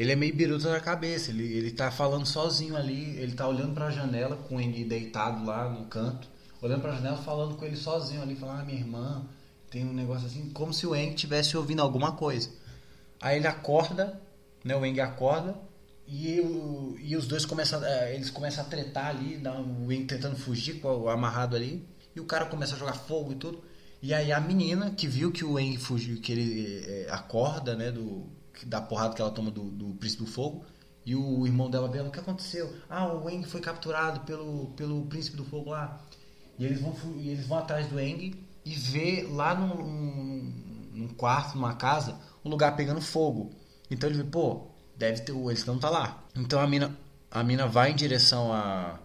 ele 0.00 0.12
é 0.12 0.16
meio 0.16 0.34
biruta 0.34 0.70
da 0.70 0.80
cabeça. 0.80 1.30
Ele, 1.30 1.44
ele 1.44 1.72
tá 1.72 1.90
falando 1.90 2.24
sozinho 2.24 2.74
ali, 2.74 3.18
ele 3.18 3.32
tá 3.32 3.46
olhando 3.46 3.74
pra 3.74 3.90
janela 3.90 4.34
com 4.34 4.58
Eng 4.58 4.82
deitado 4.84 5.44
lá 5.44 5.68
no 5.68 5.84
canto. 5.84 6.26
Olhando 6.62 6.80
pra 6.80 6.94
janela, 6.94 7.18
falando 7.18 7.54
com 7.56 7.66
ele 7.66 7.76
sozinho 7.76 8.22
ali, 8.22 8.34
falando, 8.34 8.60
ah, 8.60 8.64
minha 8.64 8.78
irmã, 8.78 9.26
tem 9.70 9.84
um 9.84 9.92
negócio 9.92 10.26
assim, 10.26 10.48
como 10.54 10.72
se 10.72 10.86
o 10.86 10.96
Eng 10.96 11.10
estivesse 11.10 11.54
ouvindo 11.54 11.82
alguma 11.82 12.12
coisa. 12.12 12.48
Aí 13.20 13.36
ele 13.36 13.46
acorda, 13.46 14.18
né? 14.64 14.74
O 14.74 14.86
Eng 14.86 14.98
acorda 15.00 15.54
e, 16.08 16.40
o, 16.40 16.96
e 16.98 17.14
os 17.14 17.26
dois 17.26 17.44
começam, 17.44 17.84
é, 17.84 18.14
eles 18.14 18.30
começam 18.30 18.64
a 18.64 18.66
tretar 18.66 19.08
ali, 19.08 19.38
o 19.86 19.92
Eng 19.92 20.06
tentando 20.06 20.36
fugir 20.36 20.80
com 20.80 20.88
o 20.88 21.08
amarrado 21.10 21.54
ali, 21.54 21.86
e 22.16 22.20
o 22.20 22.24
cara 22.24 22.46
começa 22.46 22.74
a 22.74 22.78
jogar 22.78 22.94
fogo 22.94 23.32
e 23.32 23.34
tudo. 23.34 23.62
E 24.00 24.14
aí 24.14 24.32
a 24.32 24.40
menina 24.40 24.92
que 24.92 25.06
viu 25.06 25.30
que 25.30 25.44
o 25.44 25.58
Eng 25.58 25.76
fugiu, 25.76 26.18
que 26.22 26.32
ele 26.32 26.84
é, 26.86 27.06
acorda, 27.10 27.76
né, 27.76 27.92
do 27.92 28.39
da 28.66 28.80
porrada 28.80 29.14
que 29.14 29.20
ela 29.20 29.30
toma 29.30 29.50
do, 29.50 29.64
do 29.70 29.94
príncipe 29.94 30.24
do 30.24 30.30
fogo, 30.30 30.64
e 31.04 31.16
o 31.16 31.46
irmão 31.46 31.70
dela 31.70 31.88
vê 31.88 32.00
o 32.00 32.10
que 32.10 32.20
aconteceu? 32.20 32.72
Ah, 32.88 33.12
o 33.12 33.28
Eng 33.28 33.42
foi 33.44 33.60
capturado 33.60 34.20
pelo, 34.20 34.66
pelo 34.76 35.06
príncipe 35.06 35.36
do 35.36 35.44
fogo 35.44 35.70
lá. 35.70 36.00
E 36.58 36.64
eles 36.64 36.80
vão, 36.80 36.94
eles 37.16 37.46
vão 37.46 37.58
atrás 37.58 37.86
do 37.88 37.98
Eng 37.98 38.34
e 38.64 38.74
vê 38.74 39.26
lá 39.30 39.54
num, 39.54 40.52
num 40.92 41.08
quarto, 41.08 41.54
numa 41.54 41.74
casa, 41.74 42.18
um 42.44 42.50
lugar 42.50 42.76
pegando 42.76 43.00
fogo. 43.00 43.50
Então 43.90 44.08
ele 44.08 44.22
vê, 44.22 44.24
pô, 44.24 44.66
deve 44.96 45.22
ter, 45.22 45.34
eles 45.34 45.64
não 45.64 45.78
tá 45.78 45.88
lá. 45.88 46.22
Então 46.36 46.60
a 46.60 46.66
mina, 46.66 46.96
a 47.30 47.42
mina 47.42 47.66
vai 47.66 47.92
em 47.92 47.96
direção 47.96 48.52
a, 48.52 49.00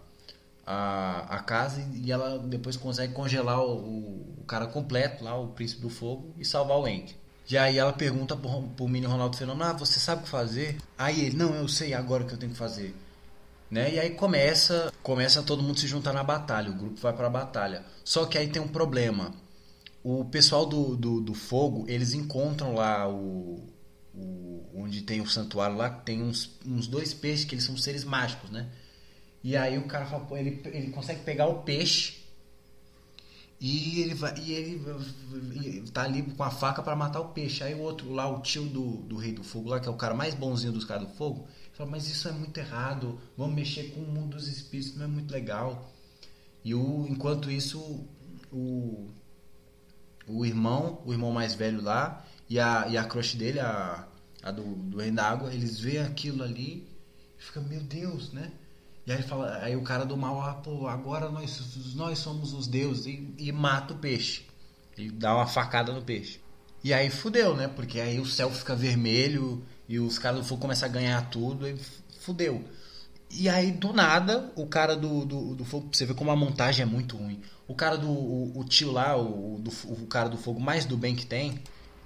a, 0.66 1.36
a 1.36 1.40
casa 1.40 1.80
e 1.94 2.12
ela 2.12 2.38
depois 2.38 2.76
consegue 2.76 3.14
congelar 3.14 3.60
o, 3.60 4.40
o 4.40 4.44
cara 4.46 4.66
completo 4.66 5.24
lá, 5.24 5.36
o 5.38 5.48
príncipe 5.48 5.80
do 5.80 5.88
fogo, 5.88 6.34
e 6.36 6.44
salvar 6.44 6.78
o 6.78 6.86
Eng. 6.86 7.06
E 7.48 7.56
aí 7.56 7.78
ela 7.78 7.92
pergunta 7.92 8.36
pro, 8.36 8.62
pro 8.62 8.88
mini 8.88 9.06
Ronaldo 9.06 9.36
Fenômeno, 9.36 9.70
ah, 9.70 9.72
você 9.72 10.00
sabe 10.00 10.22
o 10.22 10.24
que 10.24 10.30
fazer? 10.30 10.78
Aí 10.98 11.26
ele, 11.26 11.36
não, 11.36 11.54
eu 11.54 11.68
sei 11.68 11.94
agora 11.94 12.24
o 12.24 12.26
que 12.26 12.34
eu 12.34 12.38
tenho 12.38 12.52
que 12.52 12.58
fazer. 12.58 12.94
Né? 13.70 13.94
E 13.94 14.00
aí 14.00 14.10
começa, 14.10 14.92
começa 15.02 15.42
todo 15.42 15.62
mundo 15.62 15.78
se 15.78 15.86
juntar 15.86 16.12
na 16.12 16.22
batalha, 16.24 16.70
o 16.70 16.74
grupo 16.74 17.00
vai 17.00 17.12
para 17.12 17.26
a 17.26 17.30
batalha. 17.30 17.84
Só 18.04 18.26
que 18.26 18.38
aí 18.38 18.48
tem 18.48 18.62
um 18.62 18.68
problema 18.68 19.32
o 20.08 20.24
pessoal 20.24 20.64
do, 20.64 20.96
do, 20.96 21.20
do, 21.20 21.34
fogo, 21.34 21.84
eles 21.88 22.14
encontram 22.14 22.74
lá 22.76 23.08
o, 23.08 23.60
o, 24.14 24.64
onde 24.72 25.02
tem 25.02 25.20
o 25.20 25.26
santuário 25.26 25.76
lá, 25.76 25.90
tem 25.90 26.22
uns, 26.22 26.56
uns 26.64 26.86
dois 26.86 27.12
peixes 27.12 27.44
que 27.44 27.56
eles 27.56 27.64
são 27.64 27.76
seres 27.76 28.04
mágicos, 28.04 28.48
né? 28.48 28.68
E 29.42 29.56
aí 29.56 29.76
o 29.76 29.88
cara 29.88 30.06
fala, 30.06 30.24
ele, 30.38 30.62
ele 30.66 30.92
consegue 30.92 31.24
pegar 31.24 31.48
o 31.48 31.64
peixe 31.64 32.18
e 33.58 34.00
ele 34.00 34.14
vai 34.14 34.34
e 34.38 34.52
ele, 34.52 35.90
tá 35.90 36.02
ali 36.02 36.22
com 36.22 36.42
a 36.42 36.50
faca 36.50 36.82
para 36.82 36.94
matar 36.94 37.20
o 37.20 37.28
peixe. 37.28 37.64
Aí 37.64 37.74
o 37.74 37.80
outro 37.80 38.12
lá, 38.12 38.28
o 38.28 38.40
tio 38.40 38.64
do, 38.66 38.98
do 39.02 39.16
rei 39.16 39.32
do 39.32 39.42
fogo 39.42 39.70
lá, 39.70 39.80
que 39.80 39.88
é 39.88 39.90
o 39.90 39.96
cara 39.96 40.14
mais 40.14 40.34
bonzinho 40.34 40.72
dos 40.72 40.84
caras 40.84 41.08
do 41.08 41.14
fogo, 41.14 41.48
fala, 41.72 41.90
mas 41.90 42.08
isso 42.08 42.28
é 42.28 42.32
muito 42.32 42.58
errado, 42.58 43.18
vamos 43.36 43.54
mexer 43.54 43.92
com 43.92 44.00
o 44.00 44.08
mundo 44.08 44.36
dos 44.36 44.48
espíritos, 44.48 44.96
não 44.96 45.04
é 45.04 45.08
muito 45.08 45.32
legal. 45.32 45.92
E 46.64 46.74
o, 46.74 47.06
enquanto 47.08 47.50
isso, 47.50 47.78
o 48.52 49.08
o 50.26 50.44
irmão, 50.44 51.00
o 51.04 51.12
irmão 51.12 51.30
mais 51.32 51.54
velho 51.54 51.80
lá, 51.80 52.24
e 52.48 52.58
a, 52.58 52.86
e 52.88 52.96
a 52.96 53.04
crush 53.04 53.36
dele, 53.36 53.60
a, 53.60 54.06
a 54.42 54.50
do, 54.50 54.62
do 54.62 54.98
Rei 54.98 55.10
da 55.10 55.24
Água, 55.28 55.52
eles 55.52 55.78
veem 55.78 56.02
aquilo 56.02 56.42
ali 56.42 56.88
e 57.38 57.42
ficam, 57.42 57.62
meu 57.64 57.80
Deus, 57.80 58.32
né? 58.32 58.52
E 59.06 59.12
aí, 59.12 59.22
fala, 59.22 59.58
aí 59.62 59.76
o 59.76 59.82
cara 59.82 60.04
do 60.04 60.16
mal, 60.16 60.42
ah, 60.42 60.54
pô, 60.54 60.88
agora 60.88 61.30
nós, 61.30 61.94
nós 61.94 62.18
somos 62.18 62.52
os 62.52 62.66
deuses. 62.66 63.06
E, 63.06 63.34
e 63.38 63.52
mata 63.52 63.94
o 63.94 63.98
peixe. 63.98 64.44
E 64.98 65.10
dá 65.10 65.34
uma 65.34 65.46
facada 65.46 65.92
no 65.92 66.02
peixe. 66.02 66.40
E 66.82 66.92
aí 66.92 67.08
fudeu, 67.08 67.54
né? 67.54 67.68
Porque 67.68 68.00
aí 68.00 68.18
o 68.18 68.26
céu 68.26 68.50
fica 68.50 68.74
vermelho 68.74 69.64
e 69.88 69.98
os 70.00 70.18
caras 70.18 70.40
do 70.40 70.44
fogo 70.44 70.60
começam 70.60 70.88
a 70.88 70.92
ganhar 70.92 71.30
tudo 71.30 71.68
e 71.68 71.76
fudeu. 72.20 72.64
E 73.30 73.48
aí, 73.48 73.72
do 73.72 73.92
nada, 73.92 74.52
o 74.56 74.66
cara 74.66 74.96
do, 74.96 75.24
do, 75.24 75.54
do 75.54 75.64
fogo, 75.64 75.88
você 75.92 76.06
vê 76.06 76.14
como 76.14 76.30
a 76.30 76.36
montagem 76.36 76.82
é 76.82 76.86
muito 76.86 77.16
ruim. 77.16 77.40
O 77.68 77.74
cara 77.74 77.96
do 77.96 78.08
o, 78.08 78.58
o 78.58 78.64
tio 78.64 78.92
lá, 78.92 79.16
o, 79.16 79.58
do, 79.58 79.70
o 79.84 80.06
cara 80.06 80.28
do 80.28 80.36
fogo 80.36 80.60
mais 80.60 80.84
do 80.84 80.96
bem 80.96 81.14
que 81.14 81.26
tem, 81.26 81.60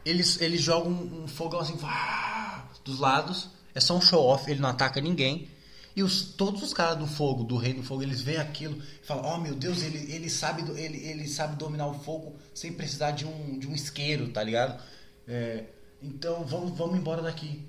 eles, 0.05 0.41
eles 0.41 0.61
jogam 0.61 0.91
um, 0.91 1.25
um 1.25 1.29
fogão 1.29 1.61
assim, 1.61 1.79
dos 2.85 2.99
lados. 2.99 3.51
É 3.75 3.81
só 3.81 3.97
um 3.97 4.01
show 4.01 4.25
off, 4.25 4.51
ele 4.51 4.61
não 4.61 4.69
ataca 4.69 5.01
ninguém. 5.01 5.49
E 5.95 6.03
os, 6.03 6.23
todos 6.23 6.63
os 6.63 6.73
caras 6.73 6.99
do 6.99 7.07
fogo, 7.07 7.43
do 7.43 7.57
rei 7.57 7.75
do 7.75 7.83
fogo, 7.83 8.03
eles 8.03 8.21
veem 8.21 8.39
aquilo 8.39 8.81
e 9.03 9.07
falam: 9.07 9.35
Oh 9.35 9.39
meu 9.39 9.55
Deus, 9.55 9.83
ele, 9.83 10.13
ele, 10.13 10.31
sabe, 10.31 10.63
ele, 10.79 10.99
ele 10.99 11.27
sabe 11.27 11.57
dominar 11.57 11.89
o 11.89 11.99
fogo 11.99 12.37
sem 12.55 12.73
precisar 12.73 13.11
de 13.11 13.27
um, 13.27 13.59
de 13.59 13.67
um 13.67 13.75
isqueiro, 13.75 14.29
tá 14.29 14.43
ligado? 14.43 14.83
É, 15.27 15.65
então 16.01 16.45
vamos, 16.45 16.77
vamos 16.77 16.97
embora 16.97 17.23
daqui. 17.23 17.67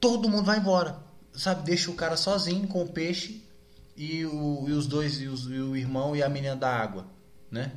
Todo 0.00 0.28
mundo 0.28 0.44
vai 0.44 0.58
embora, 0.58 0.98
sabe? 1.34 1.64
Deixa 1.64 1.90
o 1.90 1.94
cara 1.94 2.16
sozinho 2.16 2.66
com 2.66 2.82
o 2.82 2.88
peixe 2.88 3.44
e, 3.96 4.24
o, 4.24 4.66
e 4.68 4.72
os 4.72 4.86
dois, 4.86 5.20
e, 5.20 5.26
os, 5.26 5.44
e 5.44 5.60
o 5.60 5.76
irmão 5.76 6.16
e 6.16 6.22
a 6.22 6.28
menina 6.28 6.56
da 6.56 6.74
água, 6.74 7.06
né? 7.50 7.72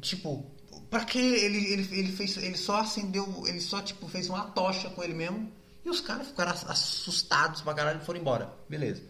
Tipo, 0.00 0.46
pra 0.88 1.04
que 1.04 1.18
ele, 1.18 1.72
ele, 1.72 1.98
ele 1.98 2.12
fez. 2.12 2.36
Ele 2.36 2.56
só 2.56 2.80
acendeu. 2.80 3.44
Ele 3.46 3.60
só 3.60 3.82
tipo 3.82 4.06
fez 4.06 4.28
uma 4.28 4.44
tocha 4.44 4.88
com 4.90 5.02
ele 5.02 5.14
mesmo 5.14 5.50
e 5.84 5.90
os 5.90 6.00
caras 6.00 6.28
ficaram 6.28 6.52
assustados 6.52 7.60
pra 7.60 7.74
caralho 7.74 8.00
e 8.00 8.04
foram 8.04 8.20
embora. 8.20 8.52
Beleza. 8.68 9.02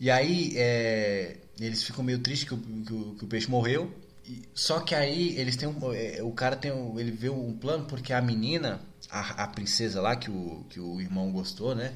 E 0.00 0.10
aí, 0.10 0.52
é, 0.56 1.36
eles 1.60 1.82
ficam 1.84 2.02
meio 2.02 2.18
tristes 2.18 2.48
que 2.48 2.54
o, 2.54 2.58
que 2.58 2.92
o, 2.92 3.14
que 3.14 3.24
o 3.24 3.28
peixe 3.28 3.48
morreu. 3.48 3.94
E, 4.26 4.42
só 4.52 4.80
que 4.80 4.94
aí, 4.94 5.38
eles 5.38 5.56
têm 5.56 5.68
um, 5.68 5.92
é, 5.92 6.22
o 6.22 6.32
cara 6.32 6.56
tem 6.56 6.72
um, 6.72 6.98
ele 6.98 7.12
vê 7.12 7.28
um 7.28 7.56
plano 7.56 7.86
porque 7.86 8.12
a 8.12 8.20
menina, 8.20 8.80
a, 9.08 9.44
a 9.44 9.48
princesa 9.48 10.00
lá 10.00 10.16
que 10.16 10.30
o, 10.30 10.64
que 10.68 10.80
o 10.80 11.00
irmão 11.00 11.30
gostou, 11.30 11.74
né? 11.74 11.94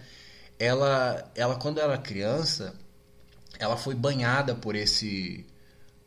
Ela, 0.59 1.31
ela 1.35 1.57
quando 1.57 1.81
era 1.81 1.99
criança, 1.99 2.75
ela 3.59 3.77
foi 3.77 3.95
banhada 3.95 4.55
por 4.55 4.77
esse, 4.77 5.45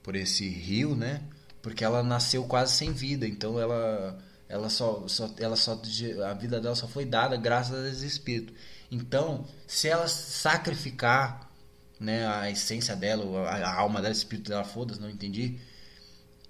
por 0.02 0.16
esse 0.16 0.48
rio, 0.48 0.96
né? 0.96 1.22
Porque 1.62 1.84
ela 1.84 2.02
nasceu 2.02 2.46
quase 2.46 2.74
sem 2.74 2.92
vida, 2.92 3.28
então 3.28 3.60
ela 3.60 4.18
ela 4.52 4.70
só, 4.70 5.08
só, 5.08 5.34
ela 5.40 5.56
só, 5.56 5.82
a 6.30 6.34
vida 6.34 6.60
dela 6.60 6.76
só 6.76 6.86
foi 6.86 7.06
dada 7.06 7.38
graças 7.38 7.86
a 7.86 7.90
esse 7.90 8.06
espírito. 8.06 8.54
Então, 8.92 9.46
se 9.66 9.88
ela 9.88 10.10
sacrificar, 10.10 11.50
né, 11.98 12.28
a 12.28 12.52
essência 12.52 12.94
dela, 12.94 13.48
a, 13.48 13.56
a 13.56 13.80
alma 13.80 14.02
dela, 14.02 14.14
o 14.14 14.18
espírito 14.18 14.50
dela, 14.50 14.66
foda-se, 14.66 15.00
não 15.00 15.10
entendi. 15.10 15.58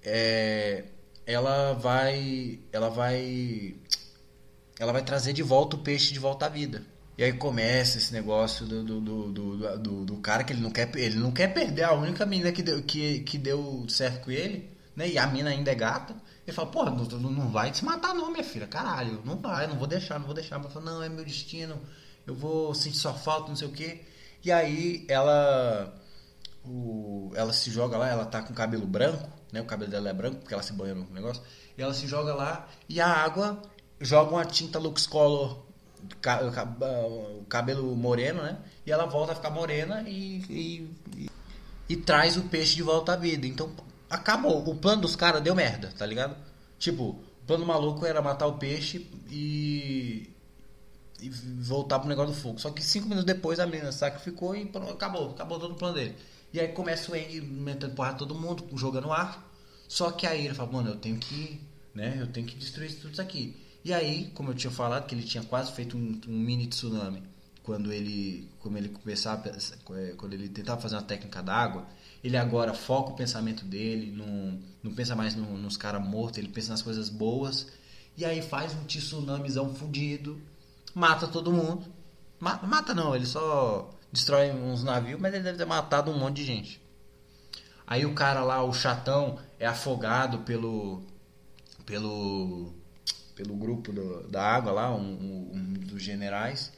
É, 0.03 0.85
ela 1.27 1.73
vai, 1.73 2.59
ela 2.71 2.89
vai, 2.89 3.75
ela 4.79 4.91
vai 4.91 5.03
trazer 5.03 5.33
de 5.33 5.43
volta 5.43 5.75
o 5.75 5.79
peixe 5.83 6.11
de 6.11 6.17
volta 6.19 6.47
à 6.47 6.49
vida. 6.49 6.83
E 7.19 7.23
aí 7.23 7.33
começa 7.33 7.99
esse 7.99 8.11
negócio 8.11 8.65
do, 8.65 8.83
do, 8.83 8.99
do, 8.99 9.77
do, 9.77 10.05
do, 10.05 10.17
cara 10.17 10.43
que 10.43 10.53
ele 10.53 10.61
não 10.61 10.71
quer, 10.71 10.89
ele 10.95 11.19
não 11.19 11.31
quer 11.31 11.53
perder 11.53 11.83
a 11.83 11.93
única 11.93 12.25
menina 12.25 12.51
que 12.51 12.63
deu, 12.63 12.81
que, 12.81 13.19
que 13.19 13.37
deu 13.37 13.85
certo 13.87 14.23
com 14.25 14.31
ele, 14.31 14.71
né? 14.95 15.07
E 15.07 15.19
a 15.19 15.27
mina 15.27 15.51
ainda 15.51 15.69
é 15.69 15.75
gata. 15.75 16.15
Ele 16.45 16.55
fala, 16.55 16.69
porra, 16.69 16.91
não, 16.91 17.05
não 17.05 17.49
vai 17.49 17.73
se 17.73 17.85
matar 17.85 18.13
não, 18.15 18.31
minha 18.31 18.43
filha, 18.43 18.67
caralho, 18.67 19.21
não 19.23 19.37
vai, 19.37 19.67
não 19.67 19.77
vou 19.77 19.87
deixar, 19.87 20.19
não 20.19 20.25
vou 20.25 20.33
deixar. 20.33 20.55
Ela 20.55 20.69
fala, 20.69 20.85
não, 20.85 21.03
é 21.03 21.09
meu 21.09 21.23
destino, 21.23 21.79
eu 22.25 22.33
vou 22.33 22.73
sentir 22.73 22.97
sua 22.97 23.13
falta, 23.13 23.49
não 23.49 23.55
sei 23.55 23.67
o 23.67 23.71
quê. 23.71 24.01
E 24.43 24.51
aí 24.51 25.05
ela 25.07 25.93
o, 26.65 27.31
ela 27.35 27.53
se 27.53 27.69
joga 27.71 27.97
lá, 27.97 28.09
ela 28.09 28.25
tá 28.25 28.41
com 28.41 28.53
cabelo 28.53 28.85
branco, 28.85 29.29
né? 29.51 29.61
O 29.61 29.65
cabelo 29.65 29.91
dela 29.91 30.09
é 30.09 30.13
branco, 30.13 30.37
porque 30.37 30.53
ela 30.53 30.63
se 30.63 30.73
banha 30.73 30.95
no 30.95 31.05
negócio. 31.11 31.43
E 31.77 31.81
ela 31.81 31.93
se 31.93 32.07
joga 32.07 32.33
lá 32.33 32.67
e 32.89 32.99
a 32.99 33.07
água 33.07 33.61
joga 33.99 34.31
uma 34.31 34.45
tinta 34.45 34.79
Lux 34.79 35.05
Color, 35.05 35.63
o 37.39 37.45
cabelo 37.45 37.95
moreno, 37.95 38.41
né? 38.41 38.57
E 38.85 38.91
ela 38.91 39.05
volta 39.05 39.33
a 39.33 39.35
ficar 39.35 39.51
morena 39.51 40.03
e, 40.07 40.41
e, 40.49 40.97
e, 41.15 41.29
e 41.89 41.95
traz 41.95 42.37
o 42.37 42.43
peixe 42.43 42.75
de 42.75 42.83
volta 42.83 43.13
à 43.13 43.15
vida. 43.15 43.45
Então 43.45 43.71
acabou. 44.11 44.67
O 44.69 44.75
plano 44.75 45.01
dos 45.01 45.15
caras 45.15 45.41
deu 45.41 45.55
merda, 45.55 45.93
tá 45.97 46.05
ligado? 46.05 46.35
Tipo, 46.77 47.03
o 47.03 47.45
plano 47.47 47.65
maluco 47.65 48.05
era 48.05 48.21
matar 48.21 48.47
o 48.47 48.57
peixe 48.57 49.07
e. 49.29 50.29
e 51.19 51.29
voltar 51.29 51.99
pro 51.99 52.09
negócio 52.09 52.33
do 52.33 52.39
fogo. 52.39 52.59
Só 52.59 52.69
que 52.69 52.83
cinco 52.83 53.07
minutos 53.07 53.25
depois 53.25 53.59
a 53.59 53.65
menina 53.65 53.91
sacrificou 53.91 54.55
e 54.55 54.65
pronto, 54.65 54.91
acabou. 54.91 55.31
Acabou 55.31 55.59
todo 55.59 55.71
o 55.71 55.75
plano 55.75 55.95
dele. 55.95 56.15
E 56.53 56.59
aí 56.59 56.67
começa 56.69 57.11
o 57.11 57.15
Eng 57.15 57.41
metendo 57.41 57.95
porrada 57.95 58.17
todo 58.17 58.35
mundo, 58.35 58.67
jogando 58.75 59.11
ar. 59.11 59.49
Só 59.87 60.11
que 60.11 60.27
aí 60.27 60.45
ele 60.45 60.53
fala, 60.53 60.71
mano, 60.71 60.89
eu 60.91 60.95
tenho 60.97 61.17
que. 61.17 61.61
né? 61.95 62.17
Eu 62.19 62.27
tenho 62.27 62.45
que 62.45 62.55
destruir 62.55 62.93
tudo 62.99 63.13
isso 63.13 63.21
aqui. 63.21 63.55
E 63.83 63.93
aí, 63.93 64.31
como 64.35 64.51
eu 64.51 64.55
tinha 64.55 64.71
falado, 64.71 65.07
que 65.07 65.15
ele 65.15 65.23
tinha 65.23 65.43
quase 65.43 65.71
feito 65.71 65.97
um, 65.97 66.21
um 66.27 66.37
mini 66.37 66.67
tsunami 66.67 67.30
quando 67.63 67.91
ele, 67.93 68.49
como 68.59 68.77
ele 68.77 68.89
começava, 68.89 69.51
quando 70.17 70.33
ele 70.33 70.49
tentava 70.49 70.81
fazer 70.81 70.95
uma 70.95 71.03
técnica 71.03 71.43
da 71.43 71.53
água, 71.53 71.85
ele 72.23 72.37
agora 72.37 72.73
foca 72.73 73.11
o 73.11 73.15
pensamento 73.15 73.65
dele, 73.65 74.11
não, 74.11 74.59
não 74.83 74.93
pensa 74.93 75.15
mais 75.15 75.35
no, 75.35 75.57
nos 75.57 75.77
caras 75.77 76.03
mortos, 76.03 76.39
ele 76.39 76.47
pensa 76.47 76.71
nas 76.71 76.81
coisas 76.81 77.09
boas. 77.09 77.67
E 78.17 78.25
aí 78.25 78.41
faz 78.41 78.73
um 78.73 78.83
tsunamizão 78.85 79.73
fudido, 79.73 80.41
mata 80.93 81.27
todo 81.27 81.51
mundo. 81.51 81.85
Mata, 82.39 82.65
mata 82.65 82.93
não, 82.93 83.15
ele 83.15 83.25
só 83.25 83.91
destrói 84.11 84.51
uns 84.51 84.83
navios, 84.83 85.19
mas 85.19 85.33
ele 85.33 85.43
deve 85.43 85.57
ter 85.57 85.65
matado 85.65 86.11
um 86.11 86.17
monte 86.17 86.37
de 86.37 86.45
gente. 86.45 86.81
Aí 87.85 88.05
o 88.05 88.13
cara 88.13 88.43
lá, 88.43 88.63
o 88.63 88.73
chatão, 88.73 89.37
é 89.59 89.67
afogado 89.67 90.39
pelo 90.39 91.03
pelo 91.85 92.73
pelo 93.35 93.55
grupo 93.55 93.91
do, 93.91 94.27
da 94.27 94.43
água 94.43 94.71
lá, 94.71 94.95
um, 94.95 95.01
um, 95.01 95.51
um, 95.53 95.73
dos 95.73 96.01
generais. 96.01 96.71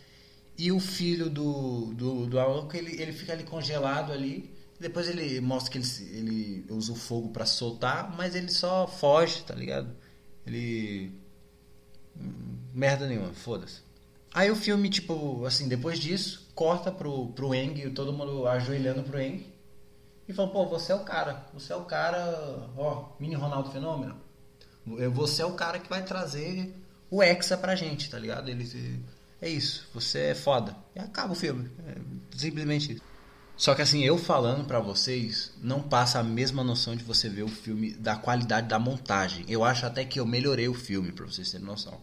E 0.58 0.72
o 0.72 0.80
filho 0.80 1.30
do 1.30 1.94
do, 1.94 2.28
do 2.28 2.40
Aoki, 2.40 2.78
ele, 2.78 3.02
ele 3.02 3.12
fica 3.12 3.34
ali 3.34 3.44
congelado 3.44 4.12
ali. 4.12 4.54
Depois 4.80 5.08
ele 5.08 5.40
mostra 5.40 5.72
que 5.72 5.78
ele, 5.78 5.88
ele 6.18 6.66
usa 6.70 6.92
o 6.92 6.96
fogo 6.96 7.30
para 7.30 7.46
soltar, 7.46 8.16
mas 8.18 8.36
ele 8.36 8.50
só 8.50 8.88
foge, 8.88 9.44
tá 9.44 9.56
ligado? 9.56 9.90
Ele. 10.46 11.12
Hum, 12.18 12.58
merda 12.74 13.08
nenhuma, 13.08 13.34
foda-se. 13.34 13.82
Aí 14.34 14.50
o 14.50 14.56
filme, 14.56 14.90
tipo, 14.90 15.46
assim, 15.46 15.68
depois 15.68 16.00
disso, 16.00 16.50
corta 16.56 16.92
pro, 16.92 17.28
pro 17.28 17.54
Eng, 17.54 17.92
todo 17.92 18.12
mundo 18.12 18.48
ajoelhando 18.48 19.04
pro 19.04 19.20
Eng. 19.20 19.46
E 20.28 20.34
fala, 20.34 20.50
pô, 20.50 20.66
você 20.66 20.92
é 20.92 20.96
o 20.96 21.04
cara. 21.04 21.46
Você 21.54 21.72
é 21.72 21.76
o 21.76 21.86
cara, 21.86 22.70
ó, 22.76 23.10
mini 23.20 23.36
Ronaldo 23.36 23.72
Fenômeno. 23.72 24.16
Você 25.14 25.42
é 25.42 25.46
o 25.46 25.54
cara 25.54 25.80
que 25.80 25.90
vai 25.90 26.04
trazer 26.04 26.74
o 27.10 27.22
Hexa 27.22 27.58
pra 27.58 27.76
gente, 27.76 28.10
tá 28.10 28.18
ligado? 28.18 28.50
Ele. 28.50 29.04
É 29.44 29.50
isso, 29.50 29.86
você 29.94 30.20
é 30.28 30.36
foda. 30.36 30.74
E 30.96 31.00
acaba 31.00 31.34
o 31.34 31.36
filme. 31.36 31.70
É 31.86 31.98
simplesmente 32.38 32.94
isso. 32.94 33.02
Só 33.58 33.76
que 33.76 33.82
assim, 33.82 34.02
eu 34.02 34.18
falando 34.18 34.66
para 34.66 34.80
vocês, 34.80 35.52
não 35.62 35.84
passa 35.84 36.20
a 36.20 36.24
mesma 36.24 36.64
noção 36.64 36.96
de 36.96 37.04
você 37.04 37.28
ver 37.28 37.44
o 37.44 37.50
filme, 37.50 37.92
da 37.92 38.16
qualidade 38.16 38.70
da 38.70 38.80
montagem. 38.80 39.44
Eu 39.50 39.66
acho 39.66 39.86
até 39.86 40.06
que 40.06 40.18
eu 40.18 40.26
melhorei 40.26 40.70
o 40.70 40.74
filme, 40.74 41.12
pra 41.12 41.26
vocês 41.26 41.52
terem 41.52 41.68
noção. 41.68 42.00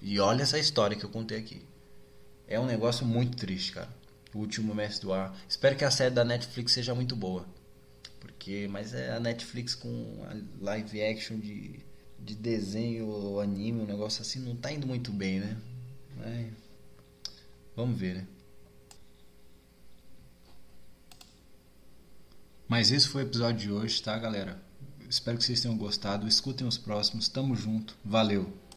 E 0.00 0.18
olha 0.18 0.44
essa 0.44 0.58
história 0.58 0.96
que 0.96 1.04
eu 1.04 1.10
contei 1.10 1.36
aqui. 1.36 1.60
É 2.48 2.58
um 2.58 2.64
negócio 2.64 3.04
muito 3.04 3.36
triste, 3.36 3.72
cara. 3.72 3.90
O 4.32 4.38
último 4.38 4.74
mestre 4.74 5.02
do 5.02 5.12
ar. 5.12 5.38
Espero 5.46 5.76
que 5.76 5.84
a 5.84 5.90
série 5.90 6.14
da 6.14 6.24
Netflix 6.24 6.72
seja 6.72 6.94
muito 6.94 7.14
boa. 7.14 7.44
Porque, 8.18 8.66
mas 8.70 8.94
é 8.94 9.12
a 9.12 9.20
Netflix 9.20 9.74
com 9.74 10.24
a 10.26 10.64
live 10.64 11.02
action 11.02 11.38
de, 11.38 11.80
de 12.18 12.34
desenho 12.34 13.40
anime, 13.40 13.82
um 13.82 13.86
negócio 13.86 14.22
assim, 14.22 14.38
não 14.38 14.56
tá 14.56 14.72
indo 14.72 14.86
muito 14.86 15.12
bem, 15.12 15.40
né? 15.40 15.58
Vamos 17.76 17.98
ver, 17.98 18.14
né? 18.16 18.26
Mas 22.66 22.90
esse 22.90 23.06
foi 23.06 23.22
o 23.22 23.26
episódio 23.26 23.60
de 23.60 23.70
hoje, 23.70 24.02
tá, 24.02 24.18
galera? 24.18 24.60
Espero 25.08 25.38
que 25.38 25.44
vocês 25.44 25.60
tenham 25.60 25.76
gostado. 25.76 26.26
Escutem 26.26 26.66
os 26.66 26.78
próximos. 26.78 27.28
Tamo 27.28 27.54
junto. 27.54 27.96
Valeu! 28.04 28.65